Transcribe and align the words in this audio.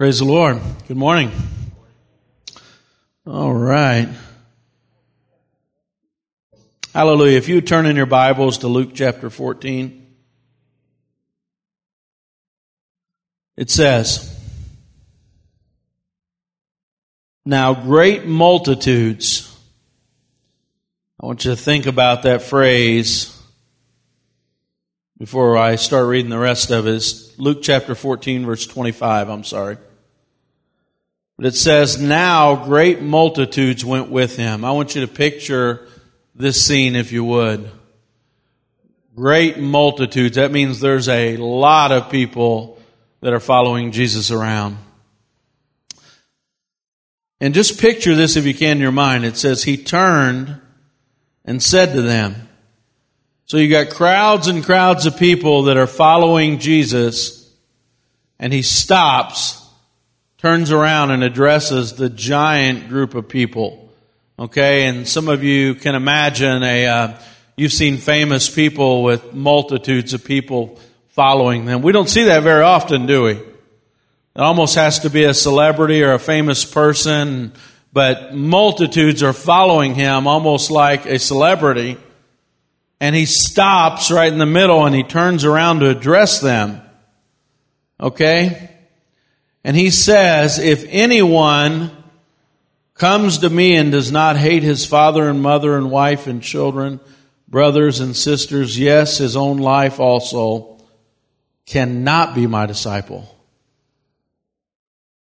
Praise 0.00 0.20
the 0.20 0.24
Lord. 0.24 0.58
Good 0.88 0.96
morning. 0.96 1.30
All 3.26 3.52
right. 3.52 4.08
Hallelujah. 6.94 7.36
If 7.36 7.50
you 7.50 7.60
turn 7.60 7.84
in 7.84 7.96
your 7.96 8.06
Bibles 8.06 8.56
to 8.58 8.68
Luke 8.68 8.92
chapter 8.94 9.28
14, 9.28 10.06
it 13.58 13.68
says, 13.68 14.34
Now 17.44 17.74
great 17.74 18.24
multitudes, 18.24 19.54
I 21.22 21.26
want 21.26 21.44
you 21.44 21.50
to 21.50 21.58
think 21.58 21.84
about 21.84 22.22
that 22.22 22.40
phrase 22.40 23.38
before 25.18 25.58
I 25.58 25.76
start 25.76 26.06
reading 26.06 26.30
the 26.30 26.38
rest 26.38 26.70
of 26.70 26.86
it. 26.86 26.94
It's 26.94 27.38
Luke 27.38 27.58
chapter 27.60 27.94
14, 27.94 28.46
verse 28.46 28.66
25. 28.66 29.28
I'm 29.28 29.44
sorry. 29.44 29.76
But 31.40 31.46
it 31.46 31.56
says, 31.56 31.98
Now 31.98 32.66
great 32.66 33.00
multitudes 33.00 33.82
went 33.82 34.10
with 34.10 34.36
him. 34.36 34.62
I 34.62 34.72
want 34.72 34.94
you 34.94 35.00
to 35.00 35.08
picture 35.08 35.88
this 36.34 36.62
scene, 36.62 36.94
if 36.94 37.12
you 37.12 37.24
would. 37.24 37.70
Great 39.16 39.56
multitudes. 39.56 40.36
That 40.36 40.52
means 40.52 40.80
there's 40.80 41.08
a 41.08 41.38
lot 41.38 41.92
of 41.92 42.10
people 42.10 42.78
that 43.22 43.32
are 43.32 43.40
following 43.40 43.90
Jesus 43.90 44.30
around. 44.30 44.76
And 47.40 47.54
just 47.54 47.80
picture 47.80 48.14
this 48.14 48.36
if 48.36 48.44
you 48.44 48.52
can 48.52 48.76
in 48.76 48.82
your 48.82 48.92
mind. 48.92 49.24
It 49.24 49.38
says, 49.38 49.62
He 49.62 49.78
turned 49.78 50.60
and 51.46 51.62
said 51.62 51.94
to 51.94 52.02
them, 52.02 52.48
so 53.46 53.56
you 53.56 53.70
got 53.70 53.88
crowds 53.88 54.46
and 54.46 54.62
crowds 54.62 55.06
of 55.06 55.16
people 55.16 55.62
that 55.62 55.78
are 55.78 55.86
following 55.86 56.58
Jesus, 56.58 57.50
and 58.38 58.52
he 58.52 58.60
stops, 58.60 59.59
turns 60.40 60.70
around, 60.70 61.10
and 61.10 61.22
addresses 61.22 61.94
the 61.94 62.08
giant 62.08 62.88
group 62.88 63.14
of 63.14 63.28
people. 63.28 63.92
Okay, 64.38 64.86
and 64.86 65.06
some 65.06 65.28
of 65.28 65.44
you 65.44 65.74
can 65.74 65.94
imagine 65.94 66.62
a, 66.62 66.86
uh, 66.86 67.18
you've 67.56 67.72
seen 67.72 67.98
famous 67.98 68.48
people 68.48 69.02
with 69.02 69.34
multitudes 69.34 70.14
of 70.14 70.24
people 70.24 70.78
following 71.10 71.66
them. 71.66 71.82
We 71.82 71.92
don't 71.92 72.08
see 72.08 72.24
that 72.24 72.42
very 72.42 72.62
often, 72.62 73.04
do 73.06 73.24
we? 73.24 73.32
It 73.32 73.44
almost 74.34 74.76
has 74.76 75.00
to 75.00 75.10
be 75.10 75.24
a 75.24 75.34
celebrity 75.34 76.02
or 76.02 76.14
a 76.14 76.18
famous 76.18 76.64
person, 76.64 77.52
but 77.92 78.34
multitudes 78.34 79.22
are 79.22 79.34
following 79.34 79.94
him 79.94 80.26
almost 80.26 80.70
like 80.70 81.04
a 81.04 81.18
celebrity 81.18 81.98
and 83.00 83.16
he 83.16 83.26
stops 83.26 84.10
right 84.10 84.32
in 84.32 84.38
the 84.38 84.46
middle 84.46 84.84
and 84.84 84.94
he 84.94 85.02
turns 85.02 85.44
around 85.44 85.80
to 85.80 85.88
address 85.88 86.40
them. 86.40 86.82
Okay? 87.98 88.70
And 89.62 89.76
he 89.76 89.90
says, 89.90 90.58
if 90.58 90.84
anyone 90.88 91.90
comes 92.94 93.38
to 93.38 93.50
me 93.50 93.76
and 93.76 93.92
does 93.92 94.10
not 94.10 94.36
hate 94.36 94.62
his 94.62 94.86
father 94.86 95.28
and 95.28 95.42
mother 95.42 95.76
and 95.76 95.90
wife 95.90 96.26
and 96.26 96.42
children, 96.42 97.00
brothers 97.48 98.00
and 98.00 98.16
sisters, 98.16 98.78
yes, 98.78 99.18
his 99.18 99.36
own 99.36 99.58
life 99.58 100.00
also, 100.00 100.78
cannot 101.66 102.34
be 102.34 102.46
my 102.46 102.66
disciple. 102.66 103.36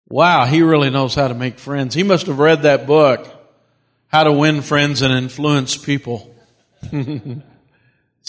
Wow, 0.08 0.46
he 0.46 0.62
really 0.62 0.90
knows 0.90 1.14
how 1.14 1.28
to 1.28 1.34
make 1.34 1.58
friends. 1.58 1.94
He 1.94 2.02
must 2.02 2.26
have 2.26 2.38
read 2.38 2.62
that 2.62 2.86
book, 2.86 3.28
How 4.08 4.24
to 4.24 4.32
Win 4.32 4.62
Friends 4.62 5.02
and 5.02 5.12
Influence 5.12 5.76
People. 5.76 6.34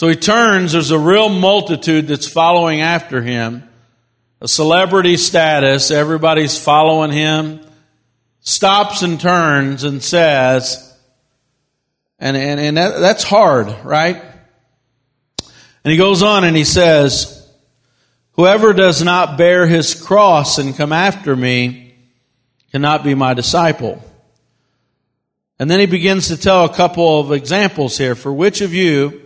So 0.00 0.08
he 0.08 0.16
turns, 0.16 0.72
there's 0.72 0.92
a 0.92 0.98
real 0.98 1.28
multitude 1.28 2.06
that's 2.06 2.26
following 2.26 2.80
after 2.80 3.20
him, 3.20 3.68
a 4.40 4.48
celebrity 4.48 5.16
status, 5.16 5.90
everybody's 5.90 6.58
following 6.58 7.12
him, 7.12 7.60
stops 8.40 9.02
and 9.02 9.20
turns 9.20 9.84
and 9.84 10.02
says, 10.02 10.86
and, 12.18 12.36
and, 12.36 12.60
and 12.60 12.76
that, 12.76 12.98
that's 13.00 13.22
hard, 13.22 13.84
right? 13.84 14.22
And 15.84 15.90
he 15.90 15.96
goes 15.96 16.22
on 16.22 16.44
and 16.44 16.56
he 16.56 16.64
says, 16.64 17.36
Whoever 18.32 18.72
does 18.72 19.02
not 19.02 19.36
bear 19.36 19.66
his 19.66 19.94
cross 19.94 20.58
and 20.58 20.76
come 20.76 20.92
after 20.92 21.34
me 21.34 21.94
cannot 22.70 23.04
be 23.04 23.14
my 23.14 23.34
disciple. 23.34 24.02
And 25.58 25.70
then 25.70 25.80
he 25.80 25.86
begins 25.86 26.28
to 26.28 26.38
tell 26.38 26.64
a 26.64 26.74
couple 26.74 27.20
of 27.20 27.32
examples 27.32 27.98
here. 27.98 28.14
For 28.14 28.32
which 28.32 28.62
of 28.62 28.72
you, 28.72 29.20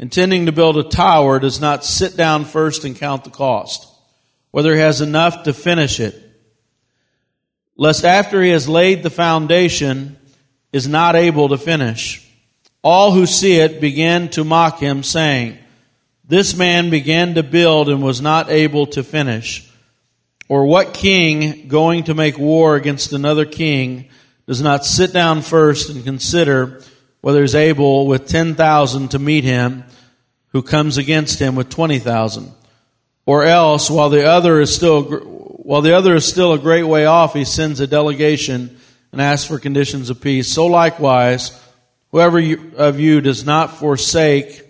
intending 0.00 0.46
to 0.46 0.52
build 0.52 0.76
a 0.78 0.82
tower 0.82 1.38
does 1.38 1.60
not 1.60 1.84
sit 1.84 2.16
down 2.16 2.44
first 2.44 2.84
and 2.84 2.96
count 2.96 3.22
the 3.22 3.30
cost, 3.30 3.86
whether 4.50 4.74
he 4.74 4.80
has 4.80 5.00
enough 5.00 5.44
to 5.44 5.52
finish 5.52 6.00
it, 6.00 6.14
lest 7.76 8.04
after 8.04 8.42
he 8.42 8.50
has 8.50 8.68
laid 8.68 9.02
the 9.02 9.10
foundation 9.10 10.16
is 10.72 10.88
not 10.88 11.16
able 11.16 11.48
to 11.48 11.58
finish. 11.58 12.26
All 12.82 13.12
who 13.12 13.26
see 13.26 13.56
it 13.56 13.80
begin 13.80 14.28
to 14.30 14.44
mock 14.44 14.78
him, 14.78 15.02
saying, 15.02 15.58
This 16.24 16.56
man 16.56 16.90
began 16.90 17.34
to 17.34 17.42
build 17.42 17.88
and 17.88 18.02
was 18.02 18.20
not 18.20 18.50
able 18.50 18.86
to 18.88 19.02
finish. 19.02 19.68
Or 20.48 20.66
what 20.66 20.94
king 20.94 21.68
going 21.68 22.04
to 22.04 22.14
make 22.14 22.38
war 22.38 22.74
against 22.74 23.12
another 23.12 23.44
king 23.44 24.08
does 24.46 24.60
not 24.60 24.84
sit 24.84 25.12
down 25.12 25.42
first 25.42 25.90
and 25.90 26.02
consider 26.02 26.82
whether 27.20 27.42
he's 27.42 27.54
able 27.54 28.06
with 28.06 28.26
10,000 28.26 29.08
to 29.10 29.18
meet 29.18 29.44
him 29.44 29.84
who 30.48 30.62
comes 30.62 30.98
against 30.98 31.38
him 31.38 31.54
with 31.54 31.68
20,000. 31.68 32.50
Or 33.30 33.44
else, 33.44 33.88
while 33.88 34.10
the 34.10 34.24
other 34.24 34.60
is 34.60 34.74
still, 34.74 35.04
while 35.04 35.82
the 35.82 35.96
other 35.96 36.16
is 36.16 36.24
still 36.24 36.52
a 36.52 36.58
great 36.58 36.82
way 36.82 37.06
off, 37.06 37.32
he 37.32 37.44
sends 37.44 37.78
a 37.78 37.86
delegation 37.86 38.76
and 39.12 39.20
asks 39.20 39.46
for 39.46 39.60
conditions 39.60 40.10
of 40.10 40.20
peace. 40.20 40.52
So 40.52 40.66
likewise, 40.66 41.56
whoever 42.10 42.40
of 42.76 42.98
you 42.98 43.20
does 43.20 43.46
not 43.46 43.76
forsake 43.76 44.66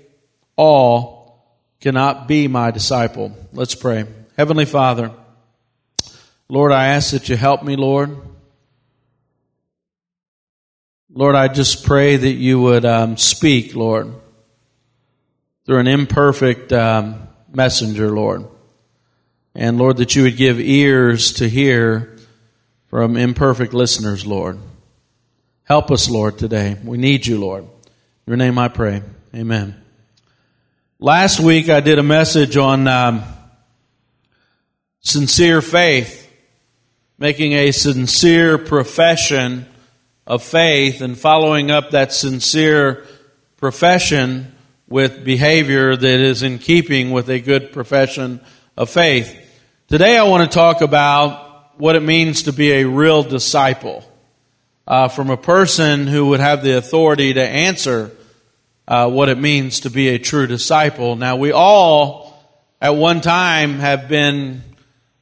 all 0.56 1.42
cannot 1.80 2.28
be 2.28 2.48
my 2.48 2.70
disciple. 2.70 3.34
Let's 3.54 3.74
pray. 3.74 4.04
Heavenly 4.36 4.66
Father, 4.66 5.10
Lord, 6.50 6.72
I 6.72 6.88
ask 6.88 7.12
that 7.12 7.30
you 7.30 7.38
help 7.38 7.62
me, 7.62 7.76
Lord. 7.76 8.14
Lord, 11.10 11.34
I 11.34 11.48
just 11.48 11.86
pray 11.86 12.14
that 12.14 12.28
you 12.28 12.60
would 12.60 12.84
um, 12.84 13.16
speak, 13.16 13.74
Lord, 13.74 14.12
through 15.64 15.78
an 15.78 15.86
imperfect 15.86 16.74
um, 16.74 17.26
messenger, 17.52 18.10
Lord. 18.10 18.46
And 19.54 19.78
Lord, 19.78 19.96
that 19.98 20.14
you 20.14 20.22
would 20.22 20.36
give 20.36 20.60
ears 20.60 21.32
to 21.34 21.48
hear 21.48 22.16
from 22.86 23.16
imperfect 23.16 23.74
listeners, 23.74 24.26
Lord. 24.26 24.58
Help 25.64 25.90
us, 25.90 26.08
Lord, 26.10 26.38
today. 26.38 26.76
We 26.82 26.98
need 26.98 27.26
you, 27.26 27.38
Lord. 27.38 27.64
In 27.64 27.70
your 28.26 28.36
name 28.36 28.58
I 28.58 28.68
pray. 28.68 29.02
Amen. 29.34 29.80
Last 30.98 31.40
week 31.40 31.68
I 31.68 31.80
did 31.80 31.98
a 31.98 32.02
message 32.02 32.56
on 32.56 32.86
um, 32.86 33.22
sincere 35.00 35.62
faith, 35.62 36.30
making 37.18 37.52
a 37.52 37.70
sincere 37.70 38.58
profession 38.58 39.66
of 40.26 40.42
faith 40.42 41.00
and 41.00 41.16
following 41.18 41.70
up 41.70 41.90
that 41.90 42.12
sincere 42.12 43.06
profession 43.56 44.54
with 44.90 45.24
behavior 45.24 45.94
that 45.94 46.20
is 46.20 46.42
in 46.42 46.58
keeping 46.58 47.12
with 47.12 47.30
a 47.30 47.38
good 47.38 47.72
profession 47.72 48.40
of 48.76 48.90
faith. 48.90 49.34
Today 49.86 50.18
I 50.18 50.24
want 50.24 50.50
to 50.50 50.52
talk 50.52 50.80
about 50.80 51.78
what 51.80 51.94
it 51.94 52.02
means 52.02 52.42
to 52.42 52.52
be 52.52 52.72
a 52.72 52.84
real 52.84 53.22
disciple. 53.22 54.04
Uh, 54.88 55.06
from 55.06 55.30
a 55.30 55.36
person 55.36 56.08
who 56.08 56.26
would 56.26 56.40
have 56.40 56.64
the 56.64 56.76
authority 56.76 57.32
to 57.32 57.40
answer 57.40 58.10
uh, 58.88 59.08
what 59.08 59.28
it 59.28 59.38
means 59.38 59.80
to 59.80 59.90
be 59.90 60.08
a 60.08 60.18
true 60.18 60.48
disciple. 60.48 61.14
Now 61.14 61.36
we 61.36 61.52
all, 61.52 62.44
at 62.80 62.96
one 62.96 63.20
time, 63.20 63.78
have 63.78 64.08
been 64.08 64.64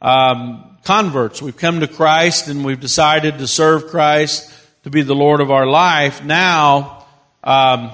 um, 0.01 0.79
converts. 0.85 1.43
We've 1.43 1.55
come 1.55 1.81
to 1.81 1.89
Christ 1.89 2.49
and 2.49 2.65
we've 2.65 2.81
decided 2.81 3.37
to 3.39 3.47
serve 3.47 3.89
Christ 3.89 4.51
to 4.85 4.91
be 4.91 5.03
the 5.03 5.15
Lord 5.15 5.43
of 5.43 5.51
our 5.51 5.67
life. 5.67 6.25
Now, 6.25 7.05
um, 7.45 7.91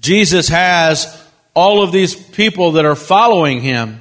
Jesus 0.00 0.48
has 0.48 1.24
all 1.54 1.82
of 1.82 1.92
these 1.92 2.14
people 2.14 2.72
that 2.72 2.84
are 2.84 2.94
following 2.94 3.60
him. 3.60 4.00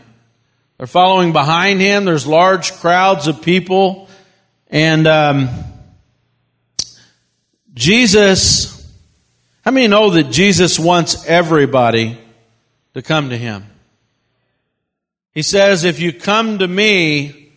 They're 0.77 0.87
following 0.87 1.31
behind 1.31 1.79
him. 1.79 2.05
There's 2.05 2.27
large 2.27 2.73
crowds 2.73 3.27
of 3.27 3.41
people. 3.41 4.09
And 4.67 5.07
um, 5.07 5.49
Jesus, 7.73 8.93
how 9.63 9.71
many 9.71 9.87
know 9.87 10.09
that 10.11 10.31
Jesus 10.31 10.77
wants 10.77 11.25
everybody 11.25 12.17
to 12.93 13.01
come 13.01 13.29
to 13.29 13.37
him? 13.37 13.65
He 15.31 15.41
says, 15.41 15.83
if 15.83 15.99
you 15.99 16.11
come 16.13 16.59
to 16.59 16.67
me, 16.67 17.53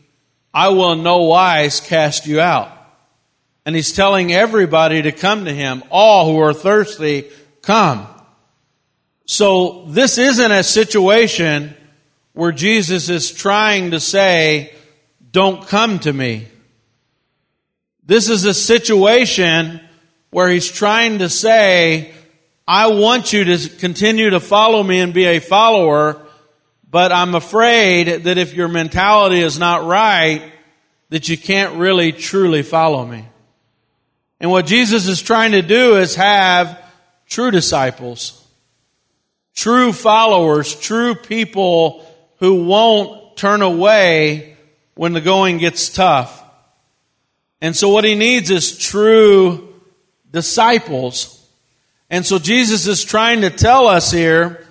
I 0.54 0.68
will 0.68 0.92
in 0.92 1.02
no 1.02 1.22
wise 1.22 1.80
cast 1.80 2.26
you 2.26 2.40
out. 2.40 2.72
And 3.64 3.76
he's 3.76 3.92
telling 3.92 4.32
everybody 4.32 5.02
to 5.02 5.12
come 5.12 5.44
to 5.44 5.52
him. 5.52 5.82
All 5.90 6.30
who 6.30 6.40
are 6.40 6.54
thirsty, 6.54 7.28
come. 7.62 8.06
So 9.30 9.84
this 9.86 10.16
isn't 10.16 10.52
a 10.52 10.62
situation 10.62 11.74
where 12.32 12.50
Jesus 12.50 13.10
is 13.10 13.30
trying 13.30 13.90
to 13.90 14.00
say, 14.00 14.72
don't 15.30 15.68
come 15.68 15.98
to 15.98 16.12
me. 16.12 16.46
This 18.06 18.30
is 18.30 18.46
a 18.46 18.54
situation 18.54 19.82
where 20.30 20.48
he's 20.48 20.70
trying 20.70 21.18
to 21.18 21.28
say, 21.28 22.10
I 22.66 22.86
want 22.86 23.34
you 23.34 23.44
to 23.44 23.68
continue 23.68 24.30
to 24.30 24.40
follow 24.40 24.82
me 24.82 25.00
and 25.00 25.12
be 25.12 25.26
a 25.26 25.40
follower, 25.40 26.26
but 26.90 27.12
I'm 27.12 27.34
afraid 27.34 28.24
that 28.24 28.38
if 28.38 28.54
your 28.54 28.68
mentality 28.68 29.40
is 29.40 29.58
not 29.58 29.84
right, 29.84 30.52
that 31.10 31.28
you 31.28 31.36
can't 31.36 31.76
really 31.76 32.12
truly 32.12 32.62
follow 32.62 33.04
me. 33.04 33.26
And 34.40 34.50
what 34.50 34.64
Jesus 34.64 35.06
is 35.06 35.20
trying 35.20 35.52
to 35.52 35.60
do 35.60 35.96
is 35.96 36.14
have 36.14 36.82
true 37.26 37.50
disciples, 37.50 38.42
true 39.58 39.92
followers, 39.92 40.72
true 40.76 41.16
people 41.16 42.06
who 42.36 42.62
won't 42.62 43.36
turn 43.36 43.60
away 43.60 44.56
when 44.94 45.14
the 45.14 45.20
going 45.20 45.58
gets 45.58 45.88
tough. 45.88 46.44
And 47.60 47.74
so 47.74 47.88
what 47.88 48.04
he 48.04 48.14
needs 48.14 48.52
is 48.52 48.78
true 48.78 49.74
disciples. 50.30 51.44
And 52.08 52.24
so 52.24 52.38
Jesus 52.38 52.86
is 52.86 53.02
trying 53.02 53.40
to 53.40 53.50
tell 53.50 53.88
us 53.88 54.12
here 54.12 54.64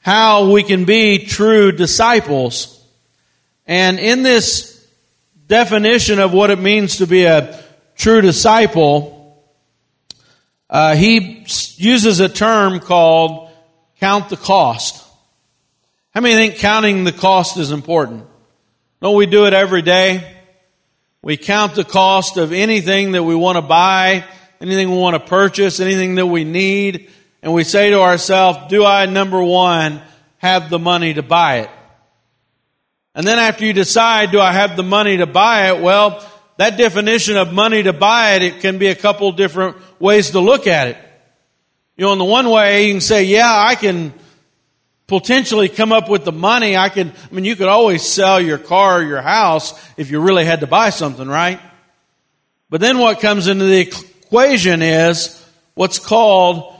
how 0.00 0.50
we 0.50 0.62
can 0.62 0.84
be 0.84 1.24
true 1.24 1.72
disciples. 1.72 2.78
And 3.66 3.98
in 3.98 4.22
this 4.22 4.86
definition 5.46 6.18
of 6.18 6.34
what 6.34 6.50
it 6.50 6.58
means 6.58 6.98
to 6.98 7.06
be 7.06 7.24
a 7.24 7.64
true 7.96 8.20
disciple, 8.20 9.42
uh, 10.68 10.94
he 10.94 11.46
uses 11.76 12.20
a 12.20 12.28
term 12.28 12.80
called 12.80 13.45
count 14.00 14.28
the 14.28 14.36
cost. 14.36 15.02
How 16.12 16.20
many 16.20 16.34
think 16.34 16.56
counting 16.56 17.04
the 17.04 17.12
cost 17.12 17.56
is 17.56 17.70
important? 17.70 18.26
Don't 19.02 19.16
we 19.16 19.26
do 19.26 19.46
it 19.46 19.52
every 19.52 19.82
day? 19.82 20.36
We 21.22 21.36
count 21.36 21.74
the 21.74 21.84
cost 21.84 22.36
of 22.36 22.52
anything 22.52 23.12
that 23.12 23.24
we 23.24 23.34
want 23.34 23.56
to 23.56 23.62
buy, 23.62 24.24
anything 24.60 24.90
we 24.90 24.98
want 24.98 25.14
to 25.14 25.28
purchase, 25.28 25.80
anything 25.80 26.14
that 26.14 26.26
we 26.26 26.44
need, 26.44 27.10
and 27.42 27.52
we 27.52 27.64
say 27.64 27.90
to 27.90 28.00
ourselves, 28.00 28.58
do 28.68 28.84
I, 28.84 29.06
number 29.06 29.42
one, 29.42 30.02
have 30.38 30.70
the 30.70 30.78
money 30.78 31.14
to 31.14 31.22
buy 31.22 31.58
it? 31.58 31.70
And 33.14 33.26
then 33.26 33.38
after 33.38 33.64
you 33.64 33.72
decide, 33.72 34.30
do 34.30 34.40
I 34.40 34.52
have 34.52 34.76
the 34.76 34.82
money 34.82 35.18
to 35.18 35.26
buy 35.26 35.70
it? 35.70 35.82
Well, 35.82 36.24
that 36.58 36.76
definition 36.76 37.36
of 37.36 37.52
money 37.52 37.82
to 37.82 37.92
buy 37.92 38.34
it, 38.34 38.42
it 38.42 38.60
can 38.60 38.78
be 38.78 38.88
a 38.88 38.94
couple 38.94 39.30
different 39.32 39.76
ways 40.00 40.30
to 40.30 40.40
look 40.40 40.66
at 40.66 40.88
it. 40.88 40.98
You 41.96 42.04
know, 42.04 42.12
in 42.12 42.18
the 42.18 42.24
one 42.24 42.50
way, 42.50 42.86
you 42.86 42.94
can 42.94 43.00
say, 43.00 43.24
yeah, 43.24 43.50
I 43.50 43.74
can 43.74 44.12
potentially 45.06 45.68
come 45.68 45.92
up 45.92 46.08
with 46.08 46.24
the 46.24 46.32
money. 46.32 46.76
I 46.76 46.88
can, 46.88 47.10
I 47.30 47.34
mean, 47.34 47.44
you 47.44 47.56
could 47.56 47.68
always 47.68 48.02
sell 48.02 48.40
your 48.40 48.58
car 48.58 49.00
or 49.00 49.02
your 49.02 49.22
house 49.22 49.72
if 49.96 50.10
you 50.10 50.20
really 50.20 50.44
had 50.44 50.60
to 50.60 50.66
buy 50.66 50.90
something, 50.90 51.28
right? 51.28 51.60
But 52.68 52.80
then 52.80 52.98
what 52.98 53.20
comes 53.20 53.46
into 53.46 53.64
the 53.64 53.80
equation 53.80 54.82
is 54.82 55.42
what's 55.74 55.98
called 55.98 56.74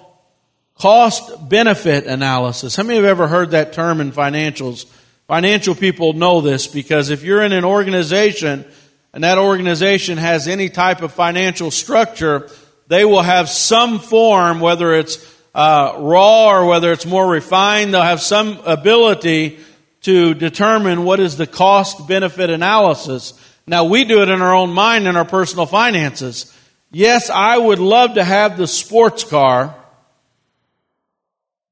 cost 0.78 1.48
benefit 1.48 2.06
analysis. 2.06 2.76
How 2.76 2.82
many 2.82 2.96
have 2.96 3.04
ever 3.04 3.28
heard 3.28 3.52
that 3.52 3.72
term 3.72 4.00
in 4.00 4.12
financials? 4.12 4.86
Financial 5.28 5.74
people 5.74 6.12
know 6.12 6.40
this 6.40 6.66
because 6.66 7.10
if 7.10 7.22
you're 7.22 7.42
in 7.42 7.52
an 7.52 7.64
organization 7.64 8.64
and 9.12 9.24
that 9.24 9.38
organization 9.38 10.18
has 10.18 10.46
any 10.46 10.68
type 10.68 11.02
of 11.02 11.12
financial 11.12 11.70
structure, 11.70 12.50
they 12.88 13.04
will 13.04 13.22
have 13.22 13.48
some 13.48 13.98
form, 13.98 14.60
whether 14.60 14.94
it's 14.94 15.18
uh, 15.54 15.94
raw 15.98 16.50
or 16.50 16.66
whether 16.66 16.92
it's 16.92 17.06
more 17.06 17.26
refined, 17.26 17.94
they'll 17.94 18.02
have 18.02 18.20
some 18.20 18.60
ability 18.64 19.58
to 20.02 20.34
determine 20.34 21.04
what 21.04 21.18
is 21.18 21.36
the 21.36 21.46
cost 21.46 22.06
benefit 22.06 22.50
analysis. 22.50 23.32
Now 23.66 23.84
we 23.84 24.04
do 24.04 24.22
it 24.22 24.28
in 24.28 24.42
our 24.42 24.54
own 24.54 24.70
mind 24.70 25.08
in 25.08 25.16
our 25.16 25.24
personal 25.24 25.66
finances. 25.66 26.54
Yes, 26.92 27.30
I 27.30 27.58
would 27.58 27.78
love 27.78 28.14
to 28.14 28.22
have 28.22 28.56
the 28.56 28.66
sports 28.66 29.24
car, 29.24 29.74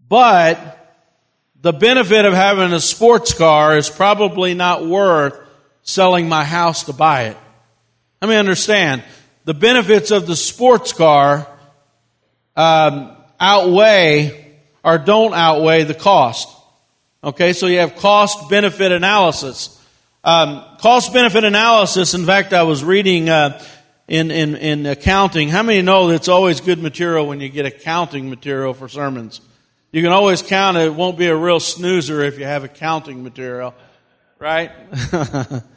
but 0.09 0.81
the 1.61 1.73
benefit 1.73 2.25
of 2.25 2.35
having 2.35 2.73
a 2.73 2.81
sports 2.81 3.33
car 3.33 3.77
is 3.77 3.89
probably 3.89 4.55
not 4.55 4.85
worth 4.85 5.39
selling 5.83 6.29
my 6.29 6.45
house 6.45 6.85
to 6.85 6.93
buy 6.93 7.25
it. 7.25 7.37
Let 8.21 8.29
me 8.29 8.37
understand. 8.37 9.05
The 9.45 9.55
benefits 9.55 10.11
of 10.11 10.27
the 10.27 10.37
sports 10.37 10.93
car 10.93 11.47
um, 12.57 13.17
outweigh 13.39 14.59
or 14.83 14.99
don't 14.99 15.35
outweigh 15.35 15.85
the 15.85 15.95
cost. 15.95 16.49
Okay, 17.23 17.53
so 17.53 17.67
you 17.67 17.79
have 17.79 17.97
cost 17.97 18.51
benefit 18.51 18.93
analysis. 18.93 19.81
Um, 20.23 20.65
cost 20.79 21.13
benefit 21.13 21.45
analysis. 21.45 22.15
In 22.15 22.25
fact, 22.25 22.53
I 22.53 22.63
was 22.63 22.83
reading 22.85 23.29
uh, 23.29 23.63
in, 24.09 24.31
in 24.31 24.57
in 24.57 24.87
accounting. 24.87 25.49
How 25.49 25.63
many 25.63 25.83
know 25.83 26.09
that 26.09 26.15
it's 26.15 26.29
always 26.29 26.61
good 26.61 26.79
material 26.79 27.27
when 27.27 27.41
you 27.41 27.49
get 27.49 27.67
accounting 27.67 28.31
material 28.31 28.75
for 28.75 28.89
sermons? 28.89 29.41
You 29.93 30.03
can 30.03 30.13
always 30.13 30.43
count 30.43 30.77
it. 30.77 30.87
It 30.87 30.95
won't 30.95 31.17
be 31.17 31.27
a 31.27 31.37
real 31.37 31.61
snoozer 31.61 32.23
if 32.23 32.39
you 32.39 32.45
have 32.45 32.65
accounting 32.65 33.23
material, 33.23 33.75
right? 34.39 34.73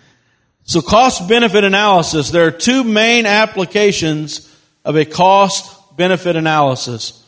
so 0.67 0.81
cost 0.81 1.29
benefit 1.29 1.63
analysis, 1.63 2.29
there 2.29 2.45
are 2.45 2.51
two 2.51 2.83
main 2.83 3.25
applications 3.25 4.53
of 4.83 4.97
a 4.97 5.05
cost 5.05 5.95
benefit 5.95 6.35
analysis. 6.35 7.23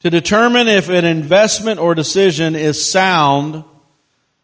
To 0.00 0.10
determine 0.10 0.68
if 0.68 0.88
an 0.88 1.04
investment 1.04 1.80
or 1.80 1.96
decision 1.96 2.54
is 2.54 2.90
sound 2.90 3.64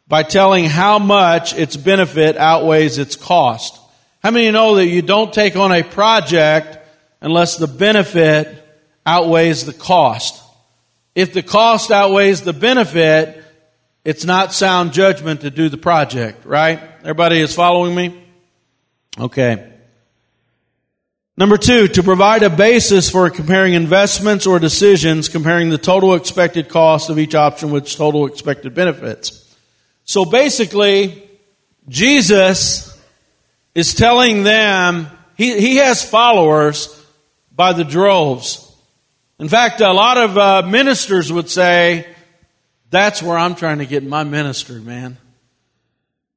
by 0.09 0.25
telling 0.25 0.65
how 0.65 0.99
much 0.99 1.55
its 1.55 1.77
benefit 1.77 2.37
outweighs 2.37 2.99
its 2.99 3.15
cost. 3.15 3.81
How 4.21 4.33
many 4.33 4.51
know 4.51 4.75
that 4.75 4.89
you 4.89 5.01
don't 5.01 5.33
take 5.33 5.55
on 5.55 5.71
a 5.71 5.85
project 5.85 6.77
unless 7.21 7.57
the 7.57 7.69
benefit 7.69 8.49
outweighs 9.07 9.65
the 9.65 9.73
cost? 9.73 10.43
If 11.15 11.35
the 11.35 11.43
cost 11.45 11.93
outweighs 11.93 12.43
the 12.43 12.53
benefit, 12.53 13.45
it's 14.05 14.25
not 14.25 14.53
sound 14.53 14.93
judgment 14.93 15.43
to 15.43 15.51
do 15.53 15.69
the 15.69 15.79
project, 15.79 16.45
right? 16.45 16.83
Everybody 17.03 17.41
is 17.41 17.55
following 17.55 17.95
me? 17.95 18.23
Okay. 19.19 19.71
Number 21.37 21.57
two, 21.57 21.89
to 21.89 22.03
provide 22.03 22.45
a 22.45 22.51
basis 22.51 23.11
for 23.11 23.29
comparing 23.29 23.75
investments 23.75 24.47
or 24.47 24.61
decisions, 24.61 25.29
comparing 25.29 25.69
the 25.69 25.79
total 25.79 26.15
expected 26.15 26.69
cost 26.69 27.11
of 27.11 27.19
each 27.19 27.35
option 27.35 27.73
with 27.73 27.91
total 27.91 28.27
expected 28.27 28.75
benefits. 28.75 29.57
So 30.05 30.25
basically, 30.25 31.29
Jesus 31.89 32.97
is 33.75 33.95
telling 33.95 34.45
them, 34.45 35.09
he, 35.37 35.59
he 35.59 35.77
has 35.77 36.09
followers 36.09 36.89
by 37.51 37.73
the 37.73 37.85
droves. 37.85 38.61
In 39.41 39.49
fact, 39.49 39.81
a 39.81 39.93
lot 39.93 40.17
of 40.17 40.39
uh, 40.39 40.63
ministers 40.63 41.33
would 41.33 41.51
say, 41.51 42.07
that's 42.91 43.21
where 43.21 43.37
I'm 43.37 43.57
trying 43.57 43.79
to 43.79 43.87
get 43.87 44.05
my 44.05 44.23
ministry, 44.23 44.81
man. 44.81 45.19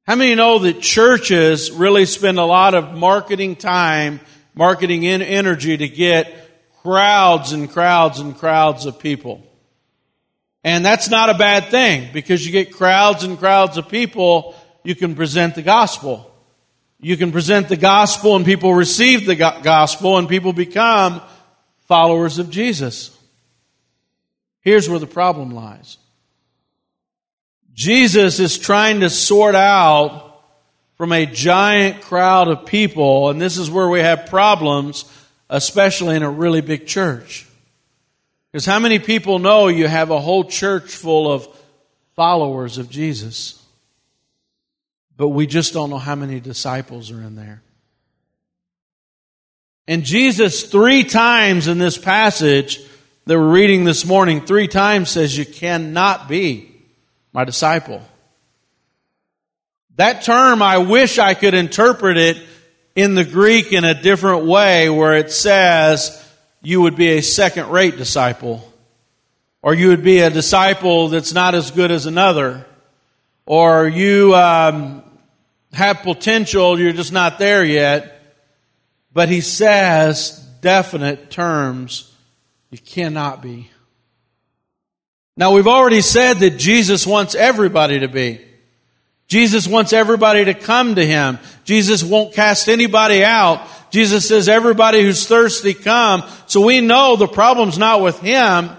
How 0.08 0.14
many 0.14 0.34
know 0.34 0.58
that 0.60 0.80
churches 0.80 1.70
really 1.70 2.06
spend 2.06 2.38
a 2.38 2.44
lot 2.46 2.72
of 2.72 2.96
marketing 2.96 3.56
time, 3.56 4.20
marketing 4.54 5.02
in 5.02 5.20
energy 5.20 5.76
to 5.76 5.86
get 5.86 6.32
crowds 6.80 7.52
and 7.52 7.70
crowds 7.70 8.18
and 8.18 8.34
crowds 8.34 8.86
of 8.86 8.98
people? 8.98 9.46
And 10.64 10.82
that's 10.82 11.10
not 11.10 11.28
a 11.28 11.34
bad 11.34 11.66
thing 11.66 12.08
because 12.14 12.46
you 12.46 12.52
get 12.52 12.72
crowds 12.72 13.22
and 13.22 13.38
crowds 13.38 13.76
of 13.76 13.90
people, 13.90 14.54
you 14.82 14.94
can 14.94 15.14
present 15.14 15.54
the 15.54 15.62
gospel. 15.62 16.34
You 16.98 17.18
can 17.18 17.30
present 17.30 17.68
the 17.68 17.76
gospel 17.76 18.34
and 18.34 18.46
people 18.46 18.72
receive 18.72 19.26
the 19.26 19.36
gospel 19.36 20.16
and 20.16 20.26
people 20.26 20.54
become 20.54 21.20
followers 21.86 22.38
of 22.38 22.48
Jesus. 22.48 23.14
Here's 24.62 24.88
where 24.88 25.00
the 25.00 25.06
problem 25.06 25.50
lies. 25.50 25.98
Jesus 27.78 28.40
is 28.40 28.58
trying 28.58 29.02
to 29.02 29.08
sort 29.08 29.54
out 29.54 30.42
from 30.96 31.12
a 31.12 31.26
giant 31.26 32.02
crowd 32.02 32.48
of 32.48 32.66
people, 32.66 33.30
and 33.30 33.40
this 33.40 33.56
is 33.56 33.70
where 33.70 33.88
we 33.88 34.00
have 34.00 34.26
problems, 34.26 35.04
especially 35.48 36.16
in 36.16 36.24
a 36.24 36.30
really 36.30 36.60
big 36.60 36.88
church. 36.88 37.46
Because 38.50 38.66
how 38.66 38.80
many 38.80 38.98
people 38.98 39.38
know 39.38 39.68
you 39.68 39.86
have 39.86 40.10
a 40.10 40.18
whole 40.18 40.42
church 40.42 40.96
full 40.96 41.30
of 41.30 41.46
followers 42.16 42.78
of 42.78 42.90
Jesus? 42.90 43.64
But 45.16 45.28
we 45.28 45.46
just 45.46 45.72
don't 45.72 45.88
know 45.88 45.98
how 45.98 46.16
many 46.16 46.40
disciples 46.40 47.12
are 47.12 47.22
in 47.22 47.36
there. 47.36 47.62
And 49.86 50.02
Jesus, 50.02 50.64
three 50.64 51.04
times 51.04 51.68
in 51.68 51.78
this 51.78 51.96
passage 51.96 52.80
that 53.26 53.38
we're 53.38 53.52
reading 53.52 53.84
this 53.84 54.04
morning, 54.04 54.44
three 54.44 54.66
times 54.66 55.10
says, 55.10 55.38
You 55.38 55.46
cannot 55.46 56.28
be 56.28 56.67
my 57.38 57.44
disciple. 57.44 58.02
That 59.94 60.22
term, 60.22 60.60
I 60.60 60.78
wish 60.78 61.20
I 61.20 61.34
could 61.34 61.54
interpret 61.54 62.16
it 62.16 62.36
in 62.96 63.14
the 63.14 63.22
Greek 63.22 63.72
in 63.72 63.84
a 63.84 63.94
different 63.94 64.46
way 64.46 64.90
where 64.90 65.14
it 65.14 65.30
says 65.30 66.20
you 66.62 66.80
would 66.80 66.96
be 66.96 67.10
a 67.10 67.22
second 67.22 67.70
rate 67.70 67.96
disciple. 67.96 68.68
Or 69.62 69.72
you 69.72 69.90
would 69.90 70.02
be 70.02 70.18
a 70.18 70.30
disciple 70.30 71.10
that's 71.10 71.32
not 71.32 71.54
as 71.54 71.70
good 71.70 71.92
as 71.92 72.06
another. 72.06 72.66
Or 73.46 73.86
you, 73.86 74.34
um, 74.34 75.04
have 75.72 75.98
potential, 75.98 76.76
you're 76.76 76.92
just 76.92 77.12
not 77.12 77.38
there 77.38 77.64
yet. 77.64 78.20
But 79.12 79.28
he 79.28 79.42
says, 79.42 80.44
definite 80.60 81.30
terms, 81.30 82.12
you 82.72 82.78
cannot 82.78 83.42
be. 83.42 83.70
Now 85.38 85.52
we've 85.52 85.68
already 85.68 86.00
said 86.00 86.40
that 86.40 86.58
Jesus 86.58 87.06
wants 87.06 87.36
everybody 87.36 88.00
to 88.00 88.08
be. 88.08 88.40
Jesus 89.28 89.68
wants 89.68 89.92
everybody 89.92 90.44
to 90.46 90.54
come 90.54 90.96
to 90.96 91.06
Him. 91.06 91.38
Jesus 91.62 92.02
won't 92.02 92.34
cast 92.34 92.68
anybody 92.68 93.22
out. 93.22 93.62
Jesus 93.90 94.26
says, 94.26 94.48
everybody 94.48 95.00
who's 95.00 95.28
thirsty 95.28 95.74
come. 95.74 96.24
So 96.46 96.60
we 96.66 96.80
know 96.80 97.14
the 97.14 97.28
problem's 97.28 97.78
not 97.78 98.02
with 98.02 98.18
Him 98.18 98.70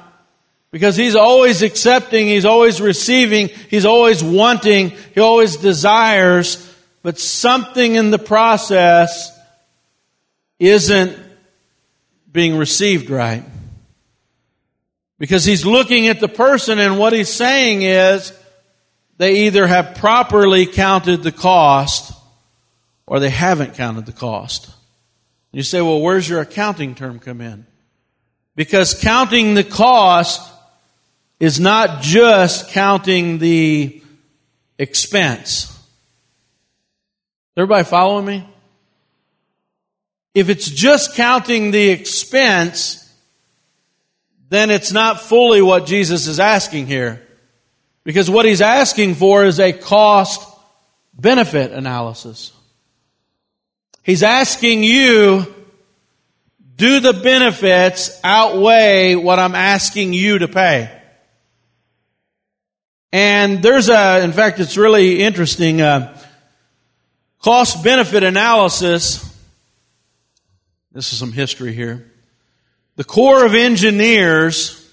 because 0.70 0.98
He's 0.98 1.16
always 1.16 1.62
accepting, 1.62 2.28
He's 2.28 2.44
always 2.46 2.82
receiving, 2.82 3.48
He's 3.48 3.86
always 3.86 4.22
wanting, 4.22 4.90
He 5.16 5.22
always 5.22 5.56
desires, 5.56 6.76
but 7.04 7.18
something 7.18 7.96
in 7.96 8.12
the 8.12 8.20
process 8.20 9.32
isn't 10.60 11.18
being 12.30 12.58
received 12.58 13.10
right. 13.10 13.46
Because 15.20 15.44
he's 15.46 15.66
looking 15.66 16.08
at 16.08 16.20
the 16.20 16.30
person 16.30 16.80
and 16.80 16.98
what 16.98 17.14
he's 17.14 17.32
saying 17.32 17.84
is 17.84 18.34
they 19.18 19.46
either 19.46 19.68
have 19.68 19.96
properly 19.96 20.66
counted 20.66 21.22
the 21.22 21.32
cost 21.32 22.14
or 23.06 23.20
they 23.20 23.30
haven't 23.30 23.76
counted 23.76 24.06
the 24.06 24.14
cost. 24.14 24.70
You 25.52 25.62
say, 25.62 25.82
well, 25.82 26.00
where's 26.00 26.28
your 26.28 26.40
accounting 26.40 26.96
term 26.96 27.20
come 27.20 27.42
in? 27.42 27.66
Because 28.56 29.00
counting 29.00 29.56
the 29.56 29.64
cost 29.64 30.42
is 31.40 31.60
not 31.60 32.02
just 32.02 32.70
counting 32.70 33.40
the 33.40 34.02
expense. 34.78 35.76
Everybody 37.58 37.84
following 37.84 38.26
me? 38.26 38.50
If 40.34 40.50
it's 40.50 40.70
just 40.70 41.16
counting 41.16 41.72
the 41.72 41.90
expense, 41.90 43.09
then 44.50 44.72
it's 44.72 44.92
not 44.92 45.22
fully 45.22 45.62
what 45.62 45.86
Jesus 45.86 46.28
is 46.28 46.40
asking 46.40 46.88
here. 46.88 47.26
Because 48.04 48.30
what 48.30 48.46
he's 48.46 48.62
asking 48.62 49.16
for 49.16 49.46
is 49.46 49.60
a 49.60 49.72
cost 49.72 50.48
benefit 51.14 51.72
analysis. 51.72 52.52
He's 54.04 54.24
asking 54.24 54.84
you, 54.84 55.54
do 56.76 57.00
the 57.00 57.14
benefits 57.14 58.20
outweigh 58.24 59.16
what 59.16 59.38
I'm 59.38 59.54
asking 59.54 60.14
you 60.14 60.40
to 60.40 60.48
pay? 60.48 60.96
And 63.12 63.62
there's 63.62 63.90
a, 63.90 64.24
in 64.24 64.32
fact, 64.32 64.60
it's 64.60 64.78
really 64.78 65.22
interesting, 65.22 65.82
uh, 65.82 66.18
cost 67.42 67.84
benefit 67.84 68.24
analysis. 68.24 69.26
This 70.92 71.12
is 71.12 71.20
some 71.20 71.32
history 71.32 71.74
here. 71.74 72.12
The 73.00 73.06
Corps 73.06 73.46
of 73.46 73.56
Engineers, 73.56 74.86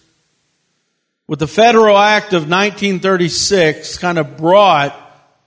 with 1.26 1.40
the 1.40 1.48
Federal 1.48 1.98
Act 1.98 2.34
of 2.34 2.42
1936, 2.42 3.98
kind 3.98 4.16
of 4.16 4.36
brought 4.36 4.94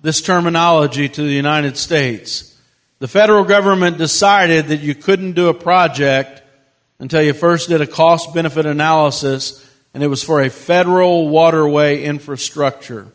this 0.02 0.22
terminology 0.22 1.08
to 1.08 1.22
the 1.22 1.32
United 1.32 1.78
States. 1.78 2.60
The 3.00 3.08
federal 3.08 3.46
government 3.46 3.98
decided 3.98 4.68
that 4.68 4.82
you 4.82 4.94
couldn't 4.94 5.36
do 5.36 5.48
a 5.48 5.54
project 5.54 6.42
until 7.00 7.22
you 7.22 7.32
first 7.32 7.70
did 7.70 7.80
a 7.80 7.88
cost 7.88 8.34
benefit 8.34 8.66
analysis, 8.66 9.66
and 9.94 10.04
it 10.04 10.08
was 10.08 10.22
for 10.22 10.42
a 10.42 10.50
federal 10.50 11.30
waterway 11.30 12.04
infrastructure. 12.04 13.08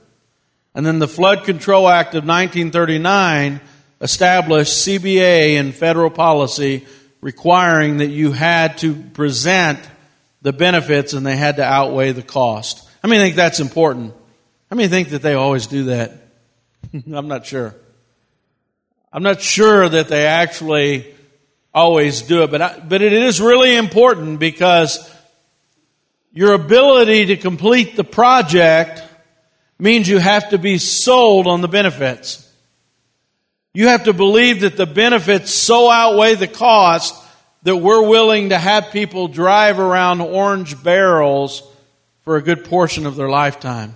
And 0.75 0.87
then 0.87 1.01
the 1.01 1.07
Flood 1.07 1.45
Control 1.45 1.87
Act 1.87 2.15
of 2.15 2.25
1939 2.25 3.61
established 4.01 4.87
CBA 4.87 5.61
and 5.61 5.75
federal 5.75 6.09
policy 6.09 6.87
requiring 7.25 7.97
that 7.97 8.09
you 8.09 8.33
had 8.33 8.77
to 8.77 8.95
present 8.95 9.81
the 10.43 10.53
benefits 10.53 11.15
and 11.15 11.25
they 11.25 11.37
had 11.37 11.57
to 11.57 11.65
outweigh 11.65 12.13
the 12.13 12.23
cost. 12.23 12.87
I 13.03 13.07
mean, 13.07 13.19
I 13.19 13.25
think 13.25 13.37
that's 13.37 13.61
important. 13.61 14.13
I 14.71 14.75
mean, 14.75 14.91
think 14.91 15.09
that 15.09 15.23
they 15.23 15.33
always 15.33 15.67
do 15.67 15.85
that. 15.85 16.13
I'm 16.93 17.27
not 17.27 17.47
sure. 17.47 17.75
I'm 19.11 19.23
not 19.23 19.41
sure 19.41 19.89
that 19.89 20.09
they 20.09 20.27
actually 20.27 21.15
always 21.73 22.21
do 22.21 22.43
it, 22.43 22.51
but 22.51 22.61
I, 22.61 22.79
but 22.81 23.01
it 23.01 23.15
is 23.15 23.41
really 23.41 23.75
important 23.75 24.39
because 24.39 25.11
your 26.31 26.53
ability 26.53 27.27
to 27.27 27.39
complete 27.39 27.97
the 27.97 28.05
project 28.05 29.03
means 29.79 30.07
you 30.07 30.19
have 30.19 30.51
to 30.51 30.59
be 30.59 30.77
sold 30.77 31.47
on 31.47 31.63
the 31.63 31.69
benefits. 31.69 32.44
You 33.77 33.89
have 33.89 34.05
to 34.05 34.13
believe 34.13 34.61
that 34.61 34.77
the 34.77 34.87
benefits 34.87 35.53
so 35.53 35.91
outweigh 35.91 36.37
the 36.37 36.47
cost 36.47 37.21
that 37.65 37.77
we're 37.77 38.07
willing 38.07 38.51
to 38.51 38.59
have 38.59 38.93
people 38.93 39.27
drive 39.27 39.81
around 39.81 40.21
orange 40.21 40.81
barrels 40.83 41.63
for 42.23 42.37
a 42.37 42.43
good 42.43 42.65
portion 42.65 43.05
of 43.05 43.17
their 43.17 43.29
lifetime. 43.29 43.93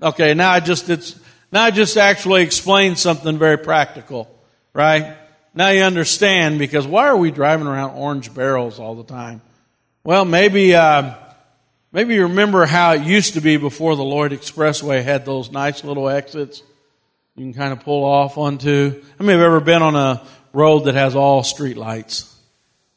Okay, 0.00 0.32
now 0.32 0.50
I 0.50 0.60
just 0.60 0.88
it's 0.88 1.20
now 1.52 1.64
I 1.64 1.70
just 1.70 1.98
actually 1.98 2.42
explained 2.42 2.98
something 2.98 3.36
very 3.36 3.58
practical, 3.58 4.26
right? 4.72 5.18
Now 5.52 5.68
you 5.68 5.82
understand 5.82 6.58
because 6.58 6.86
why 6.86 7.08
are 7.08 7.16
we 7.16 7.30
driving 7.30 7.66
around 7.66 7.96
orange 7.96 8.32
barrels 8.32 8.80
all 8.80 8.94
the 8.94 9.04
time? 9.04 9.42
Well, 10.02 10.24
maybe 10.24 10.74
uh, 10.74 11.14
maybe 11.92 12.14
you 12.14 12.22
remember 12.22 12.64
how 12.64 12.92
it 12.92 13.02
used 13.02 13.34
to 13.34 13.42
be 13.42 13.58
before 13.58 13.96
the 13.96 14.04
Lloyd 14.04 14.32
Expressway 14.32 15.04
had 15.04 15.26
those 15.26 15.50
nice 15.50 15.84
little 15.84 16.08
exits 16.08 16.62
you 17.38 17.44
can 17.44 17.54
kind 17.54 17.72
of 17.72 17.84
pull 17.84 18.04
off 18.04 18.36
onto. 18.36 19.00
How 19.16 19.24
many 19.24 19.38
have 19.38 19.46
ever 19.46 19.60
been 19.60 19.80
on 19.80 19.94
a 19.94 20.26
road 20.52 20.80
that 20.86 20.96
has 20.96 21.14
all 21.14 21.44
street 21.44 21.76
lights? 21.76 22.34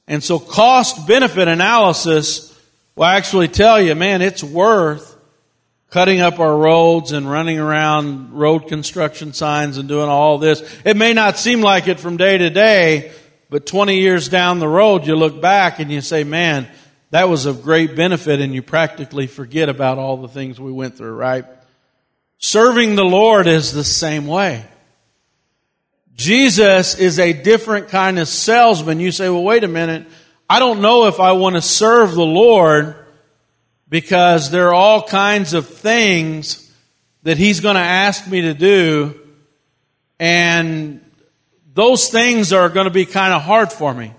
And 0.07 0.23
so 0.23 0.39
cost 0.39 1.07
benefit 1.07 1.47
analysis 1.47 2.59
will 2.95 3.05
actually 3.05 3.49
tell 3.49 3.79
you, 3.79 3.93
man, 3.93 4.23
it's 4.23 4.43
worth 4.43 5.15
cutting 5.91 6.21
up 6.21 6.39
our 6.39 6.57
roads 6.57 7.11
and 7.11 7.29
running 7.29 7.59
around 7.59 8.33
road 8.33 8.67
construction 8.67 9.31
signs 9.33 9.77
and 9.77 9.87
doing 9.87 10.09
all 10.09 10.39
this. 10.39 10.63
It 10.83 10.97
may 10.97 11.13
not 11.13 11.37
seem 11.37 11.61
like 11.61 11.87
it 11.87 11.99
from 11.99 12.17
day 12.17 12.39
to 12.39 12.49
day, 12.49 13.11
but 13.51 13.67
20 13.67 13.99
years 13.99 14.27
down 14.27 14.57
the 14.57 14.67
road, 14.67 15.05
you 15.05 15.15
look 15.15 15.39
back 15.39 15.77
and 15.77 15.91
you 15.91 16.01
say, 16.01 16.23
man, 16.23 16.67
that 17.11 17.29
was 17.29 17.45
of 17.45 17.61
great 17.61 17.95
benefit 17.95 18.39
and 18.41 18.55
you 18.55 18.63
practically 18.63 19.27
forget 19.27 19.69
about 19.69 19.99
all 19.99 20.17
the 20.17 20.29
things 20.29 20.59
we 20.59 20.71
went 20.71 20.97
through, 20.97 21.13
right? 21.13 21.45
Serving 22.41 22.95
the 22.95 23.05
Lord 23.05 23.45
is 23.45 23.71
the 23.71 23.83
same 23.83 24.25
way. 24.25 24.65
Jesus 26.15 26.95
is 26.95 27.19
a 27.19 27.33
different 27.33 27.89
kind 27.89 28.17
of 28.17 28.27
salesman. 28.27 28.99
You 28.99 29.11
say, 29.11 29.29
well, 29.29 29.43
wait 29.43 29.63
a 29.63 29.67
minute. 29.67 30.07
I 30.49 30.57
don't 30.57 30.81
know 30.81 31.05
if 31.05 31.19
I 31.19 31.33
want 31.33 31.55
to 31.55 31.61
serve 31.61 32.13
the 32.13 32.25
Lord 32.25 32.95
because 33.87 34.49
there 34.49 34.69
are 34.69 34.73
all 34.73 35.03
kinds 35.03 35.53
of 35.53 35.67
things 35.69 36.67
that 37.23 37.37
He's 37.37 37.59
going 37.59 37.75
to 37.75 37.81
ask 37.81 38.27
me 38.27 38.41
to 38.41 38.55
do. 38.55 39.19
And 40.19 41.05
those 41.73 42.09
things 42.09 42.53
are 42.53 42.69
going 42.69 42.85
to 42.85 42.91
be 42.91 43.05
kind 43.05 43.33
of 43.33 43.43
hard 43.43 43.71
for 43.71 43.93
me. 43.93 44.13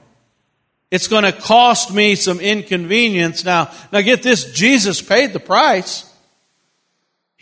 It's 0.93 1.09
going 1.09 1.25
to 1.25 1.33
cost 1.33 1.93
me 1.93 2.15
some 2.15 2.39
inconvenience. 2.39 3.45
Now, 3.45 3.73
now 3.93 4.01
get 4.01 4.23
this. 4.23 4.53
Jesus 4.53 5.03
paid 5.03 5.33
the 5.33 5.41
price. 5.41 6.09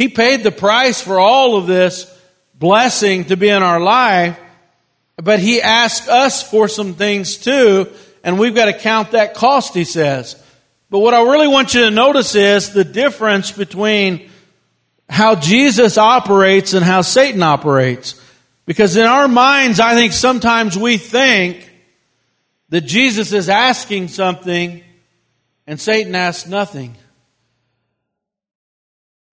He 0.00 0.08
paid 0.08 0.42
the 0.42 0.50
price 0.50 1.02
for 1.02 1.20
all 1.20 1.58
of 1.58 1.66
this 1.66 2.10
blessing 2.54 3.26
to 3.26 3.36
be 3.36 3.50
in 3.50 3.62
our 3.62 3.78
life, 3.78 4.40
but 5.18 5.40
He 5.40 5.60
asked 5.60 6.08
us 6.08 6.42
for 6.42 6.68
some 6.68 6.94
things 6.94 7.36
too, 7.36 7.86
and 8.24 8.38
we've 8.38 8.54
got 8.54 8.64
to 8.64 8.72
count 8.72 9.10
that 9.10 9.34
cost, 9.34 9.74
He 9.74 9.84
says. 9.84 10.42
But 10.88 11.00
what 11.00 11.12
I 11.12 11.20
really 11.30 11.48
want 11.48 11.74
you 11.74 11.82
to 11.82 11.90
notice 11.90 12.34
is 12.34 12.72
the 12.72 12.82
difference 12.82 13.52
between 13.52 14.30
how 15.06 15.34
Jesus 15.34 15.98
operates 15.98 16.72
and 16.72 16.82
how 16.82 17.02
Satan 17.02 17.42
operates. 17.42 18.18
Because 18.64 18.96
in 18.96 19.04
our 19.04 19.28
minds, 19.28 19.80
I 19.80 19.96
think 19.96 20.14
sometimes 20.14 20.78
we 20.78 20.96
think 20.96 21.70
that 22.70 22.86
Jesus 22.86 23.34
is 23.34 23.50
asking 23.50 24.08
something 24.08 24.82
and 25.66 25.78
Satan 25.78 26.14
asks 26.14 26.48
nothing. 26.48 26.96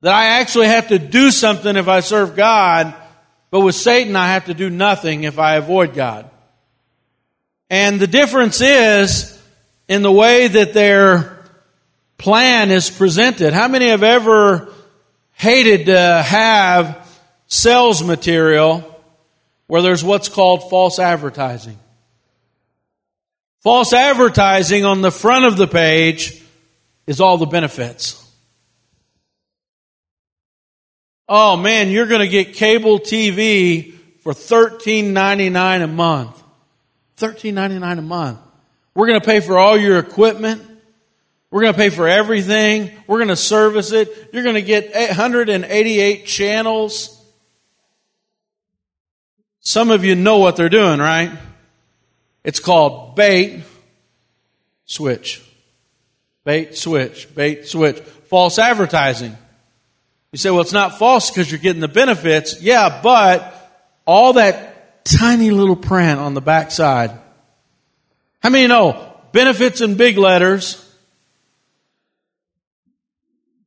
That 0.01 0.13
I 0.13 0.39
actually 0.39 0.67
have 0.67 0.89
to 0.89 0.99
do 0.99 1.31
something 1.31 1.75
if 1.75 1.87
I 1.87 2.01
serve 2.01 2.35
God, 2.35 2.93
but 3.49 3.61
with 3.61 3.75
Satan 3.75 4.15
I 4.15 4.27
have 4.33 4.45
to 4.45 4.53
do 4.53 4.69
nothing 4.69 5.23
if 5.23 5.39
I 5.39 5.55
avoid 5.55 5.93
God. 5.93 6.29
And 7.69 7.99
the 7.99 8.07
difference 8.07 8.61
is 8.61 9.41
in 9.87 10.01
the 10.01 10.11
way 10.11 10.47
that 10.47 10.73
their 10.73 11.43
plan 12.17 12.71
is 12.71 12.89
presented. 12.89 13.53
How 13.53 13.67
many 13.67 13.87
have 13.87 14.03
ever 14.03 14.73
hated 15.33 15.87
to 15.87 16.23
have 16.25 17.07
sales 17.47 18.03
material 18.03 18.83
where 19.67 19.81
there's 19.81 20.03
what's 20.03 20.29
called 20.29 20.69
false 20.69 20.99
advertising? 20.99 21.77
False 23.61 23.93
advertising 23.93 24.85
on 24.85 25.01
the 25.01 25.11
front 25.11 25.45
of 25.45 25.57
the 25.57 25.67
page 25.67 26.41
is 27.05 27.19
all 27.19 27.37
the 27.37 27.45
benefits. 27.45 28.23
Oh 31.29 31.57
man, 31.57 31.89
you're 31.89 32.05
going 32.05 32.21
to 32.21 32.27
get 32.27 32.53
cable 32.53 32.99
TV 32.99 33.93
for 34.21 34.33
$13.99 34.33 35.83
a 35.83 35.87
month. 35.87 36.43
$13.99 37.17 37.99
a 37.99 38.01
month. 38.01 38.39
We're 38.93 39.07
going 39.07 39.19
to 39.19 39.25
pay 39.25 39.41
for 39.41 39.57
all 39.57 39.77
your 39.77 39.99
equipment. 39.99 40.61
We're 41.49 41.61
going 41.61 41.73
to 41.73 41.77
pay 41.77 41.89
for 41.89 42.07
everything. 42.07 42.91
We're 43.07 43.19
going 43.19 43.29
to 43.29 43.35
service 43.35 43.91
it. 43.91 44.29
You're 44.33 44.43
going 44.43 44.55
to 44.55 44.61
get 44.61 44.93
188 44.93 46.25
channels. 46.25 47.13
Some 49.61 49.91
of 49.91 50.05
you 50.05 50.15
know 50.15 50.37
what 50.37 50.55
they're 50.55 50.69
doing, 50.69 50.99
right? 50.99 51.31
It's 52.43 52.59
called 52.59 53.15
bait, 53.15 53.63
switch. 54.85 55.43
Bait, 56.45 56.77
switch. 56.77 57.33
Bait, 57.35 57.67
switch. 57.67 57.99
False 57.99 58.57
advertising. 58.59 59.37
You 60.37 60.39
say, 60.39 60.51
well, 60.51 60.61
it's 60.61 60.71
not 60.71 60.99
false 60.99 61.31
because 61.31 61.49
you're 61.49 61.59
getting 61.59 61.81
the 61.81 61.87
benefits. 61.87 62.61
Yeah, 62.61 63.01
but 63.01 63.73
all 64.05 64.33
that 64.33 65.03
tiny 65.03 65.49
little 65.49 65.75
print 65.75 66.19
on 66.19 66.35
the 66.35 66.41
backside. 66.41 67.09
How 68.43 68.51
many 68.51 68.67
know 68.67 69.19
benefits 69.31 69.81
in 69.81 69.95
big 69.95 70.15
letters, 70.15 70.87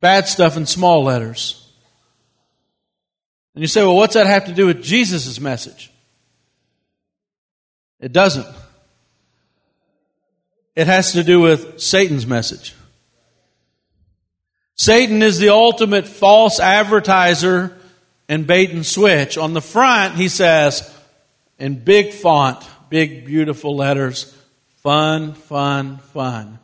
bad 0.00 0.28
stuff 0.28 0.56
in 0.56 0.64
small 0.64 1.02
letters? 1.02 1.68
And 3.56 3.62
you 3.62 3.66
say, 3.66 3.82
well, 3.82 3.96
what's 3.96 4.14
that 4.14 4.28
have 4.28 4.44
to 4.44 4.52
do 4.52 4.66
with 4.66 4.80
Jesus' 4.80 5.40
message? 5.40 5.90
It 7.98 8.12
doesn't. 8.12 8.46
It 10.76 10.86
has 10.86 11.14
to 11.14 11.24
do 11.24 11.40
with 11.40 11.80
Satan's 11.80 12.28
message. 12.28 12.76
Satan 14.80 15.20
is 15.22 15.38
the 15.38 15.50
ultimate 15.50 16.08
false 16.08 16.58
advertiser 16.58 17.76
and 18.30 18.46
bait 18.46 18.70
and 18.70 18.86
switch. 18.86 19.36
On 19.36 19.52
the 19.52 19.60
front, 19.60 20.14
he 20.14 20.28
says, 20.28 20.90
in 21.58 21.84
big 21.84 22.14
font, 22.14 22.66
big 22.88 23.26
beautiful 23.26 23.76
letters, 23.76 24.34
fun, 24.78 25.34
fun, 25.34 25.98
fun. 25.98 26.58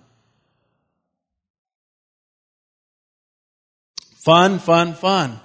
Fun, 4.14 4.60
fun, 4.60 4.94
fun. 4.94 5.38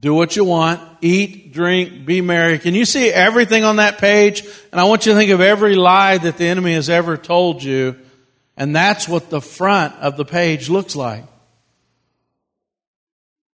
Do 0.00 0.12
what 0.14 0.34
you 0.34 0.44
want. 0.44 0.80
Eat, 1.00 1.52
drink, 1.52 2.06
be 2.06 2.22
merry. 2.22 2.58
Can 2.58 2.74
you 2.74 2.84
see 2.84 3.08
everything 3.08 3.62
on 3.62 3.76
that 3.76 3.98
page? 3.98 4.44
And 4.72 4.80
I 4.80 4.82
want 4.82 5.06
you 5.06 5.12
to 5.12 5.16
think 5.16 5.30
of 5.30 5.40
every 5.40 5.76
lie 5.76 6.18
that 6.18 6.38
the 6.38 6.46
enemy 6.46 6.74
has 6.74 6.90
ever 6.90 7.16
told 7.16 7.62
you. 7.62 8.00
And 8.60 8.76
that's 8.76 9.08
what 9.08 9.30
the 9.30 9.40
front 9.40 9.94
of 10.00 10.18
the 10.18 10.24
page 10.26 10.68
looks 10.68 10.94
like. 10.94 11.24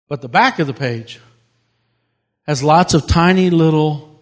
But 0.09 0.21
the 0.21 0.27
back 0.27 0.59
of 0.59 0.67
the 0.67 0.73
page 0.73 1.21
has 2.45 2.61
lots 2.61 2.93
of 2.93 3.07
tiny 3.07 3.49
little 3.49 4.19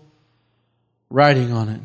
writing 1.09 1.51
on 1.51 1.69
it. 1.69 1.81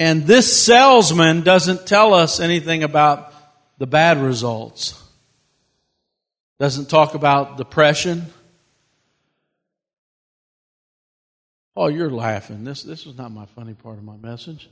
And 0.00 0.26
this 0.26 0.60
salesman 0.60 1.42
doesn't 1.42 1.86
tell 1.86 2.12
us 2.12 2.40
anything 2.40 2.82
about 2.82 3.32
the 3.78 3.86
bad 3.86 4.18
results. 4.18 5.00
Doesn't 6.58 6.90
talk 6.90 7.14
about 7.14 7.56
depression. 7.56 8.26
Oh, 11.76 11.86
you're 11.86 12.10
laughing. 12.10 12.64
This, 12.64 12.82
this 12.82 13.06
is 13.06 13.16
not 13.16 13.30
my 13.30 13.46
funny 13.46 13.74
part 13.74 13.96
of 13.96 14.02
my 14.02 14.16
message. 14.16 14.68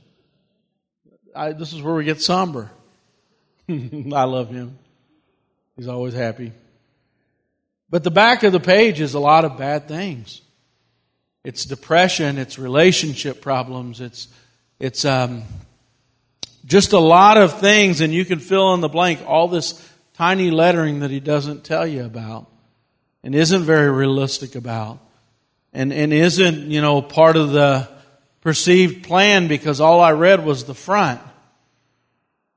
I, 1.35 1.53
this 1.53 1.73
is 1.73 1.81
where 1.81 1.93
we 1.93 2.05
get 2.05 2.21
somber. 2.21 2.71
I 3.69 4.23
love 4.23 4.49
him. 4.49 4.77
He's 5.75 5.87
always 5.87 6.13
happy. 6.13 6.51
But 7.89 8.03
the 8.03 8.11
back 8.11 8.43
of 8.43 8.51
the 8.51 8.59
page 8.59 9.01
is 9.01 9.13
a 9.13 9.19
lot 9.19 9.45
of 9.45 9.57
bad 9.57 9.87
things. 9.87 10.41
It's 11.43 11.65
depression, 11.65 12.37
it's 12.37 12.59
relationship 12.59 13.41
problems, 13.41 14.01
it's, 14.01 14.27
it's 14.79 15.05
um, 15.05 15.43
just 16.65 16.93
a 16.93 16.99
lot 16.99 17.37
of 17.37 17.59
things, 17.59 18.01
and 18.01 18.13
you 18.13 18.25
can 18.25 18.39
fill 18.39 18.73
in 18.73 18.81
the 18.81 18.89
blank 18.89 19.21
all 19.25 19.47
this 19.47 19.81
tiny 20.13 20.51
lettering 20.51 20.99
that 20.99 21.09
he 21.09 21.19
doesn't 21.21 21.63
tell 21.63 21.87
you 21.87 22.03
about 22.03 22.47
and 23.23 23.33
isn't 23.33 23.63
very 23.63 23.89
realistic 23.89 24.55
about 24.55 24.99
and, 25.71 25.93
and 25.93 26.11
isn't, 26.11 26.69
you 26.69 26.81
know, 26.81 27.01
part 27.01 27.37
of 27.37 27.51
the 27.51 27.87
perceived 28.41 29.05
plan 29.05 29.47
because 29.47 29.81
all 29.81 29.99
I 29.99 30.11
read 30.11 30.45
was 30.45 30.65
the 30.65 30.73
front. 30.73 31.21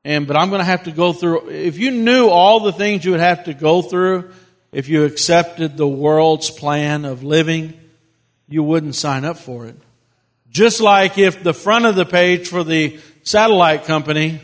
And, 0.05 0.27
but 0.27 0.37
I'm 0.37 0.49
going 0.49 0.61
to 0.61 0.65
have 0.65 0.85
to 0.85 0.91
go 0.91 1.13
through, 1.13 1.51
if 1.51 1.79
you 1.79 1.91
knew 1.91 2.29
all 2.29 2.61
the 2.61 2.73
things 2.73 3.05
you 3.05 3.13
would 3.13 3.21
have 3.21 3.45
to 3.45 3.55
go 3.55 3.83
through 3.83 4.31
if 4.73 4.89
you 4.89 5.05
accepted 5.05 5.77
the 5.77 5.87
world's 5.87 6.51
plan 6.51 7.05
of 7.05 7.23
living, 7.23 7.79
you 8.49 8.63
wouldn't 8.63 8.95
sign 8.95 9.25
up 9.25 9.37
for 9.37 9.67
it. 9.67 9.77
Just 10.51 10.81
like 10.81 11.19
if 11.19 11.43
the 11.43 11.55
front 11.55 11.85
of 11.85 11.95
the 11.95 12.05
page 12.05 12.49
for 12.49 12.65
the 12.65 12.99
satellite 13.23 13.85
company 13.85 14.41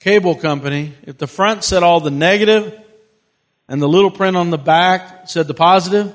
cable 0.00 0.34
company, 0.34 0.94
if 1.06 1.18
the 1.18 1.26
front 1.26 1.62
said 1.62 1.82
all 1.82 2.00
the 2.00 2.10
negative 2.10 2.78
and 3.68 3.80
the 3.80 3.88
little 3.88 4.10
print 4.10 4.36
on 4.36 4.50
the 4.50 4.58
back 4.58 5.28
said 5.28 5.46
the 5.46 5.54
positive, 5.54 6.12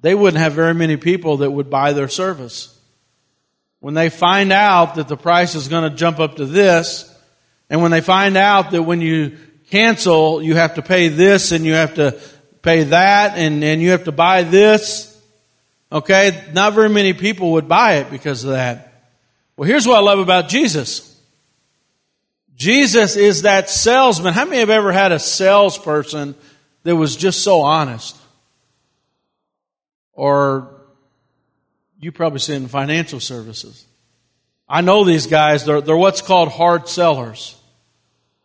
they 0.00 0.14
wouldn't 0.14 0.40
have 0.40 0.52
very 0.52 0.74
many 0.74 0.96
people 0.96 1.38
that 1.38 1.50
would 1.50 1.68
buy 1.68 1.92
their 1.92 2.08
service. 2.08 2.77
When 3.80 3.94
they 3.94 4.08
find 4.08 4.52
out 4.52 4.96
that 4.96 5.08
the 5.08 5.16
price 5.16 5.54
is 5.54 5.68
going 5.68 5.88
to 5.88 5.96
jump 5.96 6.18
up 6.18 6.36
to 6.36 6.46
this, 6.46 7.14
and 7.70 7.80
when 7.82 7.90
they 7.90 8.00
find 8.00 8.36
out 8.36 8.72
that 8.72 8.82
when 8.82 9.00
you 9.00 9.36
cancel, 9.70 10.42
you 10.42 10.54
have 10.54 10.74
to 10.74 10.82
pay 10.82 11.08
this 11.08 11.52
and 11.52 11.64
you 11.64 11.74
have 11.74 11.94
to 11.94 12.18
pay 12.62 12.84
that 12.84 13.38
and, 13.38 13.62
and 13.62 13.80
you 13.80 13.90
have 13.90 14.04
to 14.04 14.12
buy 14.12 14.42
this, 14.42 15.20
okay, 15.92 16.44
not 16.52 16.72
very 16.72 16.88
many 16.88 17.12
people 17.12 17.52
would 17.52 17.68
buy 17.68 17.94
it 17.94 18.10
because 18.10 18.44
of 18.44 18.50
that. 18.50 19.12
Well, 19.56 19.68
here's 19.68 19.86
what 19.86 19.96
I 19.96 20.00
love 20.00 20.18
about 20.18 20.48
Jesus. 20.48 21.04
Jesus 22.56 23.16
is 23.16 23.42
that 23.42 23.70
salesman. 23.70 24.34
How 24.34 24.44
many 24.44 24.58
have 24.58 24.70
ever 24.70 24.90
had 24.90 25.12
a 25.12 25.18
salesperson 25.18 26.34
that 26.82 26.96
was 26.96 27.16
just 27.16 27.42
so 27.42 27.60
honest? 27.60 28.16
Or 30.12 30.77
you 31.98 32.12
probably 32.12 32.38
see 32.38 32.54
in 32.54 32.68
financial 32.68 33.20
services. 33.20 33.84
I 34.68 34.82
know 34.82 35.04
these 35.04 35.26
guys, 35.26 35.64
they're, 35.64 35.80
they're 35.80 35.96
what's 35.96 36.22
called 36.22 36.50
hard 36.50 36.88
sellers. 36.88 37.56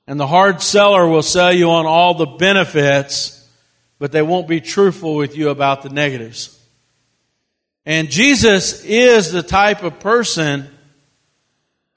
And 0.07 0.19
the 0.19 0.27
hard 0.27 0.61
seller 0.61 1.07
will 1.07 1.21
sell 1.23 1.53
you 1.53 1.69
on 1.69 1.85
all 1.85 2.13
the 2.13 2.25
benefits, 2.25 3.47
but 3.99 4.11
they 4.11 4.21
won't 4.21 4.47
be 4.47 4.59
truthful 4.59 5.15
with 5.15 5.37
you 5.37 5.49
about 5.49 5.81
the 5.81 5.89
negatives. 5.89 6.59
And 7.85 8.09
Jesus 8.09 8.83
is 8.83 9.31
the 9.31 9.43
type 9.43 9.83
of 9.83 9.99
person 9.99 10.69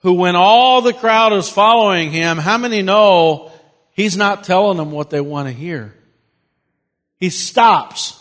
who, 0.00 0.14
when 0.14 0.36
all 0.36 0.82
the 0.82 0.92
crowd 0.92 1.32
is 1.32 1.48
following 1.48 2.10
him, 2.10 2.38
how 2.38 2.58
many 2.58 2.82
know 2.82 3.50
he's 3.92 4.16
not 4.16 4.44
telling 4.44 4.76
them 4.76 4.90
what 4.90 5.10
they 5.10 5.20
want 5.20 5.48
to 5.48 5.52
hear? 5.52 5.94
He 7.18 7.30
stops. 7.30 8.15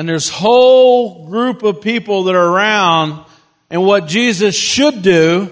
And 0.00 0.08
there's 0.08 0.30
whole 0.30 1.26
group 1.26 1.62
of 1.62 1.82
people 1.82 2.22
that 2.22 2.34
are 2.34 2.48
around. 2.54 3.22
And 3.68 3.84
what 3.84 4.06
Jesus 4.06 4.56
should 4.56 5.02
do 5.02 5.50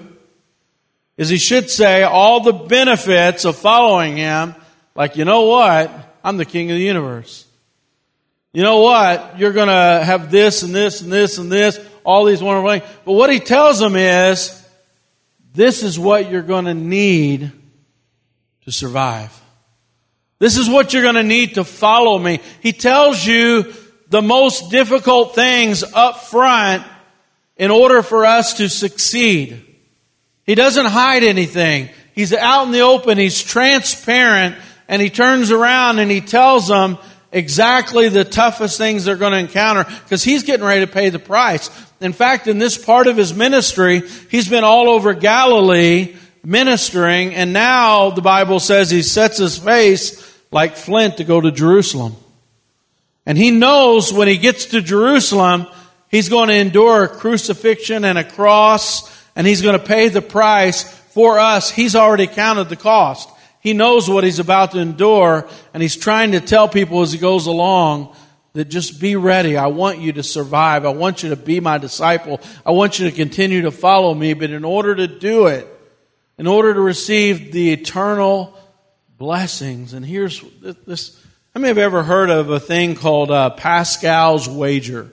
is 1.18 1.28
he 1.28 1.36
should 1.36 1.68
say 1.68 2.02
all 2.02 2.40
the 2.40 2.54
benefits 2.54 3.44
of 3.44 3.56
following 3.56 4.16
him. 4.16 4.54
Like, 4.94 5.18
you 5.18 5.26
know 5.26 5.42
what? 5.42 5.92
I'm 6.24 6.38
the 6.38 6.46
king 6.46 6.70
of 6.70 6.78
the 6.78 6.82
universe. 6.82 7.44
You 8.54 8.62
know 8.62 8.80
what? 8.80 9.38
You're 9.38 9.52
to 9.68 10.02
have 10.02 10.30
this 10.30 10.62
and 10.62 10.74
this 10.74 11.02
and 11.02 11.12
this 11.12 11.36
and 11.36 11.52
this, 11.52 11.78
all 12.02 12.24
these 12.24 12.42
wonderful 12.42 12.70
things. 12.70 12.90
But 13.04 13.12
what 13.12 13.28
he 13.28 13.40
tells 13.40 13.78
them 13.78 13.96
is, 13.96 14.66
this 15.52 15.82
is 15.82 15.98
what 15.98 16.30
you're 16.30 16.40
to 16.64 16.72
need 16.72 17.52
to 18.64 18.72
survive. 18.72 19.38
This 20.38 20.56
is 20.56 20.70
what 20.70 20.94
you're 20.94 21.02
to 21.16 21.22
need 21.22 21.56
to 21.56 21.64
follow 21.64 22.18
me. 22.18 22.40
He 22.62 22.72
tells 22.72 23.26
you 23.26 23.74
the 24.10 24.22
most 24.22 24.70
difficult 24.70 25.34
things 25.34 25.82
up 25.82 26.20
front 26.24 26.84
in 27.56 27.70
order 27.70 28.02
for 28.02 28.24
us 28.24 28.54
to 28.54 28.68
succeed. 28.68 29.64
He 30.44 30.54
doesn't 30.54 30.86
hide 30.86 31.24
anything. 31.24 31.90
He's 32.14 32.32
out 32.32 32.66
in 32.66 32.72
the 32.72 32.80
open. 32.80 33.18
He's 33.18 33.42
transparent 33.42 34.56
and 34.88 35.02
he 35.02 35.10
turns 35.10 35.50
around 35.50 35.98
and 35.98 36.10
he 36.10 36.20
tells 36.20 36.68
them 36.68 36.98
exactly 37.30 38.08
the 38.08 38.24
toughest 38.24 38.78
things 38.78 39.04
they're 39.04 39.16
going 39.16 39.32
to 39.32 39.38
encounter 39.38 39.84
because 39.84 40.24
he's 40.24 40.42
getting 40.42 40.64
ready 40.64 40.86
to 40.86 40.90
pay 40.90 41.10
the 41.10 41.18
price. 41.18 41.70
In 42.00 42.12
fact, 42.12 42.46
in 42.46 42.58
this 42.58 42.78
part 42.78 43.06
of 43.06 43.16
his 43.16 43.34
ministry, 43.34 44.02
he's 44.30 44.48
been 44.48 44.64
all 44.64 44.88
over 44.88 45.12
Galilee 45.12 46.16
ministering, 46.44 47.34
and 47.34 47.52
now 47.52 48.10
the 48.10 48.22
Bible 48.22 48.60
says 48.60 48.90
he 48.90 49.02
sets 49.02 49.36
his 49.38 49.58
face 49.58 50.24
like 50.50 50.76
flint 50.76 51.18
to 51.18 51.24
go 51.24 51.40
to 51.40 51.50
Jerusalem. 51.50 52.16
And 53.28 53.36
he 53.36 53.50
knows 53.50 54.10
when 54.10 54.26
he 54.26 54.38
gets 54.38 54.64
to 54.66 54.80
Jerusalem, 54.80 55.66
he's 56.10 56.30
going 56.30 56.48
to 56.48 56.54
endure 56.54 57.04
a 57.04 57.08
crucifixion 57.08 58.06
and 58.06 58.16
a 58.16 58.24
cross, 58.24 59.06
and 59.36 59.46
he's 59.46 59.60
going 59.60 59.78
to 59.78 59.84
pay 59.84 60.08
the 60.08 60.22
price 60.22 60.82
for 60.82 61.38
us. 61.38 61.70
He's 61.70 61.94
already 61.94 62.26
counted 62.26 62.70
the 62.70 62.76
cost. 62.76 63.28
He 63.60 63.74
knows 63.74 64.08
what 64.08 64.24
he's 64.24 64.38
about 64.38 64.70
to 64.70 64.78
endure, 64.78 65.46
and 65.74 65.82
he's 65.82 65.94
trying 65.94 66.32
to 66.32 66.40
tell 66.40 66.68
people 66.68 67.02
as 67.02 67.12
he 67.12 67.18
goes 67.18 67.46
along 67.46 68.16
that 68.54 68.70
just 68.70 68.98
be 68.98 69.14
ready. 69.14 69.58
I 69.58 69.66
want 69.66 69.98
you 69.98 70.14
to 70.14 70.22
survive. 70.22 70.86
I 70.86 70.90
want 70.92 71.22
you 71.22 71.28
to 71.28 71.36
be 71.36 71.60
my 71.60 71.76
disciple. 71.76 72.40
I 72.64 72.70
want 72.70 72.98
you 72.98 73.10
to 73.10 73.14
continue 73.14 73.60
to 73.62 73.70
follow 73.70 74.14
me. 74.14 74.32
But 74.32 74.52
in 74.52 74.64
order 74.64 74.94
to 74.94 75.06
do 75.06 75.48
it, 75.48 75.68
in 76.38 76.46
order 76.46 76.72
to 76.72 76.80
receive 76.80 77.52
the 77.52 77.74
eternal 77.74 78.58
blessings, 79.18 79.92
and 79.92 80.06
here's 80.06 80.42
this. 80.62 81.22
How 81.58 81.62
many 81.62 81.70
have 81.70 81.78
ever 81.78 82.04
heard 82.04 82.30
of 82.30 82.50
a 82.50 82.60
thing 82.60 82.94
called 82.94 83.32
uh, 83.32 83.50
Pascal's 83.50 84.48
wager? 84.48 85.10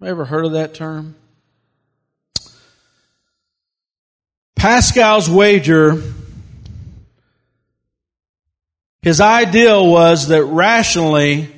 Have 0.00 0.08
ever 0.08 0.24
heard 0.24 0.46
of 0.46 0.52
that 0.52 0.72
term? 0.72 1.14
Pascal's 4.56 5.28
wager, 5.28 6.02
his 9.02 9.20
ideal 9.20 9.86
was 9.92 10.28
that 10.28 10.44
rationally, 10.44 11.54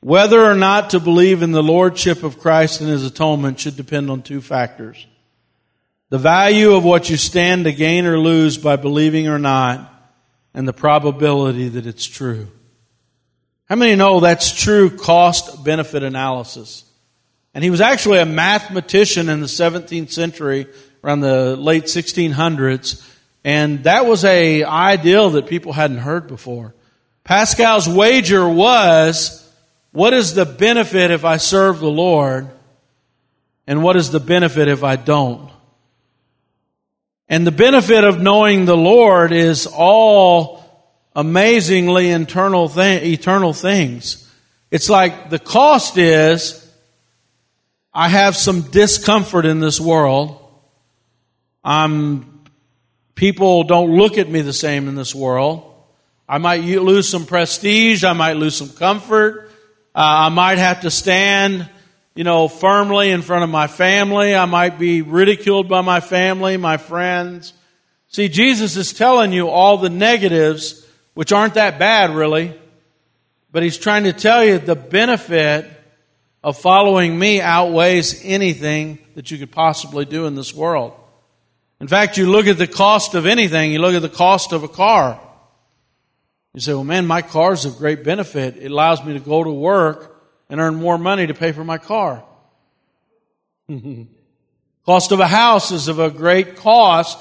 whether 0.00 0.44
or 0.44 0.54
not 0.54 0.90
to 0.90 1.00
believe 1.00 1.40
in 1.40 1.52
the 1.52 1.62
Lordship 1.62 2.22
of 2.22 2.38
Christ 2.38 2.82
and 2.82 2.90
His 2.90 3.06
atonement 3.06 3.60
should 3.60 3.78
depend 3.78 4.10
on 4.10 4.20
two 4.20 4.42
factors. 4.42 5.06
The 6.10 6.18
value 6.18 6.74
of 6.74 6.84
what 6.84 7.08
you 7.08 7.16
stand 7.16 7.64
to 7.64 7.72
gain 7.72 8.04
or 8.04 8.18
lose 8.18 8.58
by 8.58 8.76
believing 8.76 9.26
or 9.26 9.38
not, 9.38 9.91
and 10.54 10.66
the 10.66 10.72
probability 10.72 11.68
that 11.68 11.86
it's 11.86 12.06
true. 12.06 12.48
How 13.68 13.76
many 13.76 13.96
know 13.96 14.20
that's 14.20 14.52
true 14.52 14.90
cost 14.90 15.64
benefit 15.64 16.02
analysis? 16.02 16.84
And 17.54 17.62
he 17.62 17.70
was 17.70 17.80
actually 17.80 18.18
a 18.18 18.26
mathematician 18.26 19.28
in 19.28 19.40
the 19.40 19.46
17th 19.46 20.10
century, 20.10 20.66
around 21.04 21.20
the 21.20 21.56
late 21.56 21.84
1600s, 21.84 23.06
and 23.44 23.84
that 23.84 24.06
was 24.06 24.24
a 24.24 24.62
ideal 24.64 25.30
that 25.30 25.46
people 25.46 25.72
hadn't 25.72 25.98
heard 25.98 26.28
before. 26.28 26.74
Pascal's 27.24 27.88
wager 27.88 28.48
was, 28.48 29.38
what 29.92 30.12
is 30.12 30.34
the 30.34 30.46
benefit 30.46 31.10
if 31.10 31.24
I 31.24 31.36
serve 31.36 31.80
the 31.80 31.90
Lord? 31.90 32.48
And 33.66 33.82
what 33.82 33.96
is 33.96 34.10
the 34.10 34.20
benefit 34.20 34.68
if 34.68 34.82
I 34.82 34.96
don't? 34.96 35.51
And 37.28 37.46
the 37.46 37.52
benefit 37.52 38.04
of 38.04 38.20
knowing 38.20 38.64
the 38.64 38.76
Lord 38.76 39.32
is 39.32 39.66
all 39.66 40.62
amazingly 41.14 42.10
internal 42.10 42.70
eternal 42.78 43.52
things. 43.52 44.30
It's 44.70 44.88
like 44.88 45.30
the 45.30 45.38
cost 45.38 45.98
is 45.98 46.58
I 47.94 48.08
have 48.08 48.36
some 48.36 48.62
discomfort 48.62 49.44
in 49.44 49.60
this 49.60 49.78
world. 49.78 50.38
I'm, 51.62 52.42
people 53.14 53.64
don't 53.64 53.90
look 53.90 54.16
at 54.16 54.28
me 54.28 54.40
the 54.40 54.54
same 54.54 54.88
in 54.88 54.94
this 54.94 55.14
world. 55.14 55.68
I 56.26 56.38
might 56.38 56.62
lose 56.62 57.08
some 57.08 57.26
prestige. 57.26 58.02
I 58.04 58.14
might 58.14 58.38
lose 58.38 58.56
some 58.56 58.70
comfort. 58.70 59.50
Uh, 59.94 60.26
I 60.26 60.28
might 60.30 60.56
have 60.56 60.80
to 60.82 60.90
stand, 60.90 61.68
you 62.14 62.24
know, 62.24 62.48
firmly 62.48 63.10
in 63.10 63.22
front 63.22 63.44
of 63.44 63.50
my 63.50 63.66
family. 63.66 64.34
I 64.34 64.44
might 64.44 64.78
be 64.78 65.02
ridiculed 65.02 65.68
by 65.68 65.80
my 65.80 66.00
family, 66.00 66.56
my 66.56 66.76
friends. 66.76 67.52
See, 68.08 68.28
Jesus 68.28 68.76
is 68.76 68.92
telling 68.92 69.32
you 69.32 69.48
all 69.48 69.78
the 69.78 69.90
negatives, 69.90 70.86
which 71.14 71.32
aren't 71.32 71.54
that 71.54 71.78
bad 71.78 72.10
really, 72.10 72.54
but 73.50 73.62
he's 73.62 73.78
trying 73.78 74.04
to 74.04 74.12
tell 74.12 74.44
you 74.44 74.58
the 74.58 74.76
benefit 74.76 75.66
of 76.44 76.58
following 76.58 77.18
me 77.18 77.40
outweighs 77.40 78.20
anything 78.24 78.98
that 79.14 79.30
you 79.30 79.38
could 79.38 79.52
possibly 79.52 80.04
do 80.04 80.26
in 80.26 80.34
this 80.34 80.52
world. 80.52 80.92
In 81.80 81.88
fact, 81.88 82.16
you 82.16 82.30
look 82.30 82.46
at 82.46 82.58
the 82.58 82.66
cost 82.66 83.14
of 83.14 83.26
anything, 83.26 83.72
you 83.72 83.78
look 83.78 83.94
at 83.94 84.02
the 84.02 84.08
cost 84.08 84.52
of 84.52 84.62
a 84.62 84.68
car. 84.68 85.20
You 86.54 86.60
say, 86.60 86.74
well, 86.74 86.84
man, 86.84 87.06
my 87.06 87.22
car 87.22 87.54
is 87.54 87.64
of 87.64 87.78
great 87.78 88.04
benefit. 88.04 88.56
It 88.58 88.70
allows 88.70 89.02
me 89.02 89.14
to 89.14 89.20
go 89.20 89.42
to 89.42 89.50
work 89.50 90.11
and 90.52 90.60
earn 90.60 90.74
more 90.74 90.98
money 90.98 91.26
to 91.26 91.32
pay 91.32 91.50
for 91.50 91.64
my 91.64 91.78
car. 91.78 92.22
cost 94.86 95.10
of 95.10 95.18
a 95.18 95.26
house 95.26 95.72
is 95.72 95.88
of 95.88 95.98
a 95.98 96.10
great 96.10 96.56
cost, 96.56 97.18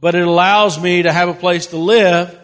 but 0.00 0.14
it 0.14 0.26
allows 0.26 0.80
me 0.80 1.02
to 1.02 1.12
have 1.12 1.28
a 1.28 1.34
place 1.34 1.66
to 1.66 1.76
live. 1.76 2.34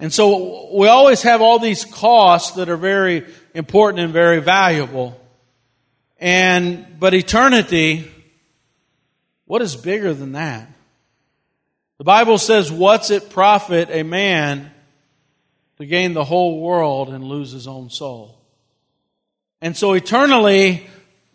And 0.00 0.10
so 0.10 0.74
we 0.74 0.88
always 0.88 1.20
have 1.22 1.42
all 1.42 1.58
these 1.58 1.84
costs 1.84 2.56
that 2.56 2.70
are 2.70 2.76
very 2.78 3.26
important 3.52 4.02
and 4.02 4.14
very 4.14 4.40
valuable. 4.40 5.20
And, 6.18 6.98
but 6.98 7.12
eternity, 7.12 8.10
what 9.44 9.60
is 9.60 9.76
bigger 9.76 10.14
than 10.14 10.32
that? 10.32 10.66
The 11.98 12.04
Bible 12.04 12.38
says, 12.38 12.72
what's 12.72 13.10
it 13.10 13.28
profit 13.28 13.90
a 13.90 14.04
man 14.04 14.72
to 15.76 15.84
gain 15.84 16.14
the 16.14 16.24
whole 16.24 16.60
world 16.60 17.10
and 17.10 17.22
lose 17.24 17.52
his 17.52 17.66
own 17.66 17.90
soul. 17.90 18.41
And 19.62 19.76
so 19.76 19.92
eternally, 19.92 20.86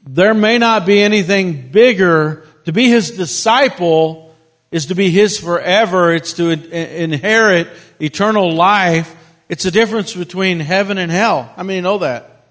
there 0.05 0.33
may 0.33 0.57
not 0.57 0.85
be 0.85 1.01
anything 1.01 1.69
bigger. 1.71 2.45
To 2.65 2.73
be 2.73 2.89
his 2.89 3.11
disciple 3.11 4.35
is 4.69 4.87
to 4.87 4.95
be 4.95 5.09
his 5.09 5.39
forever. 5.39 6.13
It's 6.13 6.33
to 6.33 6.49
inherit 6.49 7.69
eternal 7.99 8.53
life. 8.53 9.15
It's 9.47 9.63
a 9.63 9.71
difference 9.71 10.13
between 10.13 10.59
heaven 10.59 10.97
and 10.97 11.09
hell. 11.09 11.51
I 11.55 11.63
mean, 11.63 11.77
you 11.77 11.81
know 11.81 11.99
that. 11.99 12.43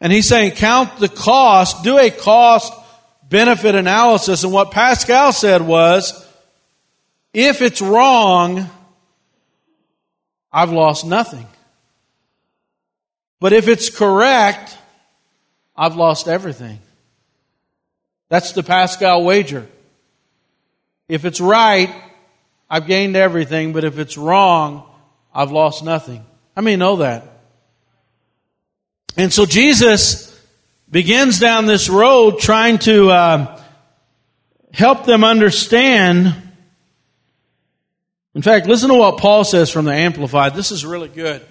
And 0.00 0.10
he's 0.10 0.26
saying, 0.26 0.52
count 0.52 0.98
the 0.98 1.10
cost, 1.10 1.84
do 1.84 1.98
a 1.98 2.10
cost 2.10 2.72
benefit 3.28 3.74
analysis. 3.74 4.44
And 4.44 4.52
what 4.52 4.70
Pascal 4.70 5.32
said 5.32 5.60
was, 5.60 6.26
if 7.34 7.60
it's 7.60 7.82
wrong, 7.82 8.68
I've 10.50 10.72
lost 10.72 11.04
nothing. 11.04 11.46
But 13.40 13.52
if 13.52 13.68
it's 13.68 13.90
correct, 13.90 14.76
I've 15.76 15.96
lost 15.96 16.28
everything. 16.28 16.78
That's 18.28 18.52
the 18.52 18.62
Pascal 18.62 19.24
wager. 19.24 19.66
If 21.08 21.24
it's 21.24 21.40
right, 21.40 21.92
I've 22.68 22.86
gained 22.86 23.16
everything, 23.16 23.72
but 23.72 23.82
if 23.82 23.98
it's 23.98 24.16
wrong, 24.16 24.88
I've 25.34 25.50
lost 25.50 25.82
nothing. 25.82 26.24
I 26.56 26.60
mean, 26.60 26.78
know 26.78 26.96
that. 26.96 27.26
And 29.16 29.32
so 29.32 29.46
Jesus 29.46 30.28
begins 30.88 31.40
down 31.40 31.66
this 31.66 31.88
road 31.88 32.38
trying 32.38 32.78
to 32.80 33.10
uh, 33.10 33.62
help 34.72 35.04
them 35.04 35.24
understand 35.24 36.34
in 38.34 38.42
fact, 38.42 38.66
listen 38.66 38.90
to 38.90 38.94
what 38.94 39.18
Paul 39.18 39.44
says 39.44 39.70
from 39.70 39.86
the 39.86 39.92
Amplified. 39.92 40.54
This 40.54 40.70
is 40.70 40.86
really 40.86 41.08
good. 41.08 41.44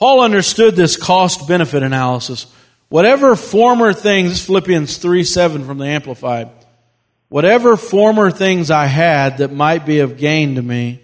Paul 0.00 0.22
understood 0.22 0.76
this 0.76 0.96
cost 0.96 1.46
benefit 1.46 1.82
analysis. 1.82 2.46
Whatever 2.88 3.36
former 3.36 3.92
things, 3.92 4.42
Philippians 4.42 4.96
3 4.96 5.22
7 5.24 5.66
from 5.66 5.76
the 5.76 5.84
Amplified, 5.84 6.48
whatever 7.28 7.76
former 7.76 8.30
things 8.30 8.70
I 8.70 8.86
had 8.86 9.38
that 9.38 9.52
might 9.52 9.84
be 9.84 10.00
of 10.00 10.16
gain 10.16 10.54
to 10.54 10.62
me, 10.62 11.00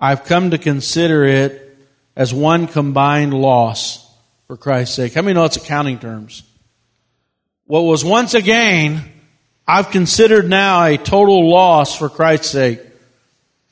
I've 0.00 0.24
come 0.24 0.52
to 0.52 0.58
consider 0.58 1.24
it 1.24 1.76
as 2.14 2.32
one 2.32 2.68
combined 2.68 3.34
loss 3.34 4.08
for 4.46 4.56
Christ's 4.56 4.94
sake. 4.94 5.14
How 5.14 5.22
many 5.22 5.34
know 5.34 5.44
it's 5.44 5.56
accounting 5.56 5.98
terms? 5.98 6.44
What 7.66 7.80
was 7.80 8.04
once 8.04 8.34
a 8.34 8.42
gain, 8.42 9.00
I've 9.66 9.90
considered 9.90 10.48
now 10.48 10.84
a 10.84 10.96
total 10.98 11.50
loss 11.50 11.98
for 11.98 12.08
Christ's 12.08 12.50
sake. 12.50 12.80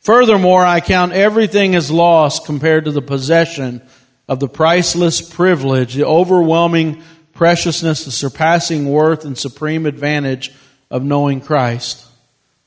Furthermore, 0.01 0.65
I 0.65 0.81
count 0.81 1.13
everything 1.13 1.77
as 1.77 1.93
loss 1.93 2.45
compared 2.45 2.87
to 2.87 2.91
the 2.91 3.03
possession 3.03 3.83
of 4.29 4.41
the 4.41 4.49
priceless 4.49 5.23
privilege, 5.23 5.95
the 5.95 6.07
overwhelming 6.07 7.03
preciousness, 7.33 8.05
the 8.05 8.11
surpassing 8.11 8.89
worth, 8.89 9.25
and 9.25 9.39
supreme 9.39 9.87
advantage 9.87 10.53
of 10.91 11.03
knowing 11.03 11.41
Christ, 11.41 12.05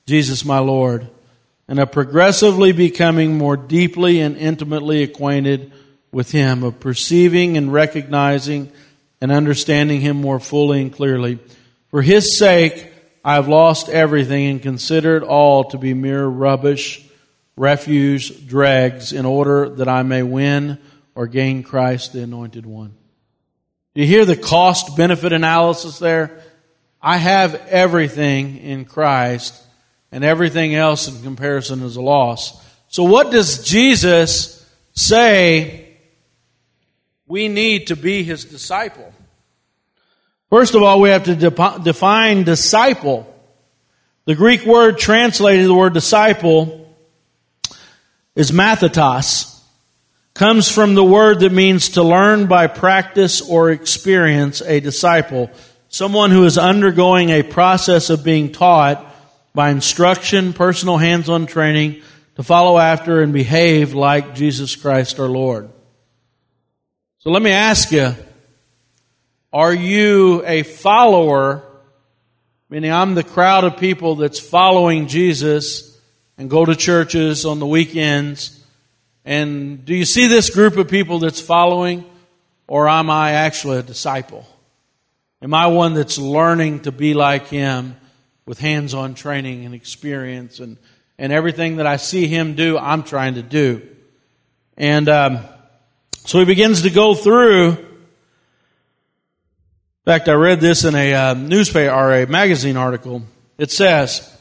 Jesus 0.05 0.43
my 0.43 0.59
Lord, 0.59 1.07
and 1.67 1.79
of 1.79 1.91
progressively 1.91 2.71
becoming 2.71 3.37
more 3.37 3.55
deeply 3.55 4.19
and 4.19 4.35
intimately 4.37 5.03
acquainted 5.03 5.71
with 6.11 6.31
Him, 6.31 6.63
of 6.63 6.79
perceiving 6.79 7.57
and 7.57 7.71
recognizing 7.71 8.71
and 9.21 9.31
understanding 9.31 10.01
Him 10.01 10.17
more 10.17 10.39
fully 10.39 10.81
and 10.81 10.91
clearly. 10.91 11.39
For 11.89 12.01
His 12.01 12.37
sake, 12.37 12.91
I 13.23 13.35
have 13.35 13.47
lost 13.47 13.87
everything 13.87 14.47
and 14.47 14.61
consider 14.61 15.17
it 15.17 15.23
all 15.23 15.65
to 15.65 15.77
be 15.77 15.93
mere 15.93 16.25
rubbish 16.25 17.05
refuse, 17.55 18.29
dregs, 18.29 19.13
in 19.13 19.25
order 19.25 19.69
that 19.69 19.87
I 19.87 20.03
may 20.03 20.23
win 20.23 20.79
or 21.15 21.27
gain 21.27 21.63
Christ, 21.63 22.13
the 22.13 22.23
anointed 22.23 22.65
one. 22.65 22.95
Do 23.93 24.01
you 24.01 24.07
hear 24.07 24.25
the 24.25 24.37
cost 24.37 24.95
benefit 24.95 25.33
analysis 25.33 25.99
there? 25.99 26.41
I 27.01 27.17
have 27.17 27.55
everything 27.67 28.57
in 28.57 28.85
Christ, 28.85 29.61
and 30.11 30.23
everything 30.23 30.75
else 30.75 31.07
in 31.07 31.21
comparison 31.23 31.81
is 31.81 31.95
a 31.95 32.01
loss. 32.01 32.61
So, 32.87 33.03
what 33.03 33.31
does 33.31 33.65
Jesus 33.65 34.69
say 34.93 35.97
we 37.25 37.47
need 37.47 37.87
to 37.87 37.95
be 37.95 38.23
his 38.23 38.45
disciple? 38.45 39.13
First 40.49 40.75
of 40.75 40.83
all, 40.83 40.99
we 40.99 41.09
have 41.09 41.23
to 41.23 41.35
de- 41.35 41.79
define 41.83 42.43
disciple. 42.43 43.27
The 44.25 44.35
Greek 44.35 44.65
word 44.65 44.97
translated 44.97 45.65
the 45.65 45.73
word 45.73 45.93
disciple 45.93 46.93
is 48.35 48.51
mathetos, 48.51 49.60
comes 50.41 50.71
from 50.71 50.95
the 50.95 51.03
word 51.03 51.41
that 51.41 51.51
means 51.51 51.89
to 51.89 52.01
learn 52.01 52.47
by 52.47 52.65
practice 52.65 53.47
or 53.47 53.69
experience 53.69 54.59
a 54.63 54.79
disciple. 54.79 55.51
Someone 55.87 56.31
who 56.31 56.45
is 56.45 56.57
undergoing 56.57 57.29
a 57.29 57.43
process 57.43 58.09
of 58.09 58.23
being 58.23 58.51
taught 58.51 59.05
by 59.53 59.69
instruction, 59.69 60.51
personal 60.53 60.97
hands-on 60.97 61.45
training 61.45 62.01
to 62.37 62.41
follow 62.41 62.79
after 62.79 63.21
and 63.21 63.33
behave 63.33 63.93
like 63.93 64.33
Jesus 64.33 64.75
Christ 64.75 65.19
our 65.19 65.27
Lord. 65.27 65.69
So 67.19 67.29
let 67.29 67.43
me 67.43 67.51
ask 67.51 67.91
you, 67.91 68.15
are 69.53 69.73
you 69.75 70.43
a 70.43 70.63
follower? 70.63 71.61
Meaning 72.67 72.91
I'm 72.91 73.13
the 73.13 73.23
crowd 73.23 73.63
of 73.63 73.77
people 73.77 74.15
that's 74.15 74.39
following 74.39 75.05
Jesus 75.05 75.95
and 76.39 76.49
go 76.49 76.65
to 76.65 76.75
churches 76.75 77.45
on 77.45 77.59
the 77.59 77.67
weekends. 77.67 78.57
And 79.31 79.85
do 79.85 79.95
you 79.95 80.03
see 80.03 80.27
this 80.27 80.49
group 80.49 80.75
of 80.75 80.89
people 80.89 81.19
that's 81.19 81.39
following? 81.39 82.03
Or 82.67 82.89
am 82.89 83.09
I 83.09 83.31
actually 83.31 83.77
a 83.77 83.81
disciple? 83.81 84.45
Am 85.41 85.53
I 85.53 85.67
one 85.67 85.93
that's 85.93 86.17
learning 86.17 86.81
to 86.81 86.91
be 86.91 87.13
like 87.13 87.47
him 87.47 87.95
with 88.45 88.59
hands 88.59 88.93
on 88.93 89.13
training 89.13 89.63
and 89.63 89.73
experience 89.73 90.59
and, 90.59 90.75
and 91.17 91.31
everything 91.31 91.77
that 91.77 91.87
I 91.87 91.95
see 91.95 92.27
him 92.27 92.55
do, 92.55 92.77
I'm 92.77 93.03
trying 93.03 93.35
to 93.35 93.41
do? 93.41 93.87
And 94.75 95.07
um, 95.07 95.39
so 96.25 96.39
he 96.39 96.43
begins 96.43 96.81
to 96.81 96.89
go 96.89 97.15
through 97.15 97.69
in 100.03 100.11
fact, 100.11 100.27
I 100.27 100.33
read 100.33 100.59
this 100.59 100.83
in 100.83 100.93
a 100.93 101.13
uh, 101.13 101.33
newspaper 101.35 101.93
or 101.93 102.11
a 102.11 102.25
magazine 102.25 102.75
article. 102.75 103.21
It 103.57 103.71
says, 103.71 104.35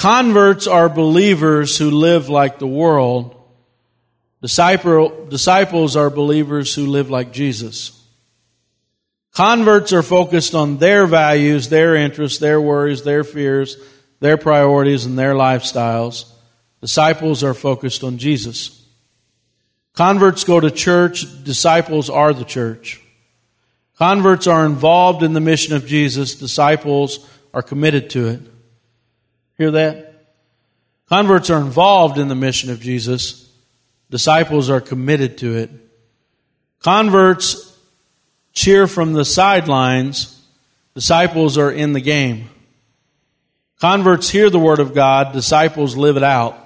Converts 0.00 0.66
are 0.66 0.88
believers 0.88 1.76
who 1.76 1.90
live 1.90 2.30
like 2.30 2.58
the 2.58 2.66
world. 2.66 3.36
Disciple, 4.40 5.26
disciples 5.26 5.94
are 5.94 6.08
believers 6.08 6.74
who 6.74 6.86
live 6.86 7.10
like 7.10 7.34
Jesus. 7.34 8.02
Converts 9.34 9.92
are 9.92 10.02
focused 10.02 10.54
on 10.54 10.78
their 10.78 11.06
values, 11.06 11.68
their 11.68 11.94
interests, 11.96 12.38
their 12.38 12.58
worries, 12.58 13.02
their 13.02 13.22
fears, 13.22 13.76
their 14.20 14.38
priorities, 14.38 15.04
and 15.04 15.18
their 15.18 15.34
lifestyles. 15.34 16.32
Disciples 16.80 17.44
are 17.44 17.52
focused 17.52 18.02
on 18.02 18.16
Jesus. 18.16 18.82
Converts 19.92 20.44
go 20.44 20.60
to 20.60 20.70
church, 20.70 21.26
disciples 21.44 22.08
are 22.08 22.32
the 22.32 22.46
church. 22.46 23.02
Converts 23.98 24.46
are 24.46 24.64
involved 24.64 25.22
in 25.22 25.34
the 25.34 25.40
mission 25.40 25.76
of 25.76 25.84
Jesus, 25.84 26.36
disciples 26.36 27.28
are 27.52 27.60
committed 27.60 28.08
to 28.08 28.28
it. 28.28 28.49
Hear 29.60 29.72
that? 29.72 30.14
Converts 31.10 31.50
are 31.50 31.60
involved 31.60 32.16
in 32.16 32.28
the 32.28 32.34
mission 32.34 32.70
of 32.70 32.80
Jesus, 32.80 33.46
disciples 34.08 34.70
are 34.70 34.80
committed 34.80 35.36
to 35.36 35.54
it. 35.54 35.68
Converts 36.78 37.78
cheer 38.54 38.86
from 38.86 39.12
the 39.12 39.26
sidelines, 39.26 40.42
disciples 40.94 41.58
are 41.58 41.70
in 41.70 41.92
the 41.92 42.00
game. 42.00 42.48
Converts 43.80 44.30
hear 44.30 44.48
the 44.48 44.58
word 44.58 44.80
of 44.80 44.94
God, 44.94 45.34
disciples 45.34 45.94
live 45.94 46.16
it 46.16 46.22
out. 46.22 46.56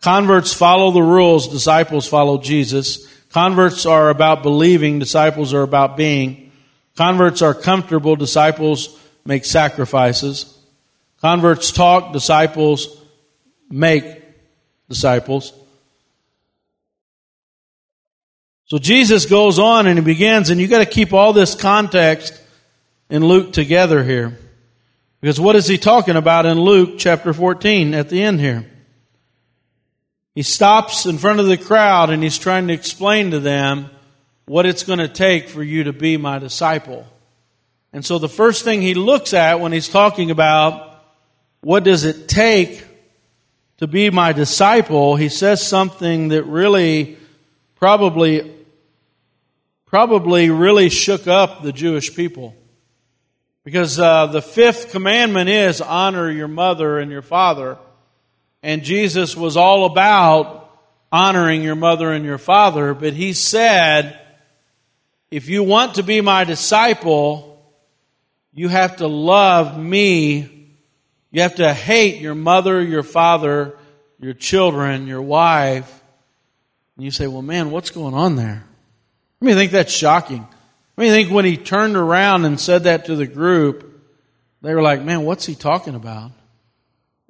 Converts 0.00 0.54
follow 0.54 0.92
the 0.92 1.02
rules, 1.02 1.48
disciples 1.48 2.08
follow 2.08 2.38
Jesus. 2.38 3.06
Converts 3.28 3.84
are 3.84 4.08
about 4.08 4.42
believing, 4.42 5.00
disciples 5.00 5.52
are 5.52 5.60
about 5.60 5.98
being. 5.98 6.50
Converts 6.96 7.42
are 7.42 7.52
comfortable, 7.52 8.16
disciples 8.16 8.98
make 9.26 9.44
sacrifices. 9.44 10.56
Converts 11.20 11.70
talk, 11.70 12.12
disciples 12.12 12.96
make 13.70 14.04
disciples. 14.88 15.52
So 18.66 18.78
Jesus 18.78 19.26
goes 19.26 19.58
on 19.58 19.86
and 19.86 19.98
he 19.98 20.04
begins, 20.04 20.50
and 20.50 20.60
you 20.60 20.68
got 20.68 20.78
to 20.78 20.86
keep 20.86 21.12
all 21.12 21.32
this 21.32 21.54
context 21.54 22.40
in 23.08 23.24
Luke 23.24 23.52
together 23.52 24.04
here. 24.04 24.38
Because 25.20 25.40
what 25.40 25.56
is 25.56 25.66
he 25.66 25.76
talking 25.76 26.16
about 26.16 26.46
in 26.46 26.58
Luke 26.58 26.98
chapter 26.98 27.32
14 27.32 27.94
at 27.94 28.08
the 28.08 28.22
end 28.22 28.40
here? 28.40 28.70
He 30.34 30.42
stops 30.42 31.04
in 31.04 31.18
front 31.18 31.40
of 31.40 31.46
the 31.46 31.58
crowd 31.58 32.10
and 32.10 32.22
he's 32.22 32.38
trying 32.38 32.68
to 32.68 32.72
explain 32.72 33.32
to 33.32 33.40
them 33.40 33.90
what 34.46 34.66
it's 34.66 34.84
going 34.84 35.00
to 35.00 35.08
take 35.08 35.48
for 35.48 35.62
you 35.62 35.84
to 35.84 35.92
be 35.92 36.16
my 36.16 36.38
disciple. 36.38 37.06
And 37.92 38.04
so 38.04 38.18
the 38.18 38.28
first 38.28 38.64
thing 38.64 38.80
he 38.80 38.94
looks 38.94 39.34
at 39.34 39.60
when 39.60 39.72
he's 39.72 39.88
talking 39.88 40.30
about 40.30 40.89
what 41.60 41.84
does 41.84 42.04
it 42.04 42.28
take 42.28 42.84
to 43.78 43.86
be 43.86 44.10
my 44.10 44.32
disciple, 44.32 45.16
he 45.16 45.28
says 45.28 45.66
something 45.66 46.28
that 46.28 46.44
really 46.44 47.16
probably 47.76 48.54
probably 49.86 50.50
really 50.50 50.88
shook 50.88 51.26
up 51.26 51.62
the 51.62 51.72
Jewish 51.72 52.14
people. 52.14 52.54
Because 53.64 53.98
uh, 53.98 54.26
the 54.26 54.42
fifth 54.42 54.92
commandment 54.92 55.48
is 55.48 55.80
honor 55.80 56.30
your 56.30 56.46
mother 56.48 56.98
and 56.98 57.10
your 57.10 57.22
father. 57.22 57.76
And 58.62 58.84
Jesus 58.84 59.36
was 59.36 59.56
all 59.56 59.86
about 59.86 60.78
honoring 61.10 61.62
your 61.62 61.74
mother 61.74 62.12
and 62.12 62.24
your 62.24 62.38
father, 62.38 62.94
but 62.94 63.14
he 63.14 63.32
said, 63.32 64.20
if 65.30 65.48
you 65.48 65.64
want 65.64 65.94
to 65.94 66.02
be 66.02 66.20
my 66.20 66.44
disciple, 66.44 67.60
you 68.52 68.68
have 68.68 68.96
to 68.96 69.08
love 69.08 69.78
me. 69.78 70.59
You 71.30 71.42
have 71.42 71.56
to 71.56 71.72
hate 71.72 72.20
your 72.20 72.34
mother, 72.34 72.82
your 72.82 73.02
father, 73.02 73.76
your 74.18 74.34
children, 74.34 75.06
your 75.06 75.22
wife. 75.22 76.02
And 76.96 77.04
you 77.04 77.10
say, 77.10 77.26
well, 77.26 77.42
man, 77.42 77.70
what's 77.70 77.90
going 77.90 78.14
on 78.14 78.36
there? 78.36 78.64
I 79.40 79.44
mean, 79.44 79.54
I 79.54 79.58
think 79.58 79.72
that's 79.72 79.92
shocking. 79.92 80.46
I 80.98 81.00
mean, 81.00 81.12
I 81.12 81.14
think 81.14 81.30
when 81.30 81.44
he 81.44 81.56
turned 81.56 81.96
around 81.96 82.44
and 82.44 82.60
said 82.60 82.84
that 82.84 83.06
to 83.06 83.16
the 83.16 83.26
group, 83.26 83.86
they 84.60 84.74
were 84.74 84.82
like, 84.82 85.02
man, 85.02 85.24
what's 85.24 85.46
he 85.46 85.54
talking 85.54 85.94
about? 85.94 86.32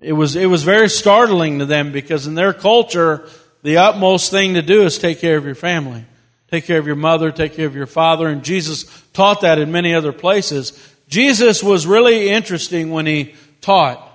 It 0.01 0.15
was, 0.15 0.35
it 0.35 0.47
was 0.47 0.63
very 0.63 0.89
startling 0.89 1.59
to 1.59 1.67
them 1.67 1.93
because 1.93 2.27
in 2.27 2.35
their 2.35 2.53
culture, 2.53 3.29
the 3.63 3.77
utmost 3.77 4.31
thing 4.31 4.55
to 4.55 4.63
do 4.63 4.83
is 4.83 4.99
take 4.99 5.21
care 5.21 5.37
of 5.37 5.45
your 5.45 5.55
family. 5.55 6.05
Take 6.51 6.65
care 6.65 6.79
of 6.79 6.87
your 6.87 6.97
mother, 6.97 7.31
take 7.31 7.55
care 7.55 7.67
of 7.67 7.77
your 7.77 7.87
father, 7.87 8.27
and 8.27 8.43
Jesus 8.43 8.85
taught 9.13 9.43
that 9.43 9.61
in 9.61 9.71
many 9.71 9.95
other 9.95 10.13
places. 10.13 10.73
Jesus 11.07 11.63
was 11.63 11.87
really 11.87 12.29
interesting 12.29 12.91
when 12.91 13.07
he 13.07 13.37
taught. 13.61 14.07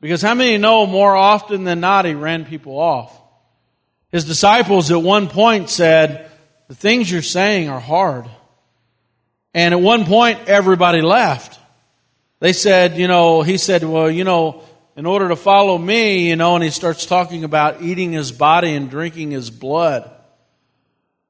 Because 0.00 0.22
how 0.22 0.34
many 0.34 0.58
know 0.58 0.86
more 0.86 1.16
often 1.16 1.64
than 1.64 1.80
not 1.80 2.04
he 2.04 2.14
ran 2.14 2.44
people 2.44 2.78
off? 2.78 3.18
His 4.12 4.24
disciples 4.24 4.90
at 4.90 5.02
one 5.02 5.28
point 5.28 5.70
said, 5.70 6.30
the 6.68 6.74
things 6.74 7.10
you're 7.10 7.22
saying 7.22 7.68
are 7.68 7.80
hard. 7.80 8.26
And 9.52 9.72
at 9.72 9.80
one 9.80 10.04
point 10.04 10.40
everybody 10.46 11.00
left. 11.00 11.58
They 12.40 12.52
said, 12.52 12.96
you 12.96 13.08
know, 13.08 13.42
he 13.42 13.56
said, 13.56 13.82
well, 13.82 14.10
you 14.10 14.24
know, 14.24 14.62
in 14.96 15.06
order 15.06 15.28
to 15.28 15.36
follow 15.36 15.76
me, 15.76 16.28
you 16.28 16.36
know, 16.36 16.54
and 16.54 16.62
he 16.62 16.70
starts 16.70 17.06
talking 17.06 17.44
about 17.44 17.82
eating 17.82 18.12
his 18.12 18.30
body 18.30 18.74
and 18.74 18.90
drinking 18.90 19.30
his 19.30 19.50
blood. 19.50 20.10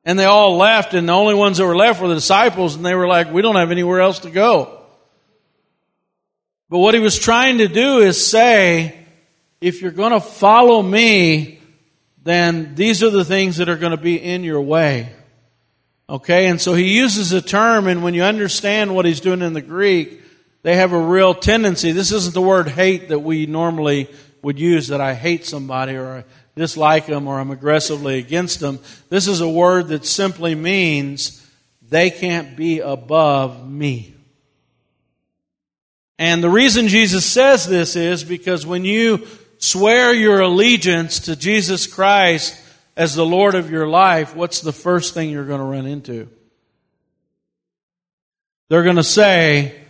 And 0.05 0.19
they 0.19 0.27
all 0.27 0.57
left, 0.57 0.93
and 0.93 1.09
the 1.09 1.15
only 1.15 1.35
ones 1.35 1.57
that 1.57 1.67
were 1.67 1.77
left 1.77 2.03
were 2.03 2.09
the 2.09 2.15
disciples, 2.15 2.75
and 2.75 2.85
they 2.85 2.95
were 2.95 3.09
like, 3.09 3.33
we 3.33 3.41
don't 3.41 3.57
have 3.57 3.71
anywhere 3.71 4.01
else 4.01 4.19
to 4.21 4.31
go. 4.31 4.84
But 6.68 6.79
what 6.79 6.94
he 6.94 7.00
was 7.00 7.18
trying 7.18 7.59
to 7.59 7.68
do 7.68 7.98
is 7.98 8.27
say, 8.27 8.98
if 9.61 9.83
you're 9.83 9.92
going 9.92 10.12
to 10.12 10.20
follow 10.20 10.83
me, 10.83 11.61
then 12.22 12.74
these 12.74 13.03
are 13.03 13.11
the 13.11 13.24
things 13.24 13.59
that 13.59 13.68
are 13.68 13.77
going 13.77 13.96
to 13.96 14.03
be 14.03 14.16
in 14.16 14.44
your 14.44 14.61
way. 14.61 15.12
Okay, 16.09 16.46
and 16.46 16.61
so 16.61 16.74
he 16.74 16.96
uses 16.96 17.33
a 17.33 17.40
term, 17.40 17.87
and 17.87 18.03
when 18.03 18.12
you 18.14 18.22
understand 18.22 18.94
what 18.94 19.07
he's 19.07 19.20
doing 19.20 19.40
in 19.40 19.53
the 19.53 19.62
Greek, 19.62 20.20
they 20.62 20.77
have 20.77 20.92
a 20.92 20.98
real 20.98 21.35
tendency. 21.35 21.92
This 21.92 22.12
isn't 22.12 22.35
the 22.35 22.42
word 22.42 22.68
hate 22.68 23.09
that 23.09 23.20
we 23.20 23.46
normally 23.46 24.09
would 24.42 24.59
use 24.59 24.88
that 24.88 25.00
I 25.00 25.14
hate 25.14 25.44
somebody 25.44 25.94
or 25.94 26.18
I 26.18 26.24
dislike 26.57 27.07
them 27.07 27.27
or 27.27 27.38
I'm 27.38 27.50
aggressively 27.50 28.18
against 28.18 28.61
them. 28.61 28.79
This 29.09 29.27
is 29.27 29.40
a 29.40 29.48
word 29.48 29.88
that 29.88 30.07
simply 30.07 30.55
means 30.55 31.46
they 31.88 32.11
can't 32.11 32.57
be 32.57 32.81
above 32.81 33.68
me. 33.68 34.13
And 36.18 36.42
the 36.42 36.50
reason 36.50 36.88
Jesus 36.88 37.24
says 37.24 37.66
this 37.66 37.96
is 37.96 38.24
because 38.24 38.66
when 38.66 38.85
you 38.85 39.27
swear 39.59 40.12
your 40.12 40.40
allegiance 40.40 41.20
to 41.20 41.37
Jesus 41.37 41.87
Christ 41.87 42.61
as 42.96 43.14
the 43.14 43.27
Lord 43.27 43.55
of 43.55 43.70
your 43.70 43.88
life, 43.88 44.37
what's 44.37 44.61
the 44.61 44.72
first 44.72 45.14
thing 45.14 45.31
you're 45.31 45.44
going 45.44 45.61
to 45.61 45.66
run 45.66 45.87
into? 45.87 46.29
They're 48.68 48.85
going 48.85 48.96
to 48.96 49.03
say, 49.03 49.85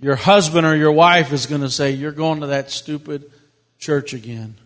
your 0.00 0.16
husband 0.16 0.66
or 0.66 0.74
your 0.74 0.92
wife 0.92 1.32
is 1.32 1.46
going 1.46 1.60
to 1.60 1.70
say, 1.70 1.92
You're 1.92 2.12
going 2.12 2.40
to 2.40 2.48
that 2.48 2.70
stupid 2.70 3.30
church 3.78 4.14
again. 4.14 4.56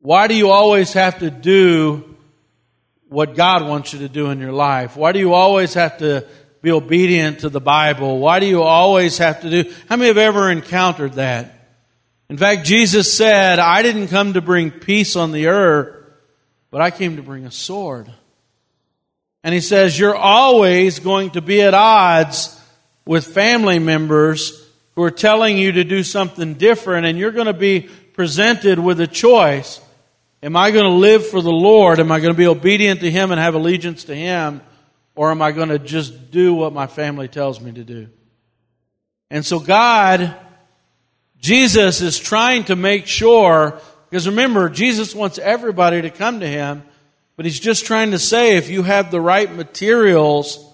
Why 0.00 0.26
do 0.26 0.34
you 0.34 0.50
always 0.50 0.92
have 0.94 1.20
to 1.20 1.30
do 1.30 2.16
what 3.08 3.36
God 3.36 3.68
wants 3.68 3.92
you 3.92 4.00
to 4.00 4.08
do 4.08 4.30
in 4.30 4.40
your 4.40 4.52
life? 4.52 4.96
Why 4.96 5.12
do 5.12 5.20
you 5.20 5.32
always 5.32 5.74
have 5.74 5.98
to 5.98 6.26
be 6.62 6.70
obedient 6.70 7.40
to 7.40 7.48
the 7.48 7.60
Bible? 7.60 8.18
Why 8.18 8.40
do 8.40 8.46
you 8.46 8.62
always 8.62 9.18
have 9.18 9.42
to 9.42 9.50
do? 9.50 9.74
How 9.88 9.96
many 9.96 10.08
have 10.08 10.18
ever 10.18 10.50
encountered 10.50 11.14
that? 11.14 11.58
In 12.30 12.38
fact, 12.38 12.64
Jesus 12.64 13.12
said, 13.12 13.58
I 13.58 13.82
didn't 13.82 14.08
come 14.08 14.34
to 14.34 14.40
bring 14.40 14.70
peace 14.70 15.16
on 15.16 15.32
the 15.32 15.48
earth, 15.48 15.96
but 16.70 16.80
I 16.80 16.90
came 16.90 17.16
to 17.16 17.22
bring 17.22 17.44
a 17.44 17.50
sword. 17.50 18.10
And 19.44 19.52
he 19.52 19.60
says, 19.60 19.98
You're 19.98 20.16
always 20.16 21.00
going 21.00 21.30
to 21.32 21.42
be 21.42 21.60
at 21.60 21.74
odds 21.74 22.58
with 23.04 23.26
family 23.26 23.78
members 23.78 24.66
who 24.94 25.02
are 25.02 25.10
telling 25.10 25.58
you 25.58 25.72
to 25.72 25.84
do 25.84 26.02
something 26.02 26.54
different, 26.54 27.06
and 27.06 27.18
you're 27.18 27.32
going 27.32 27.46
to 27.46 27.52
be 27.52 27.88
presented 28.14 28.78
with 28.78 29.00
a 29.00 29.06
choice. 29.06 29.80
Am 30.42 30.56
I 30.56 30.70
going 30.70 30.84
to 30.84 30.90
live 30.90 31.26
for 31.26 31.40
the 31.40 31.52
Lord? 31.52 32.00
Am 32.00 32.12
I 32.12 32.20
going 32.20 32.32
to 32.32 32.38
be 32.38 32.46
obedient 32.46 33.00
to 33.00 33.10
Him 33.10 33.30
and 33.30 33.40
have 33.40 33.54
allegiance 33.54 34.04
to 34.04 34.14
Him? 34.14 34.60
Or 35.14 35.30
am 35.30 35.42
I 35.42 35.52
going 35.52 35.68
to 35.68 35.78
just 35.78 36.30
do 36.30 36.54
what 36.54 36.72
my 36.72 36.86
family 36.86 37.28
tells 37.28 37.60
me 37.60 37.72
to 37.72 37.84
do? 37.84 38.08
And 39.30 39.44
so 39.44 39.60
God, 39.60 40.34
Jesus 41.38 42.00
is 42.00 42.18
trying 42.18 42.64
to 42.64 42.76
make 42.76 43.06
sure, 43.06 43.80
because 44.08 44.26
remember, 44.26 44.68
Jesus 44.68 45.14
wants 45.14 45.38
everybody 45.38 46.02
to 46.02 46.10
come 46.10 46.40
to 46.40 46.46
Him, 46.46 46.82
but 47.36 47.44
He's 47.44 47.60
just 47.60 47.84
trying 47.84 48.12
to 48.12 48.18
say 48.18 48.56
if 48.56 48.70
you 48.70 48.82
have 48.82 49.10
the 49.10 49.20
right 49.20 49.52
materials 49.52 50.64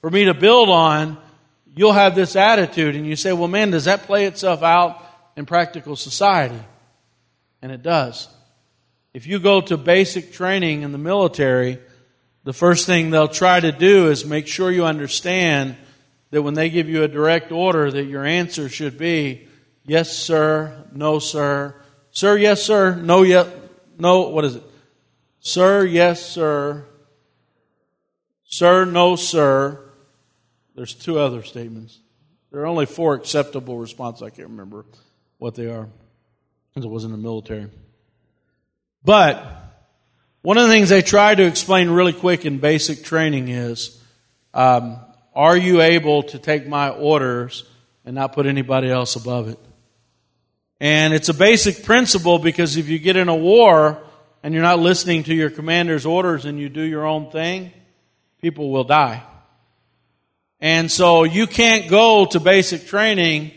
for 0.00 0.10
me 0.10 0.24
to 0.24 0.34
build 0.34 0.68
on, 0.68 1.18
you'll 1.74 1.92
have 1.92 2.14
this 2.14 2.36
attitude. 2.36 2.96
And 2.96 3.06
you 3.06 3.16
say, 3.16 3.32
well, 3.32 3.48
man, 3.48 3.70
does 3.70 3.84
that 3.84 4.04
play 4.04 4.26
itself 4.26 4.62
out 4.62 5.04
in 5.36 5.46
practical 5.46 5.96
society? 5.96 6.60
And 7.62 7.70
it 7.70 7.82
does. 7.82 8.28
If 9.12 9.26
you 9.26 9.38
go 9.38 9.60
to 9.62 9.76
basic 9.76 10.32
training 10.32 10.82
in 10.82 10.92
the 10.92 10.98
military, 10.98 11.78
the 12.44 12.52
first 12.52 12.86
thing 12.86 13.10
they'll 13.10 13.28
try 13.28 13.60
to 13.60 13.72
do 13.72 14.08
is 14.08 14.24
make 14.24 14.46
sure 14.46 14.70
you 14.70 14.84
understand 14.84 15.76
that 16.30 16.42
when 16.42 16.54
they 16.54 16.70
give 16.70 16.88
you 16.88 17.02
a 17.02 17.08
direct 17.08 17.52
order 17.52 17.90
that 17.90 18.04
your 18.04 18.24
answer 18.24 18.68
should 18.68 18.96
be 18.96 19.48
yes 19.84 20.16
sir 20.16 20.86
no 20.92 21.18
sir. 21.18 21.74
Sir 22.10 22.36
yes 22.36 22.62
sir 22.62 22.94
no 22.96 23.22
yes 23.22 23.48
no 23.98 24.28
what 24.28 24.44
is 24.44 24.56
it? 24.56 24.62
Sir 25.40 25.84
yes 25.84 26.24
sir. 26.24 26.86
Sir 28.44 28.84
no 28.84 29.16
sir. 29.16 29.84
There's 30.74 30.94
two 30.94 31.18
other 31.18 31.42
statements. 31.42 31.98
There 32.50 32.62
are 32.62 32.66
only 32.66 32.86
four 32.86 33.14
acceptable 33.14 33.78
responses. 33.78 34.22
I 34.22 34.30
can't 34.30 34.48
remember 34.48 34.84
what 35.38 35.54
they 35.54 35.66
are 35.66 35.88
because 36.70 36.84
it 36.84 36.90
was 36.90 37.04
in 37.04 37.12
the 37.12 37.18
military. 37.18 37.68
But 39.04 39.69
one 40.42 40.56
of 40.56 40.66
the 40.66 40.72
things 40.72 40.88
they 40.88 41.02
try 41.02 41.34
to 41.34 41.44
explain 41.44 41.90
really 41.90 42.14
quick 42.14 42.46
in 42.46 42.58
basic 42.58 43.04
training 43.04 43.48
is 43.48 44.02
um, 44.54 44.98
are 45.34 45.56
you 45.56 45.82
able 45.82 46.22
to 46.24 46.38
take 46.38 46.66
my 46.66 46.88
orders 46.88 47.64
and 48.06 48.14
not 48.14 48.32
put 48.32 48.46
anybody 48.46 48.90
else 48.90 49.16
above 49.16 49.48
it? 49.48 49.58
And 50.80 51.12
it's 51.12 51.28
a 51.28 51.34
basic 51.34 51.84
principle 51.84 52.38
because 52.38 52.78
if 52.78 52.88
you 52.88 52.98
get 52.98 53.16
in 53.16 53.28
a 53.28 53.36
war 53.36 54.02
and 54.42 54.54
you're 54.54 54.62
not 54.62 54.78
listening 54.78 55.24
to 55.24 55.34
your 55.34 55.50
commander's 55.50 56.06
orders 56.06 56.46
and 56.46 56.58
you 56.58 56.70
do 56.70 56.80
your 56.80 57.04
own 57.04 57.30
thing, 57.30 57.70
people 58.40 58.70
will 58.70 58.84
die. 58.84 59.22
And 60.58 60.90
so 60.90 61.24
you 61.24 61.46
can't 61.46 61.90
go 61.90 62.24
to 62.24 62.40
basic 62.40 62.86
training 62.86 63.52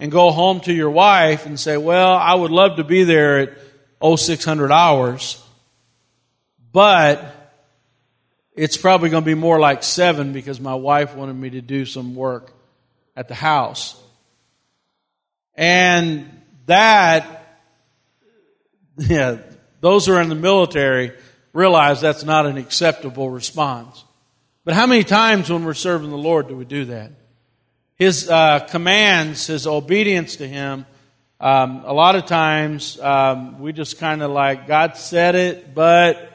and 0.00 0.10
go 0.10 0.32
home 0.32 0.58
to 0.62 0.72
your 0.72 0.90
wife 0.90 1.46
and 1.46 1.60
say, 1.60 1.76
well, 1.76 2.12
I 2.12 2.34
would 2.34 2.50
love 2.50 2.78
to 2.78 2.84
be 2.84 3.04
there 3.04 3.38
at 3.38 3.58
0600 4.02 4.72
hours 4.72 5.40
but 6.74 7.52
it's 8.56 8.76
probably 8.76 9.08
going 9.08 9.22
to 9.22 9.26
be 9.26 9.34
more 9.34 9.60
like 9.60 9.84
seven 9.84 10.32
because 10.32 10.58
my 10.58 10.74
wife 10.74 11.14
wanted 11.14 11.34
me 11.34 11.50
to 11.50 11.60
do 11.60 11.86
some 11.86 12.16
work 12.16 12.52
at 13.14 13.28
the 13.28 13.34
house. 13.34 13.96
And 15.54 16.28
that, 16.66 17.60
yeah, 18.96 19.38
those 19.80 20.06
who 20.06 20.14
are 20.14 20.20
in 20.20 20.28
the 20.28 20.34
military 20.34 21.12
realize 21.52 22.00
that's 22.00 22.24
not 22.24 22.44
an 22.44 22.56
acceptable 22.56 23.30
response. 23.30 24.04
But 24.64 24.74
how 24.74 24.88
many 24.88 25.04
times 25.04 25.50
when 25.50 25.64
we're 25.64 25.74
serving 25.74 26.10
the 26.10 26.18
Lord 26.18 26.48
do 26.48 26.56
we 26.56 26.64
do 26.64 26.86
that? 26.86 27.12
His 27.94 28.28
uh, 28.28 28.66
commands, 28.68 29.46
his 29.46 29.68
obedience 29.68 30.36
to 30.36 30.48
Him, 30.48 30.86
um, 31.38 31.84
a 31.84 31.92
lot 31.92 32.16
of 32.16 32.26
times 32.26 32.98
um, 32.98 33.60
we 33.60 33.72
just 33.72 34.00
kind 34.00 34.24
of 34.24 34.32
like, 34.32 34.66
God 34.66 34.96
said 34.96 35.36
it, 35.36 35.72
but 35.72 36.32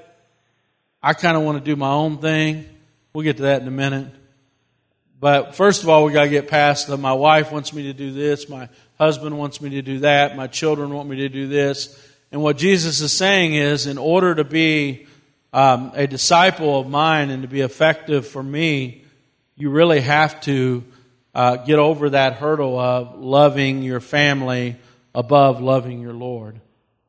I 1.02 1.14
kind 1.14 1.38
of 1.38 1.44
want 1.44 1.58
to 1.58 1.64
do 1.64 1.78
my 1.78 1.92
own 1.92 2.18
thing. 2.18 2.66
We'll 3.14 3.24
get 3.24 3.38
to 3.38 3.44
that 3.44 3.62
in 3.62 3.68
a 3.68 3.72
minute. 3.72 4.08
But 5.18 5.56
first 5.56 5.84
of 5.84 5.90
all, 5.90 6.04
we 6.04 6.12
got 6.12 6.24
to 6.24 6.30
get 6.30 6.50
past 6.50 6.88
that 6.88 6.98
my 6.98 7.14
wife 7.14 7.52
wants 7.52 7.74
me 7.74 7.84
to 7.84 7.94
do 7.94 8.12
this, 8.12 8.50
my 8.50 8.70
husband 8.98 9.38
wants 9.38 9.62
me 9.62 9.70
to 9.72 9.82
do 9.82 10.00
that, 10.00 10.36
my 10.36 10.48
children 10.48 10.94
want 10.94 11.10
me 11.10 11.18
to 11.18 11.30
do 11.30 11.48
this. 11.48 12.08
And 12.32 12.42
what 12.42 12.58
Jesus 12.58 13.00
is 13.00 13.14
saying 13.14 13.54
is, 13.54 13.88
in 13.88 13.98
order 13.98 14.36
to 14.36 14.44
be 14.44 15.08
um, 15.54 15.92
a 15.96 16.06
disciple 16.06 16.80
of 16.80 16.90
mine 16.90 17.30
and 17.30 17.44
to 17.44 17.48
be 17.48 17.62
effective 17.62 18.28
for 18.28 18.44
me, 18.44 19.04
you 19.56 19.70
really 19.70 20.02
have 20.02 20.40
to 20.42 20.84
uh, 21.34 21.58
get 21.58 21.80
over 21.80 22.12
that 22.12 22.34
hurdle 22.34 22.78
of 22.78 23.20
loving 23.20 23.84
your 23.84 24.00
family 24.00 24.76
above 25.16 25.62
loving 25.62 26.02
your 26.02 26.14
Lord. 26.14 26.60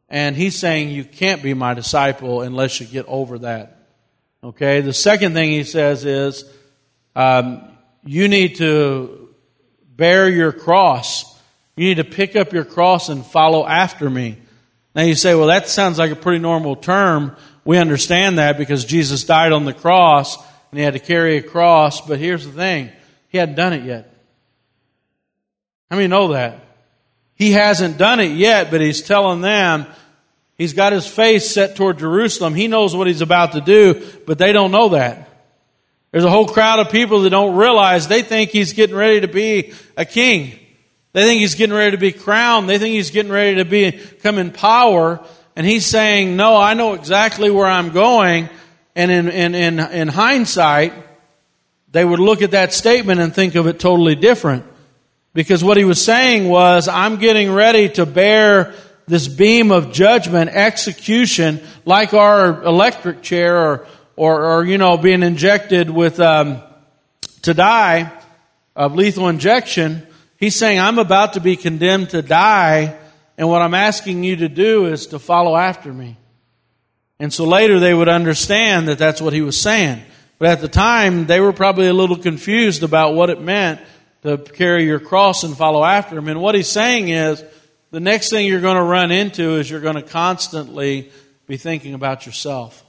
And 0.09 0.35
he's 0.37 0.57
saying 0.57 0.90
you 0.90 1.05
can't 1.05 1.42
be 1.42 1.55
my 1.55 1.74
disciple 1.74 2.40
unless 2.40 2.81
you 2.81 2.87
get 2.87 3.07
over 3.07 3.40
that 3.40 3.80
Okay, 4.42 4.81
the 4.81 4.94
second 4.94 5.35
thing 5.35 5.50
he 5.50 5.64
says 5.64 6.05
is 6.07 6.50
um, 7.14 7.68
you 8.05 8.26
need 8.26 8.57
to 8.57 9.35
bear 9.96 10.31
your 10.31 10.50
cross. 10.50 11.38
You 11.76 11.88
need 11.88 11.96
to 11.96 12.05
pick 12.05 12.37
up 12.37 12.55
your 12.55 12.64
cross 12.64 13.11
and 13.11 13.24
follow 13.24 13.66
after 13.66 14.09
me. 14.09 14.38
Now 14.94 15.03
you 15.03 15.14
say, 15.14 15.35
well, 15.35 15.48
that 15.48 15.68
sounds 15.68 15.98
like 15.98 16.11
a 16.11 16.16
pretty 16.16 16.38
normal 16.38 16.74
term. 16.74 17.37
We 17.66 17.76
understand 17.76 18.38
that 18.38 18.57
because 18.57 18.87
Jesus 18.87 19.24
died 19.24 19.53
on 19.53 19.66
the 19.66 19.74
cross 19.74 20.37
and 20.70 20.79
he 20.79 20.85
had 20.85 20.94
to 20.94 21.00
carry 21.00 21.37
a 21.37 21.42
cross, 21.42 22.00
but 22.00 22.18
here's 22.18 22.46
the 22.46 22.53
thing 22.53 22.90
he 23.29 23.37
hadn't 23.37 23.57
done 23.57 23.74
it 23.74 23.85
yet. 23.85 24.12
How 25.90 25.96
many 25.96 26.09
know 26.09 26.29
that? 26.29 26.64
He 27.35 27.53
hasn't 27.53 27.98
done 27.98 28.20
it 28.20 28.33
yet, 28.33 28.70
but 28.70 28.81
he's 28.81 29.03
telling 29.03 29.40
them, 29.40 29.87
He's 30.61 30.75
got 30.75 30.92
his 30.92 31.07
face 31.07 31.51
set 31.51 31.75
toward 31.75 32.01
Jerusalem. 32.01 32.55
He 32.55 32.68
knows 32.68 32.94
what 32.94 33.07
he's 33.07 33.23
about 33.23 33.53
to 33.53 33.62
do, 33.62 34.07
but 34.27 34.37
they 34.37 34.53
don't 34.53 34.70
know 34.70 34.90
that. 34.90 35.27
There's 36.12 36.25
a 36.25 36.29
whole 36.29 36.46
crowd 36.46 36.81
of 36.81 36.92
people 36.92 37.23
that 37.23 37.31
don't 37.31 37.57
realize 37.57 38.09
they 38.09 38.20
think 38.20 38.51
he's 38.51 38.75
getting 38.75 38.94
ready 38.94 39.23
to 39.23 39.27
be 39.27 39.73
a 39.96 40.05
king. 40.05 40.59
They 41.14 41.23
think 41.23 41.40
he's 41.40 41.55
getting 41.55 41.75
ready 41.75 41.92
to 41.92 41.96
be 41.96 42.12
crowned. 42.12 42.68
They 42.68 42.79
think 42.79 42.92
he's 42.92 43.11
getting 43.11 43.33
ready 43.33 43.57
to 43.57 43.64
be, 43.64 43.92
come 44.23 44.37
in 44.37 44.51
power. 44.51 45.25
And 45.57 45.66
he's 45.66 45.87
saying, 45.87 46.37
no, 46.37 46.59
I 46.59 46.75
know 46.75 46.92
exactly 46.92 47.51
where 47.51 47.66
I'm 47.66 47.88
going. 47.88 48.51
And 48.94 49.11
in, 49.11 49.29
in, 49.31 49.55
in, 49.55 49.81
in 49.81 50.09
hindsight, 50.09 50.92
they 51.90 52.05
would 52.05 52.20
look 52.20 52.42
at 52.42 52.51
that 52.51 52.75
statement 52.75 53.18
and 53.18 53.35
think 53.35 53.55
of 53.55 53.66
it 53.66 53.81
totally 53.81 54.14
different. 54.14 54.66
Because 55.33 55.64
what 55.64 55.79
he 55.79 55.85
was 55.85 56.05
saying 56.05 56.51
was, 56.51 56.87
I'm 56.87 57.16
getting 57.16 57.51
ready 57.51 57.88
to 57.88 58.05
bear 58.05 58.75
this 59.07 59.29
beam 59.29 59.73
of 59.73 59.93
judgment, 59.93 60.51
execution, 60.51 61.61
like 61.85 62.15
our 62.15 62.63
electric 62.63 63.23
chair 63.23 63.57
or, 63.57 63.87
or, 64.17 64.45
or 64.45 64.65
you 64.65 64.79
know, 64.79 64.97
being 64.97 65.23
injected 65.23 65.91
with, 65.91 66.21
um, 66.21 66.63
to 67.43 67.55
die 67.55 68.13
of 68.77 68.95
lethal 68.95 69.29
injection. 69.29 70.07
He's 70.37 70.57
saying, 70.57 70.81
I'm 70.81 70.99
about 70.99 71.35
to 71.35 71.41
be 71.41 71.57
condemned 71.57 72.11
to 72.11 72.23
die, 72.23 72.97
and 73.37 73.49
what 73.49 73.63
I'm 73.63 73.75
asking 73.75 74.25
you 74.25 74.37
to 74.37 74.49
do 74.49 74.87
is 74.87 75.09
to 75.09 75.19
follow 75.19 75.57
after 75.57 75.93
me. 75.93 76.17
And 77.19 77.33
so 77.33 77.45
later 77.45 77.79
they 77.79 77.93
would 77.93 78.09
understand 78.09 78.89
that 78.89 78.99
that's 78.99 79.21
what 79.21 79.33
he 79.33 79.43
was 79.43 79.61
saying. 79.61 80.03
But 80.39 80.49
at 80.49 80.61
the 80.63 80.69
time, 80.69 81.27
they 81.27 81.41
were 81.41 81.53
probably 81.53 81.87
a 81.87 81.93
little 81.93 82.17
confused 82.17 82.83
about 82.83 83.15
what 83.15 83.29
it 83.29 83.43
meant 83.43 83.81
to 84.23 84.39
carry 84.39 84.85
your 84.85 85.01
cross 85.01 85.45
and 85.45 85.55
follow 85.55 85.85
after 85.85 86.17
him. 86.17 86.29
And 86.29 86.41
what 86.41 86.55
he's 86.55 86.69
saying 86.69 87.11
is, 87.11 87.45
the 87.90 88.00
next 88.00 88.31
thing 88.31 88.46
you're 88.46 88.61
going 88.61 88.76
to 88.76 88.83
run 88.83 89.11
into 89.11 89.57
is 89.57 89.70
you're 89.70 89.80
going 89.80 89.97
to 89.97 90.03
constantly 90.03 91.11
be 91.47 91.57
thinking 91.57 91.95
about 91.95 92.26
yourself. 92.26 92.84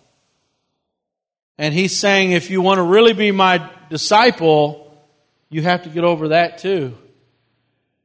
And 1.58 1.74
he's 1.74 1.98
saying 1.98 2.32
if 2.32 2.50
you 2.50 2.62
want 2.62 2.78
to 2.78 2.84
really 2.84 3.14
be 3.14 3.32
my 3.32 3.70
disciple, 3.90 4.96
you 5.50 5.62
have 5.64 5.84
to 5.84 5.90
get 5.90 6.04
over 6.04 6.30
that 6.30 6.60
too. 6.60 6.98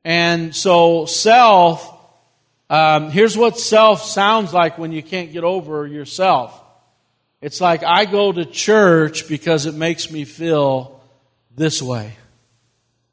And 0.05 0.55
so, 0.55 1.07
self, 1.07 1.93
um, 2.71 3.11
here's 3.11 3.37
what 3.37 3.59
self 3.59 4.03
sounds 4.03 4.53
like 4.53 4.79
when 4.79 4.93
you 4.93 5.03
can't 5.03 5.33
get 5.33 5.45
over 5.45 5.87
yourself. 5.87 6.63
It's 7.41 7.61
like 7.61 7.85
I 7.85 8.05
go 8.05 8.33
to 8.33 8.45
church 8.45 9.29
because 9.29 9.67
it 9.67 9.75
makes 9.75 10.11
me 10.11 10.25
feel 10.25 11.01
this 11.55 11.83
way. 11.83 12.13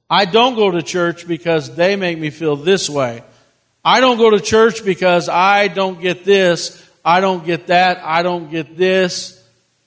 I 0.09 0.25
don't 0.25 0.55
go 0.55 0.71
to 0.71 0.81
church 0.81 1.27
because 1.27 1.75
they 1.75 1.95
make 1.95 2.17
me 2.19 2.29
feel 2.29 2.55
this 2.55 2.89
way. 2.89 3.23
I 3.84 3.99
don't 3.99 4.17
go 4.17 4.29
to 4.29 4.39
church 4.39 4.86
because 4.86 5.27
I 5.29 5.67
don't 5.67 5.99
get 5.99 6.23
this, 6.23 6.81
I 7.03 7.19
don't 7.19 7.45
get 7.45 7.67
that, 7.67 7.99
I 8.03 8.23
don't 8.23 8.49
get 8.49 8.77
this. 8.77 9.39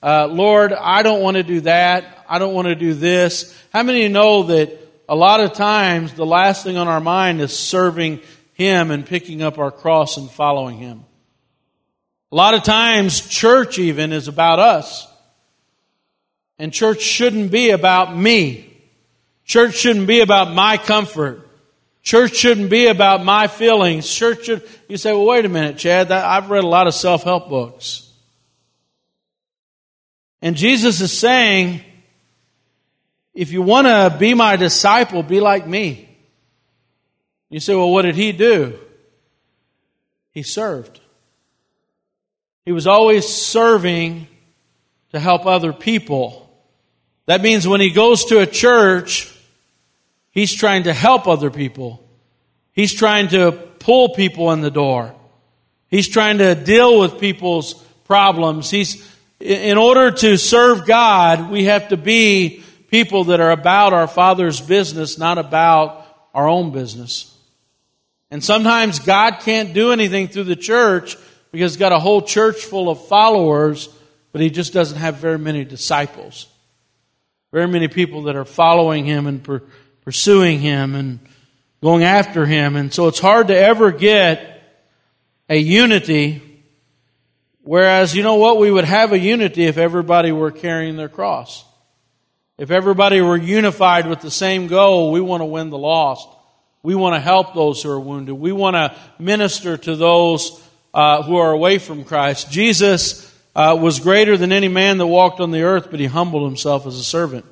Uh, 0.03 0.27
Lord, 0.27 0.71
I 0.73 1.01
don't 1.01 1.21
want 1.21 1.37
to 1.37 1.43
do 1.43 1.61
that, 1.61 2.25
I 2.29 2.39
don't 2.39 2.53
want 2.53 2.67
to 2.67 2.75
do 2.75 2.93
this. 2.93 3.57
How 3.73 3.83
many 3.83 4.07
know 4.07 4.43
that 4.43 4.87
a 5.09 5.15
lot 5.15 5.39
of 5.39 5.53
times 5.53 6.13
the 6.13 6.25
last 6.25 6.63
thing 6.63 6.77
on 6.77 6.87
our 6.87 6.99
mind 6.99 7.41
is 7.41 7.57
serving 7.57 8.21
Him 8.53 8.91
and 8.91 9.05
picking 9.05 9.41
up 9.41 9.57
our 9.57 9.71
cross 9.71 10.17
and 10.17 10.29
following 10.29 10.77
Him. 10.77 11.05
A 12.31 12.35
lot 12.35 12.53
of 12.53 12.63
times, 12.63 13.25
church 13.27 13.79
even 13.79 14.11
is 14.11 14.27
about 14.27 14.59
us. 14.59 15.07
And 16.59 16.73
church 16.73 17.01
shouldn't 17.01 17.51
be 17.51 17.69
about 17.69 18.15
me. 18.15 18.73
Church 19.45 19.75
shouldn't 19.75 20.07
be 20.07 20.19
about 20.19 20.53
my 20.53 20.77
comfort. 20.77 21.46
Church 22.07 22.37
shouldn't 22.37 22.69
be 22.69 22.87
about 22.87 23.25
my 23.25 23.47
feelings. 23.47 24.09
Church 24.09 24.45
should, 24.45 24.65
you 24.87 24.95
say, 24.95 25.11
well, 25.11 25.25
wait 25.25 25.43
a 25.43 25.49
minute, 25.49 25.77
Chad, 25.77 26.09
I've 26.09 26.49
read 26.49 26.63
a 26.63 26.67
lot 26.67 26.87
of 26.87 26.93
self-help 26.93 27.49
books. 27.49 28.09
And 30.41 30.55
Jesus 30.55 31.01
is 31.01 31.11
saying, 31.11 31.81
if 33.33 33.51
you 33.51 33.61
want 33.61 33.87
to 33.87 34.15
be 34.17 34.33
my 34.33 34.55
disciple, 34.55 35.21
be 35.21 35.41
like 35.41 35.67
me. 35.67 36.07
You 37.49 37.59
say, 37.59 37.75
well, 37.75 37.91
what 37.91 38.03
did 38.03 38.15
he 38.15 38.31
do? 38.31 38.79
He 40.31 40.43
served. 40.43 41.01
He 42.63 42.71
was 42.71 42.87
always 42.87 43.27
serving 43.27 44.29
to 45.11 45.19
help 45.19 45.45
other 45.45 45.73
people. 45.73 46.49
That 47.25 47.41
means 47.41 47.67
when 47.67 47.81
he 47.81 47.89
goes 47.89 48.23
to 48.27 48.39
a 48.39 48.45
church, 48.45 49.29
he's 50.37 50.53
trying 50.53 50.83
to 50.83 50.93
help 50.93 51.27
other 51.27 51.49
people. 51.49 51.99
He's 52.71 52.93
trying 52.93 53.29
to 53.29 53.51
pull 53.79 54.09
people 54.09 54.51
in 54.51 54.61
the 54.61 54.69
door. 54.69 55.15
He's 55.87 56.07
trying 56.07 56.37
to 56.37 56.53
deal 56.53 56.99
with 56.99 57.19
people's 57.19 57.73
problems. 58.05 58.69
He's, 58.69 59.03
in 59.39 59.79
order 59.79 60.11
to 60.11 60.37
serve 60.37 60.85
God, 60.85 61.49
we 61.49 61.63
have 61.63 61.89
to 61.89 61.97
be 61.97 62.61
people 62.91 63.23
that 63.25 63.39
are 63.39 63.49
about 63.49 63.93
our 63.93 64.07
Father's 64.07 64.61
business, 64.61 65.17
not 65.17 65.39
about 65.39 66.05
our 66.35 66.47
own 66.47 66.71
business. 66.71 67.35
And 68.29 68.43
sometimes 68.43 68.99
God 68.99 69.39
can't 69.39 69.73
do 69.73 69.91
anything 69.91 70.27
through 70.27 70.43
the 70.43 70.55
church 70.55 71.17
because 71.51 71.71
he's 71.71 71.79
got 71.79 71.93
a 71.93 71.99
whole 71.99 72.21
church 72.21 72.57
full 72.57 72.91
of 72.91 73.07
followers, 73.07 73.89
but 74.33 74.41
he 74.41 74.51
just 74.51 74.71
doesn't 74.71 74.99
have 74.99 75.15
very 75.15 75.39
many 75.39 75.65
disciples. 75.65 76.45
Very 77.51 77.67
many 77.67 77.87
people 77.87 78.23
that 78.23 78.35
are 78.35 78.45
following 78.45 79.03
him 79.03 79.25
and 79.25 79.43
per- 79.43 79.63
pursuing 80.07 80.61
him 80.61 80.95
and 80.95 81.19
going 81.83 82.05
after 82.05 82.45
him. 82.45 82.77
And 82.77 82.93
so 82.93 83.09
it's 83.09 83.19
hard 83.19 83.49
to 83.49 83.57
ever 83.57 83.91
get 83.91 84.63
a 85.49 85.57
unity. 85.57 86.41
Whereas, 87.63 88.15
you 88.15 88.23
know 88.23 88.35
what? 88.35 88.57
We 88.57 88.71
would 88.71 88.85
have 88.85 89.11
a 89.11 89.19
unity 89.19 89.65
if 89.65 89.77
everybody 89.77 90.31
were 90.31 90.51
carrying 90.51 90.95
their 90.95 91.09
cross. 91.09 91.65
If 92.57 92.71
everybody 92.71 93.19
were 93.19 93.35
unified 93.35 94.07
with 94.07 94.21
the 94.21 94.31
same 94.31 94.67
goal, 94.67 95.11
we 95.11 95.19
want 95.19 95.41
to 95.41 95.45
win 95.45 95.71
the 95.71 95.77
lost. 95.77 96.29
We 96.83 96.95
want 96.95 97.15
to 97.15 97.19
help 97.19 97.53
those 97.53 97.83
who 97.83 97.89
are 97.89 97.99
wounded. 97.99 98.35
We 98.35 98.53
want 98.53 98.75
to 98.75 98.95
minister 99.19 99.75
to 99.75 99.97
those 99.97 100.57
uh, 100.93 101.23
who 101.23 101.35
are 101.35 101.51
away 101.51 101.79
from 101.79 102.05
Christ. 102.05 102.49
Jesus 102.49 103.29
uh, 103.53 103.77
was 103.77 103.99
greater 103.99 104.37
than 104.37 104.53
any 104.53 104.69
man 104.69 104.99
that 104.99 105.07
walked 105.07 105.41
on 105.41 105.51
the 105.51 105.63
earth, 105.63 105.91
but 105.91 105.99
he 105.99 106.05
humbled 106.05 106.47
himself 106.47 106.87
as 106.87 106.97
a 106.97 107.03
servant. 107.03 107.43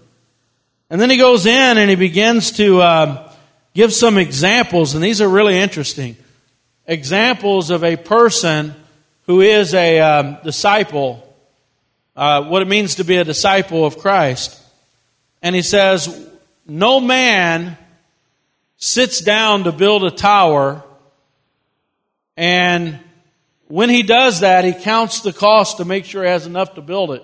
And 0.89 1.01
then 1.01 1.09
he 1.09 1.17
goes 1.17 1.45
in 1.45 1.77
and 1.77 1.89
he 1.89 1.95
begins 1.95 2.51
to 2.53 2.81
uh, 2.81 3.33
give 3.73 3.93
some 3.93 4.17
examples, 4.17 4.93
and 4.93 5.03
these 5.03 5.21
are 5.21 5.29
really 5.29 5.57
interesting. 5.57 6.15
Examples 6.86 7.69
of 7.69 7.83
a 7.83 7.95
person 7.95 8.75
who 9.25 9.41
is 9.41 9.73
a 9.73 9.99
um, 9.99 10.38
disciple, 10.43 11.36
uh, 12.15 12.43
what 12.43 12.61
it 12.61 12.67
means 12.67 12.95
to 12.95 13.03
be 13.03 13.17
a 13.17 13.23
disciple 13.23 13.86
of 13.86 13.97
Christ. 13.97 14.61
And 15.41 15.55
he 15.55 15.63
says, 15.63 16.29
No 16.67 16.99
man 16.99 17.77
sits 18.77 19.21
down 19.21 19.63
to 19.63 19.71
build 19.71 20.03
a 20.03 20.11
tower 20.11 20.83
and 22.38 22.99
when 23.67 23.89
he 23.89 24.03
does 24.03 24.41
that, 24.41 24.65
he 24.65 24.73
counts 24.73 25.21
the 25.21 25.33
cost 25.33 25.77
to 25.77 25.86
make 25.86 26.05
sure 26.05 26.23
he 26.23 26.29
has 26.29 26.45
enough 26.45 26.75
to 26.75 26.81
build 26.81 27.11
it. 27.11 27.23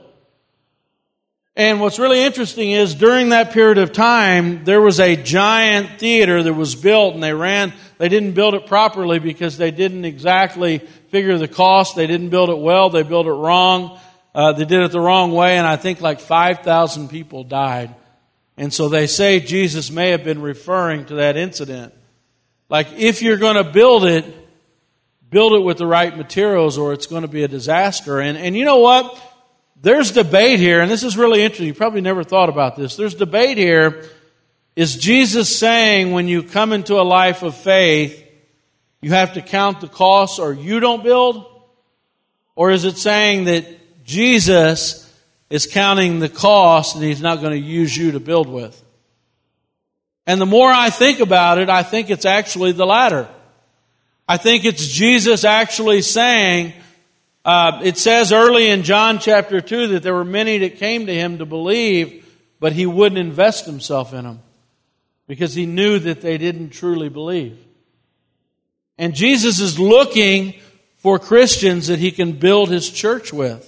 And 1.56 1.82
what's 1.82 2.00
really 2.00 2.22
interesting 2.22 2.72
is 2.72 2.96
during 2.96 3.30
that 3.30 3.52
period 3.52 3.78
of 3.78 3.92
time, 3.92 4.64
there 4.64 4.80
was 4.80 5.02
a 5.02 5.18
giant 5.18 6.00
theater 6.00 6.42
that 6.42 6.54
was 6.54 6.76
built 6.76 7.14
and 7.14 7.22
they 7.22 7.34
ran, 7.34 7.74
they 7.98 8.08
didn't 8.08 8.34
build 8.34 8.54
it 8.54 8.68
properly 8.68 9.20
because 9.20 9.58
they 9.58 9.72
didn't 9.72 10.06
exactly 10.06 10.78
figure 11.10 11.38
the 11.38 11.50
cost. 11.50 11.98
They 11.98 12.08
didn't 12.08 12.30
build 12.30 12.50
it 12.50 12.58
well. 12.58 12.90
They 12.90 13.04
built 13.04 13.28
it 13.28 13.32
wrong. 13.32 14.00
Uh, 14.34 14.54
they 14.54 14.64
did 14.64 14.82
it 14.82 14.92
the 14.94 15.02
wrong 15.02 15.34
way 15.34 15.58
and 15.58 15.68
I 15.68 15.76
think 15.76 16.00
like 16.00 16.22
5,000 16.22 17.10
people 17.10 17.44
died. 17.44 17.94
And 18.56 18.74
so 18.74 18.88
they 18.88 19.08
say 19.08 19.42
Jesus 19.42 19.92
may 19.92 20.12
have 20.12 20.24
been 20.24 20.42
referring 20.42 21.06
to 21.08 21.16
that 21.16 21.36
incident. 21.36 21.94
Like 22.70 22.88
if 22.96 23.22
you're 23.22 23.38
going 23.38 23.58
to 23.58 23.66
build 23.66 24.06
it, 24.06 24.24
build 25.30 25.52
it 25.52 25.60
with 25.60 25.78
the 25.78 25.88
right 25.88 26.16
materials 26.16 26.78
or 26.78 26.94
it's 26.94 27.08
going 27.08 27.24
to 27.24 27.28
be 27.28 27.44
a 27.44 27.50
disaster. 27.50 28.22
And, 28.22 28.38
and 28.38 28.56
you 28.56 28.64
know 28.64 28.80
what? 28.80 29.22
There's 29.82 30.12
debate 30.12 30.60
here, 30.60 30.82
and 30.82 30.92
this 30.92 31.04
is 31.04 31.18
really 31.18 31.42
interesting. 31.42 31.68
You 31.68 31.74
probably 31.74 32.02
never 32.02 32.24
thought 32.24 32.50
about 32.50 32.76
this. 32.76 32.96
There's 32.96 33.16
debate 33.16 33.58
here. 33.58 34.06
Is 34.76 34.96
Jesus 34.96 35.58
saying 35.58 36.12
when 36.12 36.28
you 36.28 36.44
come 36.44 36.72
into 36.72 37.02
a 37.02 37.04
life 37.04 37.42
of 37.42 37.56
faith, 37.56 38.24
you 39.02 39.12
have 39.12 39.34
to 39.34 39.42
count 39.42 39.82
the 39.82 39.88
costs 39.88 40.38
or 40.38 40.54
you 40.54 40.80
don't 40.80 41.04
build? 41.04 41.46
Or 42.56 42.70
is 42.70 42.86
it 42.86 42.98
saying 42.98 43.46
that 43.46 44.06
Jesus 44.06 45.12
is 45.50 45.66
counting 45.66 46.20
the 46.20 46.30
cost 46.30 46.96
and 46.96 47.04
he's 47.04 47.22
not 47.22 47.42
going 47.42 47.60
to 47.60 47.68
use 47.68 47.96
you 47.98 48.12
to 48.12 48.20
build 48.20 48.48
with? 48.48 48.80
And 50.28 50.40
the 50.40 50.46
more 50.46 50.70
I 50.70 50.92
think 50.92 51.20
about 51.20 51.58
it, 51.58 51.70
I 51.70 51.82
think 51.82 52.12
it's 52.12 52.26
actually 52.26 52.72
the 52.72 52.86
latter. 52.86 53.28
I 54.28 54.38
think 54.38 54.64
it's 54.64 54.88
Jesus 54.88 55.44
actually 55.44 56.04
saying, 56.04 56.74
uh, 57.44 57.82
it 57.84 57.98
says 57.98 58.32
early 58.32 58.70
in 58.70 58.84
John 58.84 59.20
chapter 59.20 59.62
2 59.62 59.88
that 59.88 60.04
there 60.04 60.14
were 60.14 60.26
many 60.26 60.60
that 60.60 60.78
came 60.78 61.08
to 61.08 61.14
him 61.14 61.40
to 61.40 61.46
believe, 61.46 62.26
but 62.60 62.74
he 62.74 62.86
wouldn't 62.86 63.18
invest 63.18 63.66
himself 63.66 64.14
in 64.14 64.26
them 64.26 64.42
because 65.28 65.56
he 65.56 65.66
knew 65.66 65.98
that 66.00 66.22
they 66.22 66.38
didn't 66.38 66.70
truly 66.70 67.10
believe. 67.10 67.58
And 68.98 69.16
Jesus 69.16 69.60
is 69.60 69.80
looking 69.80 70.54
for 70.98 71.18
Christians 71.18 71.88
that 71.88 71.98
he 71.98 72.12
can 72.12 72.34
build 72.34 72.70
his 72.70 72.90
church 72.90 73.34
with. 73.34 73.68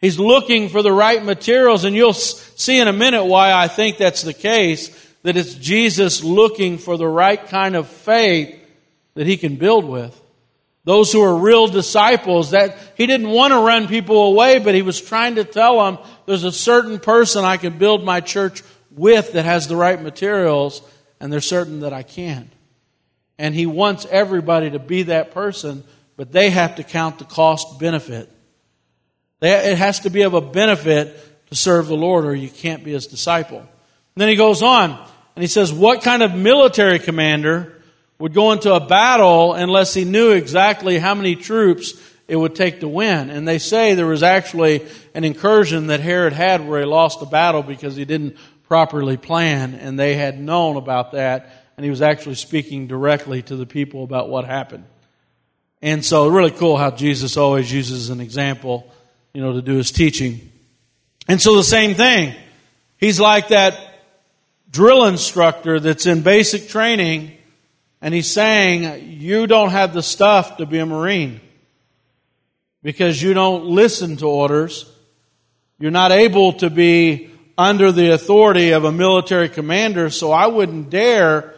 He's 0.00 0.18
looking 0.18 0.70
for 0.70 0.82
the 0.82 0.92
right 0.92 1.22
materials, 1.22 1.84
and 1.84 1.94
you'll 1.94 2.14
see 2.14 2.80
in 2.80 2.88
a 2.88 2.92
minute 2.92 3.24
why 3.24 3.52
I 3.52 3.68
think 3.68 3.98
that's 3.98 4.22
the 4.22 4.32
case, 4.32 4.88
that 5.22 5.36
it's 5.36 5.54
Jesus 5.54 6.22
looking 6.22 6.78
for 6.78 6.96
the 6.96 7.08
right 7.08 7.44
kind 7.48 7.76
of 7.76 7.88
faith 7.88 8.56
that 9.14 9.26
he 9.26 9.36
can 9.36 9.56
build 9.56 9.84
with. 9.84 10.18
Those 10.88 11.12
who 11.12 11.20
are 11.20 11.36
real 11.36 11.66
disciples, 11.66 12.52
that 12.52 12.78
he 12.94 13.06
didn't 13.06 13.28
want 13.28 13.52
to 13.52 13.58
run 13.58 13.88
people 13.88 14.28
away, 14.28 14.58
but 14.58 14.74
he 14.74 14.80
was 14.80 14.98
trying 14.98 15.34
to 15.34 15.44
tell 15.44 15.84
them 15.84 15.98
there's 16.24 16.44
a 16.44 16.50
certain 16.50 16.98
person 16.98 17.44
I 17.44 17.58
can 17.58 17.76
build 17.76 18.02
my 18.02 18.22
church 18.22 18.62
with 18.90 19.34
that 19.34 19.44
has 19.44 19.68
the 19.68 19.76
right 19.76 20.00
materials, 20.00 20.80
and 21.20 21.30
they're 21.30 21.42
certain 21.42 21.80
that 21.80 21.92
I 21.92 22.04
can't. 22.04 22.50
And 23.38 23.54
he 23.54 23.66
wants 23.66 24.06
everybody 24.10 24.70
to 24.70 24.78
be 24.78 25.02
that 25.02 25.32
person, 25.32 25.84
but 26.16 26.32
they 26.32 26.48
have 26.48 26.76
to 26.76 26.84
count 26.84 27.18
the 27.18 27.26
cost 27.26 27.78
benefit. 27.78 28.32
It 29.42 29.76
has 29.76 30.00
to 30.00 30.08
be 30.08 30.22
of 30.22 30.32
a 30.32 30.40
benefit 30.40 31.48
to 31.48 31.54
serve 31.54 31.88
the 31.88 31.96
Lord, 31.96 32.24
or 32.24 32.34
you 32.34 32.48
can't 32.48 32.82
be 32.82 32.92
his 32.92 33.08
disciple. 33.08 33.58
And 33.58 33.68
then 34.16 34.30
he 34.30 34.36
goes 34.36 34.62
on, 34.62 34.92
and 34.92 35.42
he 35.42 35.48
says, 35.48 35.70
What 35.70 36.00
kind 36.00 36.22
of 36.22 36.34
military 36.34 36.98
commander 36.98 37.77
would 38.18 38.34
go 38.34 38.52
into 38.52 38.74
a 38.74 38.80
battle 38.80 39.54
unless 39.54 39.94
he 39.94 40.04
knew 40.04 40.30
exactly 40.30 40.98
how 40.98 41.14
many 41.14 41.36
troops 41.36 41.94
it 42.26 42.36
would 42.36 42.54
take 42.54 42.80
to 42.80 42.88
win. 42.88 43.30
And 43.30 43.46
they 43.46 43.58
say 43.58 43.94
there 43.94 44.06
was 44.06 44.22
actually 44.22 44.86
an 45.14 45.24
incursion 45.24 45.86
that 45.86 46.00
Herod 46.00 46.32
had 46.32 46.66
where 46.66 46.80
he 46.80 46.86
lost 46.86 47.22
a 47.22 47.26
battle 47.26 47.62
because 47.62 47.96
he 47.96 48.04
didn't 48.04 48.36
properly 48.64 49.16
plan, 49.16 49.74
and 49.74 49.98
they 49.98 50.14
had 50.14 50.38
known 50.38 50.76
about 50.76 51.12
that, 51.12 51.50
and 51.76 51.84
he 51.84 51.90
was 51.90 52.02
actually 52.02 52.34
speaking 52.34 52.86
directly 52.86 53.40
to 53.42 53.56
the 53.56 53.64
people 53.64 54.04
about 54.04 54.28
what 54.28 54.44
happened. 54.44 54.84
And 55.80 56.04
so, 56.04 56.28
really 56.28 56.50
cool 56.50 56.76
how 56.76 56.90
Jesus 56.90 57.38
always 57.38 57.72
uses 57.72 58.10
an 58.10 58.20
example, 58.20 58.92
you 59.32 59.40
know, 59.40 59.54
to 59.54 59.62
do 59.62 59.76
his 59.76 59.90
teaching. 59.90 60.52
And 61.28 61.40
so, 61.40 61.56
the 61.56 61.64
same 61.64 61.94
thing. 61.94 62.34
He's 62.98 63.18
like 63.18 63.48
that 63.48 63.78
drill 64.70 65.06
instructor 65.06 65.80
that's 65.80 66.04
in 66.04 66.22
basic 66.22 66.68
training 66.68 67.37
and 68.00 68.14
he's 68.14 68.30
saying, 68.30 69.20
you 69.20 69.46
don't 69.46 69.70
have 69.70 69.92
the 69.92 70.02
stuff 70.02 70.58
to 70.58 70.66
be 70.66 70.78
a 70.78 70.86
Marine 70.86 71.40
because 72.82 73.20
you 73.20 73.34
don't 73.34 73.64
listen 73.64 74.16
to 74.18 74.26
orders. 74.26 74.90
You're 75.78 75.90
not 75.90 76.12
able 76.12 76.52
to 76.54 76.70
be 76.70 77.30
under 77.56 77.90
the 77.90 78.12
authority 78.12 78.70
of 78.70 78.84
a 78.84 78.92
military 78.92 79.48
commander, 79.48 80.10
so 80.10 80.30
I 80.30 80.46
wouldn't 80.46 80.90
dare 80.90 81.54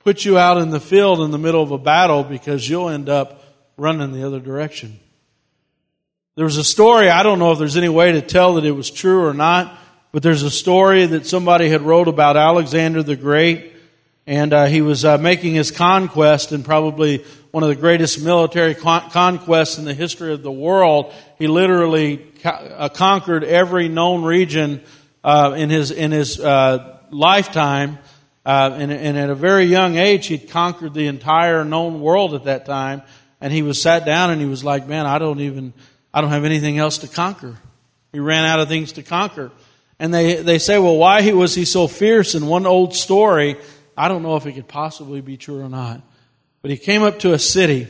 put 0.00 0.24
you 0.24 0.38
out 0.38 0.58
in 0.58 0.70
the 0.70 0.80
field 0.80 1.20
in 1.20 1.32
the 1.32 1.38
middle 1.38 1.62
of 1.62 1.72
a 1.72 1.78
battle 1.78 2.22
because 2.22 2.68
you'll 2.68 2.88
end 2.88 3.08
up 3.08 3.42
running 3.76 4.12
the 4.12 4.24
other 4.24 4.40
direction. 4.40 4.98
There 6.36 6.44
was 6.44 6.56
a 6.56 6.64
story, 6.64 7.10
I 7.10 7.22
don't 7.22 7.38
know 7.38 7.52
if 7.52 7.58
there's 7.58 7.76
any 7.76 7.88
way 7.88 8.12
to 8.12 8.22
tell 8.22 8.54
that 8.54 8.64
it 8.64 8.70
was 8.70 8.90
true 8.90 9.24
or 9.24 9.34
not, 9.34 9.76
but 10.12 10.22
there's 10.22 10.42
a 10.42 10.50
story 10.50 11.06
that 11.06 11.26
somebody 11.26 11.68
had 11.68 11.82
wrote 11.82 12.08
about 12.08 12.36
Alexander 12.36 13.02
the 13.02 13.16
Great 13.16 13.69
And 14.30 14.52
uh, 14.52 14.66
he 14.66 14.80
was 14.80 15.04
uh, 15.04 15.18
making 15.18 15.54
his 15.54 15.72
conquest 15.72 16.52
and 16.52 16.64
probably 16.64 17.24
one 17.50 17.64
of 17.64 17.68
the 17.68 17.74
greatest 17.74 18.22
military 18.22 18.76
con- 18.76 19.10
conquests 19.10 19.76
in 19.76 19.84
the 19.84 19.92
history 19.92 20.32
of 20.32 20.44
the 20.44 20.52
world. 20.52 21.12
He 21.36 21.48
literally 21.48 22.18
co- 22.40 22.50
uh, 22.50 22.88
conquered 22.90 23.42
every 23.42 23.88
known 23.88 24.22
region 24.22 24.82
uh, 25.24 25.54
in 25.56 25.68
his 25.68 25.90
in 25.90 26.12
his 26.12 26.38
uh, 26.38 27.00
lifetime. 27.10 27.98
Uh, 28.46 28.70
and, 28.78 28.92
and 28.92 29.18
at 29.18 29.30
a 29.30 29.34
very 29.34 29.64
young 29.64 29.96
age, 29.96 30.28
he'd 30.28 30.48
conquered 30.48 30.94
the 30.94 31.08
entire 31.08 31.64
known 31.64 32.00
world 32.00 32.32
at 32.34 32.44
that 32.44 32.66
time. 32.66 33.02
And 33.40 33.52
he 33.52 33.62
was 33.62 33.82
sat 33.82 34.04
down 34.04 34.30
and 34.30 34.40
he 34.40 34.46
was 34.46 34.62
like, 34.62 34.86
"Man, 34.86 35.06
I 35.06 35.18
don't 35.18 35.40
even 35.40 35.72
I 36.14 36.20
don't 36.20 36.30
have 36.30 36.44
anything 36.44 36.78
else 36.78 36.98
to 36.98 37.08
conquer." 37.08 37.56
He 38.12 38.20
ran 38.20 38.44
out 38.44 38.60
of 38.60 38.68
things 38.68 38.92
to 38.92 39.02
conquer. 39.02 39.50
And 39.98 40.14
they, 40.14 40.36
they 40.36 40.58
say, 40.58 40.78
well, 40.78 40.96
why 40.96 41.30
was 41.32 41.54
he 41.54 41.66
so 41.66 41.86
fierce? 41.86 42.34
In 42.34 42.46
one 42.46 42.64
old 42.64 42.94
story, 42.94 43.58
I 44.00 44.08
don't 44.08 44.22
know 44.22 44.36
if 44.36 44.46
it 44.46 44.52
could 44.52 44.66
possibly 44.66 45.20
be 45.20 45.36
true 45.36 45.60
or 45.60 45.68
not. 45.68 46.00
But 46.62 46.70
he 46.70 46.78
came 46.78 47.02
up 47.02 47.18
to 47.18 47.34
a 47.34 47.38
city. 47.38 47.86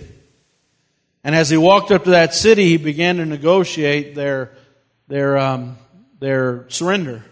And 1.23 1.37
as 1.37 1.51
he 1.51 1.57
walked 1.57 1.93
up 1.93 2.03
to 2.03 2.11
that 2.11 2.35
city, 2.35 2.65
he 2.65 2.79
began 2.79 3.19
to 3.19 3.25
negotiate 3.25 4.17
their, 4.17 4.51
their, 5.07 5.39
um, 5.39 5.77
their 6.19 6.69
surrender, 6.69 7.25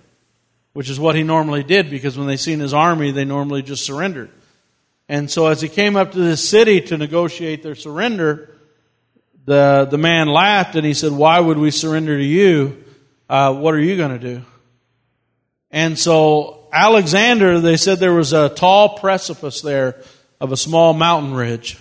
which 0.74 0.89
is 0.91 1.01
what 1.01 1.16
he 1.16 1.24
normally 1.24 1.64
did 1.64 1.91
because 1.91 2.16
when 2.16 2.29
they 2.29 2.37
seen 2.37 2.61
his 2.61 2.72
army, 2.72 3.11
they 3.11 3.24
normally 3.24 3.62
just 3.62 3.85
surrendered. 3.85 4.31
And 5.09 5.29
so 5.29 5.49
as 5.49 5.61
he 5.61 5.68
came 5.68 5.97
up 5.97 6.12
to 6.12 6.18
this 6.20 6.49
city 6.49 6.81
to 6.83 6.97
negotiate 6.97 7.64
their 7.64 7.74
surrender, 7.74 8.55
the, 9.45 9.89
the 9.91 9.99
man 9.99 10.29
laughed 10.29 10.76
and 10.76 10.87
he 10.87 10.95
said, 10.95 11.11
Why 11.11 11.41
would 11.41 11.59
we 11.59 11.72
surrender 11.72 12.16
to 12.16 12.24
you? 12.24 12.85
Uh, 13.29 13.55
what 13.55 13.74
are 13.74 13.81
you 13.81 13.97
going 13.97 14.20
to 14.20 14.35
do? 14.35 14.45
And 15.72 15.99
so 15.99 16.57
Alexander, 16.73 17.61
they 17.61 17.77
said 17.77 17.99
there 17.99 18.12
was 18.14 18.33
a 18.33 18.49
tall 18.49 18.99
precipice 18.99 19.61
there 19.61 20.03
of 20.41 20.53
a 20.53 20.57
small 20.57 20.93
mountain 20.93 21.35
ridge. 21.35 21.79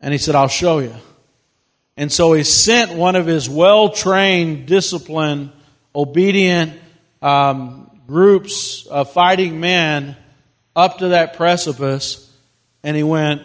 And 0.00 0.12
he 0.12 0.18
said, 0.18 0.34
I'll 0.34 0.48
show 0.48 0.78
you. 0.78 0.94
And 1.96 2.10
so 2.10 2.32
he 2.32 2.42
sent 2.42 2.92
one 2.92 3.16
of 3.16 3.26
his 3.26 3.48
well 3.48 3.90
trained, 3.90 4.66
disciplined, 4.66 5.52
obedient 5.94 6.72
um, 7.20 8.00
groups 8.06 8.86
of 8.86 9.12
fighting 9.12 9.60
men 9.60 10.16
up 10.74 10.98
to 10.98 11.08
that 11.08 11.36
precipice. 11.36 12.30
And 12.82 12.96
he 12.96 13.02
went, 13.02 13.42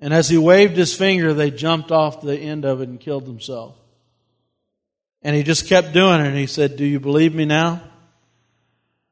and 0.00 0.14
as 0.14 0.28
he 0.28 0.38
waved 0.38 0.76
his 0.76 0.94
finger, 0.94 1.34
they 1.34 1.50
jumped 1.50 1.90
off 1.90 2.20
the 2.20 2.36
end 2.36 2.64
of 2.64 2.80
it 2.80 2.88
and 2.88 3.00
killed 3.00 3.26
themselves. 3.26 3.76
And 5.22 5.34
he 5.34 5.42
just 5.42 5.66
kept 5.66 5.92
doing 5.92 6.20
it. 6.20 6.28
And 6.28 6.36
he 6.36 6.46
said, 6.46 6.76
Do 6.76 6.84
you 6.84 7.00
believe 7.00 7.34
me 7.34 7.44
now? 7.44 7.82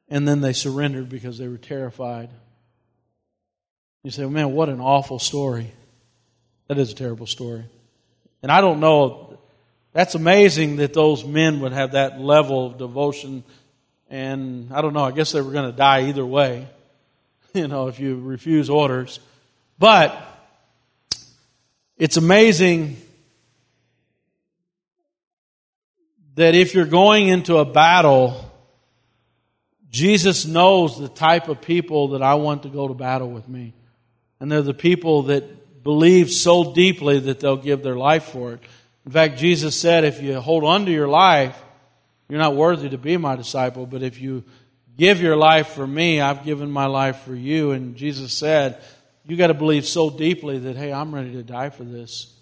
And 0.09 0.27
then 0.27 0.41
they 0.41 0.53
surrendered 0.53 1.09
because 1.09 1.39
they 1.39 1.49
were 1.49 1.59
terrified. 1.59 2.31
You 4.05 4.11
say, 4.11 4.25
man, 4.27 4.53
what 4.53 4.69
an 4.69 4.81
awful 4.81 5.19
story. 5.19 5.73
That 6.69 6.79
is 6.79 6.93
a 6.93 6.95
terrible 6.95 7.27
story. 7.27 7.65
And 8.43 8.53
I 8.53 8.61
don't 8.61 8.79
know, 8.79 9.39
that's 9.93 10.15
amazing 10.15 10.77
that 10.77 10.95
those 10.95 11.25
men 11.25 11.61
would 11.61 11.73
have 11.73 11.93
that 11.93 12.21
level 12.21 12.67
of 12.67 12.79
devotion. 12.79 13.43
And 14.09 14.73
I 14.73 14.83
don't 14.83 14.93
know, 14.93 15.05
I 15.05 15.11
guess 15.11 15.33
they 15.33 15.41
were 15.41 15.51
going 15.51 15.71
to 15.71 15.77
die 15.77 16.09
either 16.09 16.25
way, 16.25 16.69
you 17.55 17.67
know, 17.67 17.89
if 17.89 17.99
you 17.99 18.21
refuse 18.21 18.71
orders. 18.71 19.19
But 19.79 20.17
it's 21.99 22.17
amazing 22.17 22.99
that 26.37 26.55
if 26.55 26.75
you're 26.75 26.85
going 26.85 27.29
into 27.29 27.57
a 27.57 27.65
battle, 27.65 28.46
Jesus 29.91 30.45
knows 30.45 30.99
the 30.99 31.09
type 31.09 31.49
of 31.49 31.61
people 31.61 32.09
that 32.09 32.23
I 32.23 32.35
want 32.35 32.65
to 32.65 32.69
go 32.69 32.89
to 32.89 32.95
battle 32.95 33.31
with 33.31 33.49
me. 33.49 33.75
And 34.41 34.51
they're 34.51 34.63
the 34.63 34.75
people 34.75 35.25
that 35.25 35.83
believe 35.83 36.31
so 36.31 36.75
deeply 36.75 37.21
that 37.21 37.41
they'll 37.41 37.57
give 37.57 37.83
their 37.83 37.97
life 37.97 38.25
for 38.25 38.55
it. 38.55 38.61
In 39.05 39.13
fact, 39.13 39.39
Jesus 39.39 39.81
said, 39.81 40.05
if 40.05 40.21
you 40.21 40.41
hold 40.41 40.65
on 40.65 40.85
to 40.87 40.93
your 40.93 41.09
life, 41.09 41.57
you're 42.29 42.41
not 42.41 42.57
worthy 42.57 42.89
to 42.89 42.99
be 42.99 43.17
my 43.17 43.37
disciple, 43.37 43.87
but 43.87 44.03
if 44.03 44.21
you 44.21 44.43
give 44.99 45.21
your 45.21 45.37
life 45.37 45.69
for 45.69 45.87
me, 45.87 46.21
I've 46.21 46.45
given 46.45 46.71
my 46.71 46.87
life 46.87 47.21
for 47.21 47.35
you. 47.35 47.71
And 47.71 47.95
Jesus 47.97 48.33
said, 48.33 48.83
you 49.25 49.37
got 49.37 49.49
to 49.49 49.55
believe 49.55 49.87
so 49.87 50.11
deeply 50.11 50.59
that, 50.59 50.77
hey, 50.77 50.93
I'm 50.93 51.15
ready 51.15 51.33
to 51.33 51.43
die 51.43 51.71
for 51.71 51.85
this. 51.85 52.33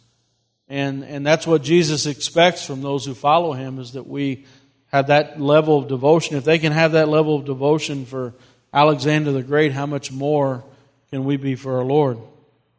And, 0.68 1.04
and 1.04 1.26
that's 1.26 1.46
what 1.46 1.62
Jesus 1.62 2.06
expects 2.06 2.66
from 2.66 2.80
those 2.80 3.04
who 3.04 3.14
follow 3.14 3.52
him 3.52 3.78
is 3.78 3.92
that 3.92 4.06
we 4.06 4.46
have 4.94 5.08
that 5.08 5.40
level 5.40 5.76
of 5.76 5.88
devotion. 5.88 6.36
If 6.36 6.44
they 6.44 6.60
can 6.60 6.70
have 6.70 6.92
that 6.92 7.08
level 7.08 7.34
of 7.34 7.44
devotion 7.44 8.06
for 8.06 8.32
Alexander 8.72 9.32
the 9.32 9.42
Great, 9.42 9.72
how 9.72 9.86
much 9.86 10.12
more 10.12 10.62
can 11.10 11.24
we 11.24 11.36
be 11.36 11.56
for 11.56 11.78
our 11.78 11.84
Lord? 11.84 12.16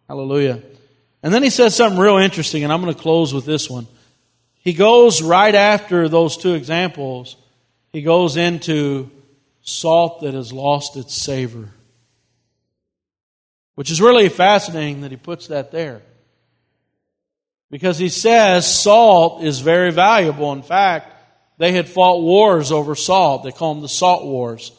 Hallelujah. 0.08 0.62
And 1.22 1.34
then 1.34 1.44
he 1.44 1.50
says 1.50 1.76
something 1.76 2.00
real 2.00 2.16
interesting, 2.16 2.64
and 2.64 2.72
I'm 2.72 2.82
going 2.82 2.94
to 2.94 3.02
close 3.02 3.34
with 3.34 3.44
this 3.44 3.70
one. 3.70 3.86
He 4.54 4.72
goes 4.72 5.22
right 5.22 5.54
after 5.54 6.08
those 6.08 6.38
two 6.38 6.54
examples, 6.54 7.36
he 7.92 8.02
goes 8.02 8.38
into 8.38 9.12
salt 9.62 10.22
that 10.22 10.36
has 10.36 10.54
lost 10.54 10.96
its 10.96 11.14
savor. 11.14 11.68
Which 13.74 13.92
is 13.92 14.00
really 14.00 14.30
fascinating 14.30 15.02
that 15.02 15.12
he 15.12 15.18
puts 15.18 15.48
that 15.48 15.74
there. 15.74 16.02
Because 17.70 17.98
he 17.98 18.08
says 18.08 18.74
salt 18.74 19.44
is 19.44 19.60
very 19.60 19.92
valuable. 19.92 20.54
In 20.54 20.62
fact, 20.62 21.12
they 21.58 21.72
had 21.72 21.88
fought 21.88 22.22
wars 22.22 22.72
over 22.72 22.96
salt. 22.96 23.44
They 23.44 23.52
call 23.52 23.74
them 23.74 23.82
the 23.82 23.90
salt 23.90 24.26
wars. 24.26 24.72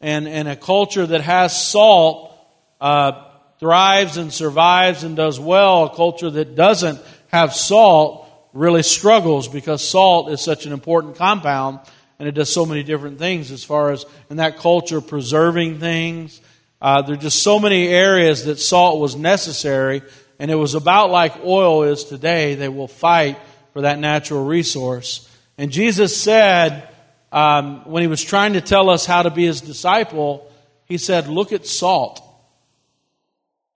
And, 0.00 0.28
and 0.28 0.48
a 0.48 0.56
culture 0.56 1.06
that 1.06 1.20
has 1.20 1.60
salt 1.60 2.34
uh, 2.80 3.24
thrives 3.58 4.16
and 4.16 4.32
survives 4.32 5.04
and 5.04 5.16
does 5.16 5.38
well. 5.38 5.86
A 5.86 5.94
culture 5.94 6.30
that 6.30 6.54
doesn't 6.54 7.00
have 7.28 7.54
salt 7.54 8.26
really 8.52 8.82
struggles 8.82 9.48
because 9.48 9.86
salt 9.86 10.30
is 10.30 10.40
such 10.40 10.66
an 10.66 10.72
important 10.72 11.16
compound 11.16 11.80
and 12.18 12.28
it 12.28 12.32
does 12.32 12.52
so 12.52 12.66
many 12.66 12.82
different 12.82 13.18
things 13.18 13.50
as 13.50 13.62
far 13.62 13.92
as 13.92 14.04
in 14.28 14.38
that 14.38 14.58
culture 14.58 15.00
preserving 15.00 15.78
things. 15.78 16.40
Uh, 16.80 17.02
there 17.02 17.14
are 17.14 17.18
just 17.18 17.42
so 17.42 17.58
many 17.58 17.88
areas 17.88 18.44
that 18.44 18.58
salt 18.58 19.00
was 19.00 19.14
necessary 19.16 20.02
and 20.38 20.50
it 20.50 20.54
was 20.54 20.74
about 20.74 21.10
like 21.10 21.44
oil 21.44 21.82
is 21.82 22.04
today. 22.04 22.54
They 22.54 22.68
will 22.68 22.88
fight 22.88 23.38
for 23.72 23.82
that 23.82 23.98
natural 23.98 24.44
resource. 24.44 25.29
And 25.60 25.70
Jesus 25.70 26.16
said, 26.16 26.88
um, 27.30 27.82
when 27.84 28.00
he 28.00 28.06
was 28.06 28.24
trying 28.24 28.54
to 28.54 28.62
tell 28.62 28.88
us 28.88 29.04
how 29.04 29.20
to 29.20 29.30
be 29.30 29.44
his 29.44 29.60
disciple, 29.60 30.50
he 30.86 30.96
said, 30.96 31.28
Look 31.28 31.52
at 31.52 31.66
salt. 31.66 32.22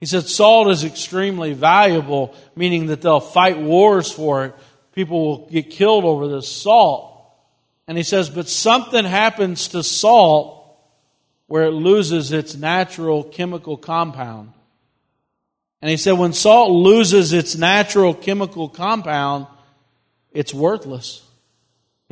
He 0.01 0.07
said, 0.07 0.23
Salt 0.23 0.69
is 0.69 0.83
extremely 0.83 1.53
valuable, 1.53 2.35
meaning 2.57 2.87
that 2.87 3.03
they'll 3.03 3.21
fight 3.21 3.59
wars 3.61 4.11
for 4.11 4.47
it. 4.47 4.55
People 4.95 5.21
will 5.27 5.47
get 5.51 5.69
killed 5.69 6.07
over 6.07 6.27
this 6.27 6.49
salt. 6.49 7.23
And 7.87 7.99
he 7.99 8.03
says, 8.03 8.31
But 8.31 8.49
something 8.49 9.05
happens 9.05 9.69
to 9.69 9.83
salt 9.83 10.79
where 11.49 11.65
it 11.65 11.73
loses 11.73 12.33
its 12.33 12.57
natural 12.57 13.23
chemical 13.23 13.77
compound. 13.77 14.55
And 15.83 15.91
he 15.91 15.99
said, 15.99 16.13
when 16.13 16.33
salt 16.33 16.71
loses 16.71 17.35
its 17.35 17.57
natural 17.57 18.15
chemical 18.15 18.71
compound, 18.71 19.49
it's 20.33 20.55
worthless. 20.55 21.21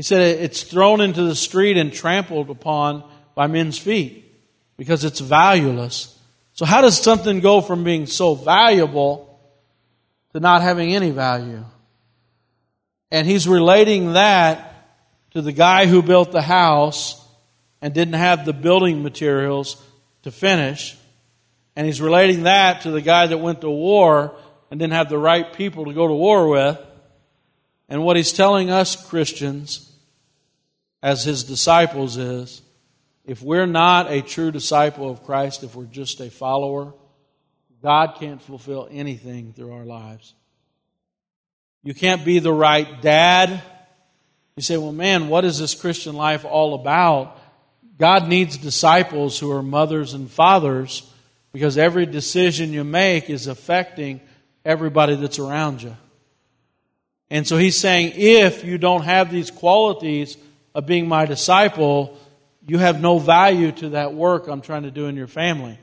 He 0.02 0.04
said 0.04 0.40
it's 0.40 0.64
thrown 0.64 1.00
into 1.00 1.22
the 1.22 1.36
street 1.36 1.76
and 1.76 1.92
trampled 1.92 2.50
upon 2.50 3.08
by 3.36 3.46
men's 3.46 3.78
feet 3.78 4.34
because 4.76 5.04
it's 5.04 5.20
valueless. 5.20 6.18
So, 6.54 6.64
how 6.64 6.80
does 6.80 7.00
something 7.00 7.38
go 7.38 7.60
from 7.60 7.84
being 7.84 8.06
so 8.06 8.34
valuable 8.34 9.38
to 10.32 10.40
not 10.40 10.60
having 10.60 10.92
any 10.92 11.12
value? 11.12 11.64
And 13.12 13.28
he's 13.28 13.46
relating 13.46 14.14
that 14.14 14.74
to 15.34 15.40
the 15.40 15.52
guy 15.52 15.86
who 15.86 16.02
built 16.02 16.32
the 16.32 16.42
house 16.42 17.24
and 17.80 17.94
didn't 17.94 18.14
have 18.14 18.44
the 18.44 18.52
building 18.52 19.04
materials 19.04 19.80
to 20.24 20.32
finish. 20.32 20.96
And 21.76 21.86
he's 21.86 22.00
relating 22.00 22.42
that 22.42 22.80
to 22.80 22.90
the 22.90 23.02
guy 23.02 23.28
that 23.28 23.38
went 23.38 23.60
to 23.60 23.70
war 23.70 24.34
and 24.68 24.80
didn't 24.80 24.94
have 24.94 25.08
the 25.08 25.16
right 25.16 25.52
people 25.52 25.84
to 25.84 25.92
go 25.92 26.08
to 26.08 26.12
war 26.12 26.48
with. 26.48 26.76
And 27.88 28.02
what 28.02 28.16
he's 28.16 28.32
telling 28.32 28.68
us 28.68 28.96
Christians 29.08 29.90
as 31.02 31.24
his 31.24 31.44
disciples 31.44 32.16
is 32.16 32.62
if 33.24 33.42
we're 33.42 33.66
not 33.66 34.10
a 34.10 34.22
true 34.22 34.50
disciple 34.50 35.10
of 35.10 35.24
Christ, 35.24 35.62
if 35.62 35.74
we're 35.74 35.84
just 35.84 36.20
a 36.20 36.30
follower, 36.30 36.94
God 37.82 38.16
can't 38.18 38.42
fulfill 38.42 38.88
anything 38.90 39.52
through 39.52 39.72
our 39.72 39.84
lives. 39.84 40.34
You 41.82 41.94
can't 41.94 42.24
be 42.24 42.38
the 42.38 42.52
right 42.52 43.02
dad. 43.02 43.60
You 44.56 44.62
say, 44.62 44.76
well, 44.76 44.92
man, 44.92 45.28
what 45.28 45.44
is 45.44 45.58
this 45.58 45.74
Christian 45.74 46.14
life 46.14 46.44
all 46.44 46.74
about? 46.74 47.38
God 47.98 48.28
needs 48.28 48.56
disciples 48.56 49.38
who 49.38 49.50
are 49.50 49.62
mothers 49.62 50.14
and 50.14 50.30
fathers 50.30 51.08
because 51.52 51.76
every 51.76 52.06
decision 52.06 52.72
you 52.72 52.84
make 52.84 53.28
is 53.28 53.46
affecting 53.46 54.20
everybody 54.64 55.16
that's 55.16 55.38
around 55.38 55.82
you. 55.82 55.96
And 57.30 57.46
so 57.46 57.56
he's 57.56 57.78
saying, 57.78 58.12
if 58.14 58.64
you 58.64 58.78
don't 58.78 59.02
have 59.02 59.30
these 59.30 59.50
qualities 59.50 60.36
of 60.74 60.86
being 60.86 61.08
my 61.08 61.26
disciple, 61.26 62.18
you 62.66 62.78
have 62.78 63.00
no 63.00 63.18
value 63.18 63.72
to 63.72 63.90
that 63.90 64.14
work 64.14 64.48
I'm 64.48 64.60
trying 64.60 64.84
to 64.84 64.90
do 64.90 65.06
in 65.06 65.16
your 65.16 65.26
family. 65.26 65.78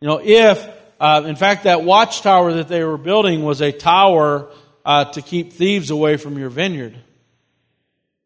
You 0.00 0.08
know, 0.08 0.20
if, 0.22 0.68
uh, 1.00 1.22
in 1.26 1.36
fact, 1.36 1.64
that 1.64 1.82
watchtower 1.82 2.54
that 2.54 2.68
they 2.68 2.84
were 2.84 2.98
building 2.98 3.42
was 3.44 3.60
a 3.60 3.72
tower 3.72 4.48
uh, 4.84 5.06
to 5.12 5.22
keep 5.22 5.52
thieves 5.52 5.90
away 5.90 6.16
from 6.16 6.38
your 6.38 6.50
vineyard. 6.50 6.96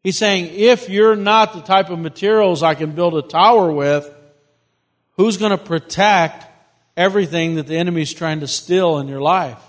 He's 0.02 0.16
saying, 0.16 0.54
if 0.54 0.88
you're 0.88 1.16
not 1.16 1.52
the 1.52 1.60
type 1.60 1.90
of 1.90 1.98
materials 1.98 2.62
I 2.62 2.74
can 2.74 2.92
build 2.92 3.14
a 3.16 3.22
tower 3.22 3.70
with, 3.70 4.12
who's 5.16 5.36
going 5.36 5.50
to 5.50 5.58
protect 5.58 6.46
everything 6.96 7.56
that 7.56 7.66
the 7.66 7.76
enemy's 7.76 8.12
trying 8.12 8.40
to 8.40 8.46
steal 8.46 8.98
in 8.98 9.08
your 9.08 9.20
life? 9.20 9.62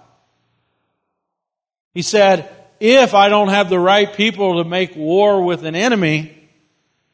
He 1.93 2.01
said, 2.01 2.49
if 2.81 3.13
I 3.13 3.29
don't 3.29 3.49
have 3.49 3.69
the 3.69 3.79
right 3.79 4.11
people 4.11 4.61
to 4.63 4.67
make 4.67 4.95
war 4.95 5.43
with 5.43 5.63
an 5.63 5.75
enemy, 5.75 6.35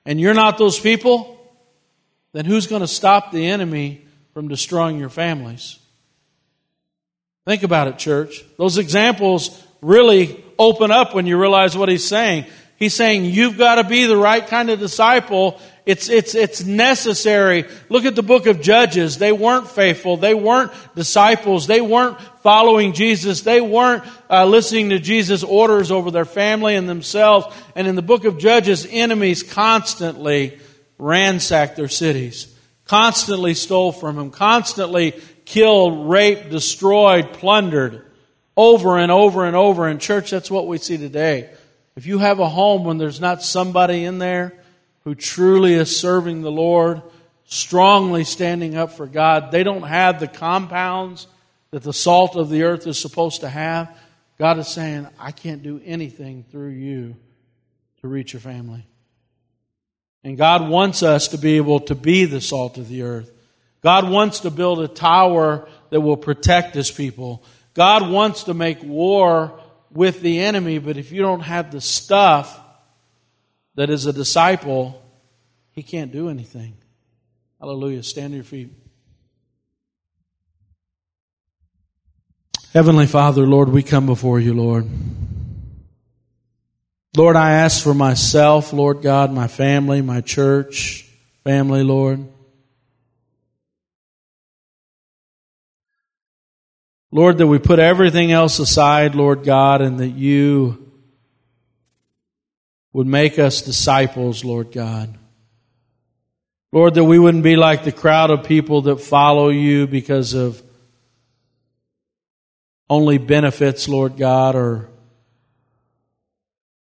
and 0.06 0.20
you're 0.20 0.34
not 0.34 0.58
those 0.58 0.80
people, 0.80 1.38
then 2.32 2.46
who's 2.46 2.68
going 2.68 2.82
to 2.82 2.88
stop 2.88 3.32
the 3.32 3.46
enemy 3.48 4.06
from 4.34 4.48
destroying 4.48 4.98
your 4.98 5.10
families? 5.10 5.78
Think 7.46 7.64
about 7.64 7.88
it, 7.88 7.98
church. 7.98 8.44
Those 8.58 8.78
examples 8.78 9.62
really 9.82 10.44
open 10.58 10.92
up 10.92 11.14
when 11.14 11.26
you 11.26 11.40
realize 11.40 11.78
what 11.78 11.90
he's 11.90 12.08
saying. 12.08 12.46
He's 12.78 12.94
saying 12.94 13.26
you've 13.26 13.58
got 13.58 13.76
to 13.76 13.84
be 13.84 14.06
the 14.06 14.18
right 14.18 14.46
kind 14.46 14.70
of 14.70 14.80
disciple. 14.80 15.60
It's, 15.88 16.10
it's, 16.10 16.36
it's 16.36 16.66
necessary. 16.66 17.64
Look 17.88 18.04
at 18.04 18.14
the 18.14 18.22
book 18.22 18.46
of 18.46 18.60
Judges. 18.60 19.18
They 19.18 19.32
weren't 19.32 19.70
faithful. 19.70 20.18
They 20.18 20.34
weren't 20.34 20.74
disciples. 20.96 21.66
They 21.66 21.80
weren't 21.80 22.20
following 22.44 22.92
Jesus. 22.92 23.42
They 23.44 23.62
weren't 23.62 24.04
uh, 24.30 24.46
listening 24.46 24.90
to 24.90 25.00
Jesus' 25.00 25.44
orders 25.44 25.90
over 25.90 26.12
their 26.12 26.26
family 26.26 26.76
and 26.76 26.90
themselves. 26.90 27.48
And 27.74 27.88
in 27.88 27.96
the 27.96 28.02
book 28.02 28.26
of 28.26 28.38
Judges, 28.38 28.86
enemies 28.90 29.44
constantly 29.44 30.60
ransacked 30.98 31.78
their 31.78 31.88
cities, 31.88 32.54
constantly 32.84 33.54
stole 33.54 33.94
from 33.94 34.18
them, 34.18 34.30
constantly 34.30 35.14
killed, 35.46 36.10
raped, 36.10 36.50
destroyed, 36.50 37.32
plundered 37.32 38.04
over 38.58 38.98
and 38.98 39.10
over 39.10 39.46
and 39.46 39.56
over. 39.56 39.88
In 39.88 40.00
church, 40.00 40.32
that's 40.32 40.52
what 40.52 40.68
we 40.68 40.80
see 40.80 40.98
today. 40.98 41.50
If 41.96 42.06
you 42.08 42.20
have 42.20 42.40
a 42.42 42.50
home 42.50 42.84
when 42.84 42.98
there's 42.98 43.22
not 43.22 43.42
somebody 43.42 44.04
in 44.04 44.20
there 44.20 44.54
who 45.08 45.16
truly 45.16 45.74
is 45.74 45.98
serving 45.98 46.42
the 46.42 46.52
Lord, 46.52 47.02
strongly 47.46 48.26
standing 48.26 48.76
up 48.76 48.92
for 48.92 49.08
God, 49.08 49.54
they 49.54 49.64
don't 49.64 49.84
have 49.84 50.20
the 50.20 50.28
compounds 50.28 51.28
that 51.72 51.82
the 51.82 51.94
salt 51.94 52.36
of 52.36 52.50
the 52.50 52.64
earth 52.64 52.86
is 52.86 53.00
supposed 53.00 53.40
to 53.40 53.48
have. 53.48 53.98
God 54.38 54.60
is 54.60 54.68
saying, 54.68 55.08
I 55.18 55.32
can't 55.32 55.64
do 55.64 55.80
anything 55.86 56.44
through 56.52 56.72
you 56.72 57.16
to 58.02 58.08
reach 58.10 58.34
your 58.34 58.42
family. 58.42 58.86
And 60.26 60.38
God 60.38 60.68
wants 60.68 61.02
us 61.04 61.30
to 61.30 61.38
be 61.38 61.56
able 61.56 61.80
to 61.80 61.96
be 61.96 62.26
the 62.26 62.42
salt 62.42 62.78
of 62.78 62.90
the 62.90 63.04
earth. 63.04 63.32
God 63.82 64.10
wants 64.10 64.42
to 64.42 64.52
build 64.52 64.82
a 64.82 64.90
tower 64.90 65.70
that 65.90 66.02
will 66.02 66.18
protect 66.18 66.76
his 66.76 66.92
people. 66.92 67.46
God 67.74 68.12
wants 68.12 68.44
to 68.44 68.54
make 68.54 68.84
war 68.84 69.58
with 69.90 70.20
the 70.20 70.42
enemy, 70.42 70.80
but 70.80 70.98
if 70.98 71.14
you 71.14 71.22
don't 71.22 71.40
have 71.40 71.72
the 71.72 71.80
stuff 71.80 72.60
that 73.78 73.92
is 73.92 74.08
a 74.08 74.12
disciple, 74.12 75.00
he 75.72 75.84
can't 75.84 76.12
do 76.12 76.30
anything. 76.30 76.76
Hallelujah. 77.62 78.02
Stand 78.02 78.32
to 78.32 78.36
your 78.36 78.44
feet. 78.44 78.72
Heavenly 82.74 83.06
Father, 83.06 83.44
Lord, 83.44 83.70
we 83.70 83.84
come 83.84 84.08
before 84.08 84.40
you, 84.40 84.56
Lord. 84.56 84.88
Lord, 87.16 87.36
I 87.36 87.52
ask 87.52 87.84
for 87.84 87.94
myself, 87.94 88.74
Lord 88.74 89.04
God, 89.04 89.32
my 89.32 89.48
family, 89.48 90.02
my 90.02 90.22
church, 90.22 91.08
family, 91.44 91.84
Lord. 91.84 92.28
Lord, 97.12 97.38
that 97.38 97.48
we 97.48 97.60
put 97.60 97.78
everything 97.78 98.32
else 98.32 98.58
aside, 98.58 99.14
Lord 99.14 99.44
God, 99.44 99.82
and 99.82 100.00
that 100.00 100.10
you 100.10 100.87
would 102.94 103.08
make 103.08 103.38
us 103.38 103.62
disciples, 103.62 104.44
Lord 104.44 104.72
God. 104.72 105.18
Lord, 106.72 106.96
that 106.96 107.04
we 107.04 107.18
wouldn't 107.18 107.44
be 107.44 107.56
like 107.56 107.84
the 107.84 107.92
crowd 107.92 108.30
of 108.30 108.44
people 108.44 108.84
that 108.84 108.98
follow 108.98 109.50
you 109.50 109.88
because 109.88 110.34
of 110.34 110.62
only 112.90 113.18
benefits, 113.18 113.88
Lord 113.88 114.18
God, 114.18 114.56
or, 114.56 114.90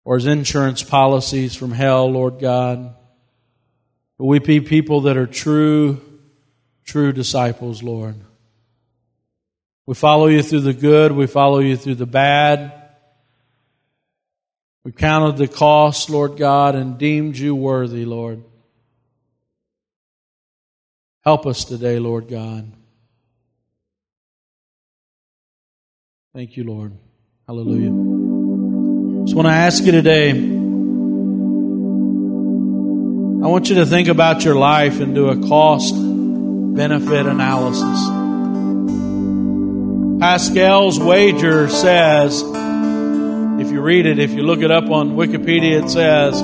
or 0.05 0.17
as 0.17 0.25
insurance 0.25 0.83
policies 0.83 1.55
from 1.55 1.71
hell, 1.71 2.11
Lord 2.11 2.39
God. 2.39 2.95
But 4.17 4.25
we 4.25 4.39
be 4.39 4.59
people 4.61 5.01
that 5.01 5.17
are 5.17 5.27
true, 5.27 6.01
true 6.85 7.11
disciples, 7.11 7.81
Lord. 7.81 8.15
We 9.85 9.95
follow 9.95 10.27
you 10.27 10.41
through 10.43 10.61
the 10.61 10.73
good. 10.73 11.11
We 11.11 11.27
follow 11.27 11.59
you 11.59 11.75
through 11.75 11.95
the 11.95 12.05
bad. 12.05 12.82
We 14.83 14.91
counted 14.91 15.37
the 15.37 15.47
cost, 15.47 16.09
Lord 16.09 16.37
God, 16.37 16.75
and 16.75 16.97
deemed 16.97 17.37
you 17.37 17.55
worthy, 17.55 18.03
Lord. 18.03 18.43
Help 21.23 21.45
us 21.45 21.63
today, 21.63 21.99
Lord 21.99 22.27
God. 22.27 22.69
Thank 26.33 26.57
you, 26.57 26.65
Lord. 26.65 26.91
Hallelujah. 27.47 27.91
Just 29.23 29.35
want 29.35 29.47
to 29.47 29.53
ask 29.53 29.85
you 29.85 29.93
today. 29.93 30.31
I 30.31 30.33
want 33.47 33.69
you 33.69 33.75
to 33.75 33.85
think 33.85 34.09
about 34.09 34.43
your 34.43 34.55
life 34.55 34.99
and 34.99 35.15
do 35.15 35.29
a 35.29 35.47
cost 35.47 35.95
benefit 35.95 37.25
analysis. 37.25 38.09
Pascal's 40.19 40.99
wager 40.99 41.69
says, 41.69 42.43
you 43.73 43.81
read 43.81 44.05
it, 44.05 44.19
if 44.19 44.31
you 44.31 44.43
look 44.43 44.61
it 44.61 44.69
up 44.69 44.89
on 44.91 45.15
Wikipedia, 45.15 45.83
it 45.83 45.89
says, 45.89 46.39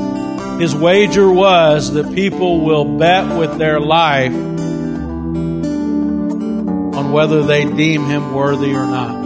his 0.59 0.75
wager 0.75 1.31
was 1.31 1.93
that 1.93 2.13
people 2.15 2.61
will 2.61 2.97
bet 2.97 3.37
with 3.37 3.59
their 3.59 3.79
life 3.79 4.33
on 6.95 7.11
whether 7.11 7.43
they 7.43 7.63
deem 7.65 8.05
him 8.05 8.33
worthy 8.33 8.73
or 8.73 8.85
not. 8.87 9.19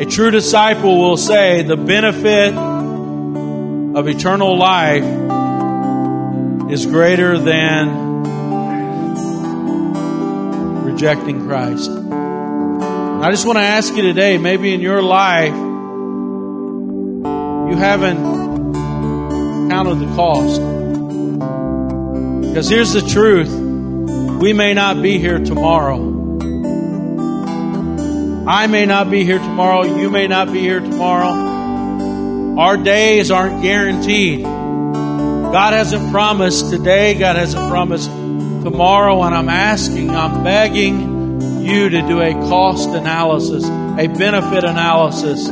A 0.00 0.06
true 0.06 0.30
disciple 0.30 0.96
will 0.98 1.16
say 1.16 1.62
the 1.62 1.76
benefit 1.76 2.54
of 2.54 4.08
eternal 4.08 4.56
life 4.56 5.04
is 6.70 6.86
greater 6.86 7.36
than 7.36 8.22
rejecting 10.84 11.46
Christ. 11.46 12.03
I 13.24 13.30
just 13.30 13.46
want 13.46 13.56
to 13.56 13.62
ask 13.62 13.96
you 13.96 14.02
today, 14.02 14.36
maybe 14.36 14.74
in 14.74 14.82
your 14.82 15.00
life, 15.00 15.54
you 15.54 15.64
haven't 17.74 18.22
counted 19.70 19.94
the 19.94 20.14
cost. 20.14 20.60
Because 22.42 22.68
here's 22.68 22.92
the 22.92 23.00
truth. 23.00 23.48
We 24.42 24.52
may 24.52 24.74
not 24.74 25.00
be 25.00 25.18
here 25.18 25.38
tomorrow. 25.38 25.96
I 28.46 28.66
may 28.66 28.84
not 28.84 29.10
be 29.10 29.24
here 29.24 29.38
tomorrow. 29.38 29.84
You 29.84 30.10
may 30.10 30.26
not 30.26 30.52
be 30.52 30.60
here 30.60 30.80
tomorrow. 30.80 32.58
Our 32.58 32.76
days 32.76 33.30
aren't 33.30 33.62
guaranteed. 33.62 34.42
God 34.42 35.72
hasn't 35.72 36.10
promised 36.10 36.68
today. 36.68 37.14
God 37.14 37.36
hasn't 37.36 37.70
promised 37.70 38.10
tomorrow. 38.10 39.22
And 39.22 39.34
I'm 39.34 39.48
asking, 39.48 40.10
I'm 40.10 40.44
begging, 40.44 41.13
you 41.64 41.88
to 41.88 42.02
do 42.02 42.20
a 42.20 42.32
cost 42.34 42.90
analysis, 42.90 43.64
a 43.64 44.06
benefit 44.06 44.64
analysis. 44.64 45.48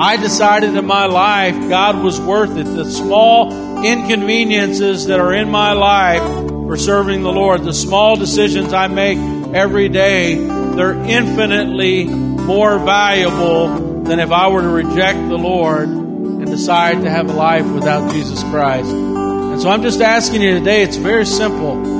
I 0.00 0.16
decided 0.16 0.76
in 0.76 0.86
my 0.86 1.06
life 1.06 1.54
God 1.68 2.02
was 2.04 2.20
worth 2.20 2.56
it. 2.56 2.64
The 2.64 2.88
small 2.88 3.84
inconveniences 3.84 5.06
that 5.06 5.18
are 5.18 5.34
in 5.34 5.50
my 5.50 5.72
life 5.72 6.22
for 6.22 6.76
serving 6.76 7.22
the 7.22 7.32
Lord, 7.32 7.64
the 7.64 7.74
small 7.74 8.16
decisions 8.16 8.72
I 8.72 8.86
make 8.86 9.18
every 9.54 9.88
day, 9.88 10.36
they're 10.36 10.92
infinitely 10.92 12.04
more 12.04 12.78
valuable 12.78 14.02
than 14.04 14.20
if 14.20 14.30
I 14.30 14.48
were 14.48 14.62
to 14.62 14.68
reject 14.68 15.18
the 15.28 15.36
Lord 15.36 15.88
and 15.88 16.46
decide 16.46 17.02
to 17.02 17.10
have 17.10 17.28
a 17.28 17.32
life 17.32 17.66
without 17.66 18.12
Jesus 18.12 18.42
Christ. 18.44 18.88
And 18.88 19.60
so 19.60 19.68
I'm 19.68 19.82
just 19.82 20.00
asking 20.00 20.42
you 20.42 20.58
today, 20.58 20.82
it's 20.82 20.96
very 20.96 21.26
simple. 21.26 21.97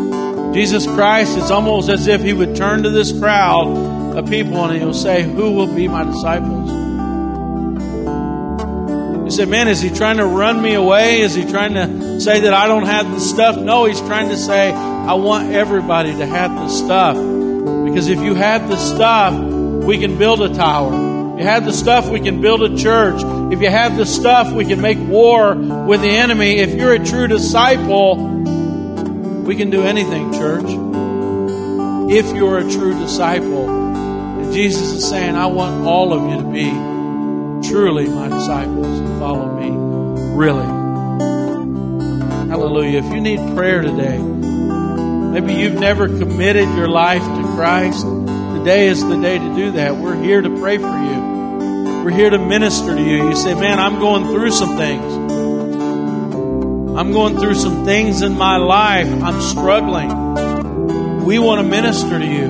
Jesus 0.54 0.86
Christ, 0.86 1.36
it's 1.36 1.50
almost 1.50 1.88
as 1.88 2.06
if 2.06 2.22
he 2.22 2.32
would 2.32 2.56
turn 2.56 2.82
to 2.82 2.90
this 2.90 3.16
crowd 3.16 3.68
of 4.16 4.28
people 4.28 4.64
and 4.64 4.76
he'll 4.76 4.94
say, 4.94 5.22
Who 5.22 5.52
will 5.52 5.72
be 5.72 5.88
my 5.88 6.04
disciples? 6.04 6.70
You 9.24 9.30
say, 9.30 9.44
Man, 9.44 9.68
is 9.68 9.82
he 9.82 9.90
trying 9.90 10.16
to 10.16 10.24
run 10.24 10.62
me 10.62 10.74
away? 10.74 11.20
Is 11.20 11.34
he 11.34 11.44
trying 11.44 11.74
to 11.74 12.20
say 12.20 12.40
that 12.40 12.54
I 12.54 12.66
don't 12.66 12.86
have 12.86 13.10
the 13.10 13.20
stuff? 13.20 13.58
No, 13.58 13.84
he's 13.84 14.00
trying 14.00 14.30
to 14.30 14.36
say, 14.38 14.72
I 14.72 15.12
want 15.14 15.52
everybody 15.52 16.12
to 16.12 16.26
have 16.26 16.54
the 16.54 16.68
stuff. 16.68 17.16
Because 17.16 18.08
if 18.08 18.20
you 18.20 18.34
have 18.34 18.68
the 18.68 18.76
stuff, 18.76 19.38
we 19.84 19.98
can 19.98 20.16
build 20.16 20.40
a 20.40 20.54
tower. 20.54 21.34
If 21.34 21.40
you 21.40 21.46
have 21.46 21.66
the 21.66 21.72
stuff, 21.72 22.08
we 22.08 22.20
can 22.20 22.40
build 22.40 22.62
a 22.62 22.76
church. 22.76 23.22
If 23.52 23.60
you 23.60 23.70
have 23.70 23.96
the 23.96 24.06
stuff, 24.06 24.50
we 24.50 24.64
can 24.64 24.80
make 24.80 24.98
war 24.98 25.54
with 25.54 26.00
the 26.00 26.10
enemy. 26.10 26.56
If 26.56 26.74
you're 26.74 26.94
a 26.94 27.04
true 27.04 27.26
disciple, 27.26 28.37
we 29.48 29.56
can 29.56 29.70
do 29.70 29.82
anything, 29.82 30.30
church. 30.34 30.66
If 32.12 32.36
you're 32.36 32.58
a 32.58 32.70
true 32.70 32.92
disciple. 32.92 33.66
And 33.66 34.52
Jesus 34.52 34.92
is 34.92 35.08
saying, 35.08 35.36
I 35.36 35.46
want 35.46 35.86
all 35.86 36.12
of 36.12 36.30
you 36.30 36.36
to 36.42 36.52
be 36.52 36.68
truly 37.66 38.10
my 38.10 38.28
disciples 38.28 38.86
and 38.86 39.18
follow 39.18 39.58
me. 39.58 39.70
Really. 40.36 40.66
Hallelujah. 42.50 42.98
If 42.98 43.10
you 43.10 43.22
need 43.22 43.38
prayer 43.56 43.80
today, 43.80 44.18
maybe 44.18 45.54
you've 45.54 45.80
never 45.80 46.08
committed 46.08 46.68
your 46.76 46.88
life 46.88 47.22
to 47.22 47.42
Christ, 47.54 48.02
today 48.02 48.88
is 48.88 49.02
the 49.02 49.16
day 49.16 49.38
to 49.38 49.56
do 49.56 49.70
that. 49.72 49.96
We're 49.96 50.22
here 50.22 50.42
to 50.42 50.58
pray 50.58 50.76
for 50.76 50.88
you. 50.88 52.04
We're 52.04 52.10
here 52.10 52.28
to 52.28 52.38
minister 52.38 52.94
to 52.94 53.02
you. 53.02 53.30
You 53.30 53.34
say, 53.34 53.54
man, 53.54 53.78
I'm 53.78 53.98
going 53.98 54.24
through 54.26 54.50
some 54.50 54.76
things. 54.76 55.27
I'm 56.98 57.12
going 57.12 57.38
through 57.38 57.54
some 57.54 57.84
things 57.84 58.22
in 58.22 58.36
my 58.36 58.56
life. 58.56 59.06
I'm 59.06 59.40
struggling. 59.40 61.24
We 61.24 61.38
want 61.38 61.60
to 61.60 61.68
minister 61.68 62.18
to 62.18 62.26
you. 62.26 62.48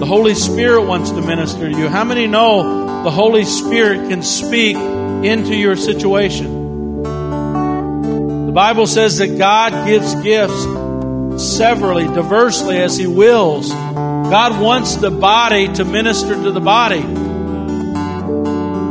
The 0.00 0.04
Holy 0.04 0.34
Spirit 0.34 0.82
wants 0.82 1.12
to 1.12 1.22
minister 1.22 1.70
to 1.70 1.78
you. 1.78 1.88
How 1.88 2.02
many 2.02 2.26
know 2.26 3.04
the 3.04 3.12
Holy 3.12 3.44
Spirit 3.44 4.08
can 4.08 4.24
speak 4.24 4.74
into 4.76 5.54
your 5.54 5.76
situation? 5.76 7.04
The 8.46 8.52
Bible 8.52 8.88
says 8.88 9.18
that 9.18 9.38
God 9.38 9.86
gives 9.86 10.16
gifts 10.16 10.64
severally, 11.56 12.08
diversely 12.08 12.78
as 12.78 12.98
He 12.98 13.06
wills. 13.06 13.68
God 13.68 14.60
wants 14.60 14.96
the 14.96 15.12
body 15.12 15.72
to 15.74 15.84
minister 15.84 16.34
to 16.34 16.50
the 16.50 16.60
body. 16.60 17.02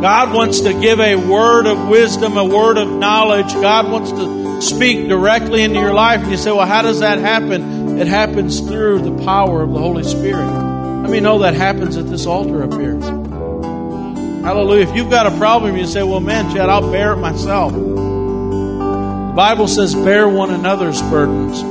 God 0.02 0.34
wants 0.34 0.62
to 0.62 0.72
give 0.80 1.02
a 1.02 1.18
word 1.18 1.66
of 1.66 1.90
wisdom, 1.90 2.38
a 2.38 2.46
word 2.46 2.78
of 2.78 2.90
knowledge. 2.90 3.52
God 3.56 3.92
wants 3.92 4.12
to 4.12 4.43
speak 4.64 5.08
directly 5.08 5.62
into 5.62 5.80
your 5.80 5.94
life. 5.94 6.22
And 6.22 6.32
you 6.32 6.38
say, 6.38 6.52
well, 6.52 6.66
how 6.66 6.82
does 6.82 7.00
that 7.00 7.20
happen? 7.20 7.98
It 8.00 8.08
happens 8.08 8.60
through 8.60 9.02
the 9.02 9.24
power 9.24 9.62
of 9.62 9.72
the 9.72 9.80
Holy 9.80 10.04
Spirit. 10.04 10.46
Let 11.02 11.12
me 11.12 11.20
know 11.20 11.40
that 11.40 11.54
happens 11.54 11.98
at 11.98 12.08
this 12.08 12.26
altar 12.26 12.64
up 12.64 12.74
here. 12.74 13.00
Hallelujah. 14.44 14.84
If 14.84 14.96
you've 14.96 15.10
got 15.10 15.28
a 15.28 15.38
problem, 15.38 15.78
you 15.78 15.86
say, 15.86 16.04
well, 16.04 16.20
man, 16.20 16.54
Chad, 16.54 16.70
I'll 16.70 16.92
bear 16.92 17.14
it 17.14 17.18
myself. 17.18 17.74
The 17.74 19.34
Bible 19.36 19.68
says, 19.68 19.94
bear 19.94 20.28
one 20.28 20.52
another's 20.52 21.02
burdens. 21.04 21.62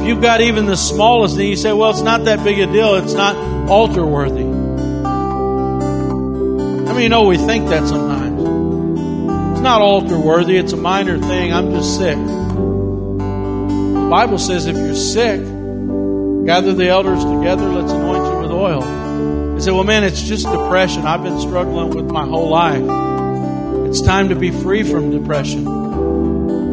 If 0.00 0.06
you've 0.06 0.22
got 0.22 0.40
even 0.40 0.66
the 0.66 0.76
smallest 0.76 1.36
thing, 1.36 1.48
you 1.48 1.56
say, 1.56 1.72
well, 1.72 1.90
it's 1.90 2.02
not 2.02 2.24
that 2.24 2.44
big 2.44 2.58
a 2.58 2.66
deal. 2.66 2.94
It's 2.96 3.14
not 3.14 3.36
altar 3.68 4.06
worthy 4.06 4.58
many 6.98 7.08
know 7.08 7.22
we 7.22 7.36
think 7.38 7.68
that 7.68 7.86
sometimes? 7.86 8.17
Not 9.68 9.82
altar 9.82 10.18
worthy, 10.18 10.56
it's 10.56 10.72
a 10.72 10.78
minor 10.78 11.18
thing. 11.18 11.52
I'm 11.52 11.72
just 11.72 11.98
sick. 11.98 12.16
The 12.16 14.08
Bible 14.10 14.38
says 14.38 14.64
if 14.64 14.74
you're 14.74 14.94
sick, 14.94 15.42
gather 16.46 16.72
the 16.72 16.88
elders 16.88 17.22
together, 17.22 17.68
let's 17.68 17.92
anoint 17.92 18.32
you 18.32 18.38
with 18.40 18.50
oil. 18.50 19.52
You 19.52 19.60
say, 19.60 19.70
well, 19.70 19.84
man, 19.84 20.04
it's 20.04 20.22
just 20.22 20.46
depression. 20.46 21.02
I've 21.02 21.22
been 21.22 21.38
struggling 21.38 21.90
with 21.90 22.10
my 22.10 22.24
whole 22.24 22.48
life. 22.48 22.82
It's 23.90 24.00
time 24.00 24.30
to 24.30 24.34
be 24.34 24.50
free 24.52 24.84
from 24.84 25.10
depression. 25.10 25.66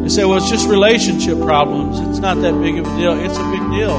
You 0.02 0.08
say, 0.08 0.24
well, 0.24 0.38
it's 0.38 0.48
just 0.48 0.66
relationship 0.66 1.38
problems. 1.40 2.00
It's 2.00 2.20
not 2.20 2.40
that 2.40 2.58
big 2.62 2.78
of 2.78 2.86
a 2.86 2.96
deal. 2.96 3.22
It's 3.22 3.36
a 3.36 3.50
big 3.50 3.60
deal. 3.72 3.98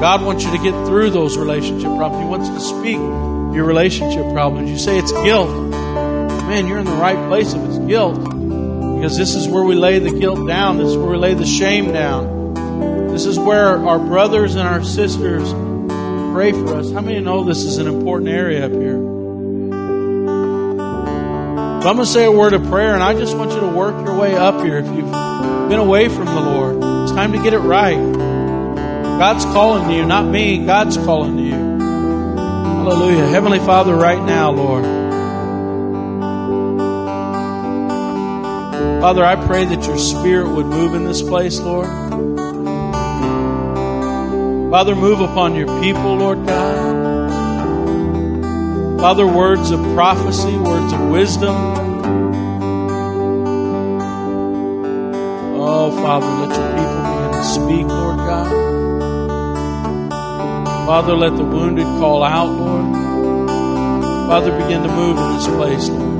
God 0.00 0.22
wants 0.24 0.42
you 0.42 0.52
to 0.52 0.58
get 0.58 0.72
through 0.86 1.10
those 1.10 1.36
relationship 1.36 1.94
problems. 1.98 2.24
He 2.24 2.30
wants 2.30 2.48
to 2.48 2.60
speak 2.60 2.96
your 3.54 3.64
relationship 3.64 4.24
problems. 4.32 4.70
You 4.70 4.78
say 4.78 4.96
it's 4.98 5.12
guilt. 5.12 5.74
Man, 6.48 6.66
you're 6.66 6.78
in 6.78 6.84
the 6.84 6.92
right 6.92 7.16
place 7.28 7.52
if 7.54 7.62
it's 7.64 7.78
guilt. 7.78 8.18
Because 8.18 9.16
this 9.16 9.34
is 9.34 9.48
where 9.48 9.64
we 9.64 9.74
lay 9.74 9.98
the 9.98 10.18
guilt 10.18 10.46
down. 10.46 10.78
This 10.78 10.88
is 10.88 10.96
where 10.96 11.10
we 11.10 11.16
lay 11.16 11.34
the 11.34 11.46
shame 11.46 11.92
down. 11.92 12.54
This 13.12 13.26
is 13.26 13.38
where 13.38 13.78
our 13.78 13.98
brothers 13.98 14.54
and 14.54 14.66
our 14.66 14.82
sisters 14.82 15.52
pray 16.34 16.52
for 16.52 16.76
us. 16.76 16.90
How 16.90 17.00
many 17.00 17.20
know 17.20 17.44
this 17.44 17.64
is 17.64 17.78
an 17.78 17.86
important 17.86 18.30
area 18.30 18.66
up 18.66 18.72
here? 18.72 18.96
So 21.82 21.90
I'm 21.90 21.96
going 21.96 22.06
to 22.06 22.06
say 22.06 22.24
a 22.24 22.32
word 22.32 22.54
of 22.54 22.64
prayer, 22.64 22.94
and 22.94 23.02
I 23.02 23.12
just 23.12 23.36
want 23.36 23.52
you 23.52 23.60
to 23.60 23.68
work 23.68 23.94
your 24.06 24.16
way 24.16 24.34
up 24.34 24.64
here 24.64 24.78
if 24.78 24.86
you've 24.86 25.12
been 25.68 25.78
away 25.78 26.08
from 26.08 26.24
the 26.24 26.40
Lord. 26.40 26.76
It's 27.02 27.12
time 27.12 27.32
to 27.32 27.42
get 27.42 27.52
it 27.52 27.58
right. 27.58 27.98
God's 29.18 29.44
calling 29.44 29.86
to 29.88 29.94
you, 29.94 30.06
not 30.06 30.24
me. 30.24 30.64
God's 30.64 30.96
calling 30.96 31.36
to 31.36 31.42
you. 31.42 31.52
Hallelujah. 31.52 33.26
Heavenly 33.26 33.58
Father, 33.58 33.94
right 33.94 34.22
now, 34.22 34.50
Lord. 34.50 34.93
Father, 39.04 39.20
I 39.22 39.36
pray 39.36 39.66
that 39.66 39.84
your 39.86 39.98
spirit 39.98 40.48
would 40.48 40.64
move 40.64 40.94
in 40.94 41.04
this 41.04 41.20
place, 41.20 41.60
Lord. 41.60 41.90
Father, 44.70 44.94
move 44.94 45.20
upon 45.20 45.54
your 45.54 45.66
people, 45.82 46.14
Lord 46.14 46.46
God. 46.46 47.30
Father, 48.98 49.26
words 49.26 49.72
of 49.72 49.80
prophecy, 49.94 50.56
words 50.56 50.90
of 50.94 51.10
wisdom. 51.10 51.54
Oh, 55.60 55.90
Father, 56.00 56.26
let 56.26 56.56
your 56.58 56.70
people 56.70 57.02
begin 57.02 57.32
to 57.32 57.44
speak, 57.44 57.86
Lord 57.86 58.16
God. 58.16 58.48
Father, 60.86 61.14
let 61.14 61.36
the 61.36 61.44
wounded 61.44 61.84
call 62.00 62.22
out, 62.22 62.48
Lord. 62.48 62.94
Father, 64.28 64.50
begin 64.62 64.82
to 64.82 64.88
move 64.88 65.18
in 65.18 65.34
this 65.34 65.46
place, 65.46 65.90
Lord. 65.90 66.13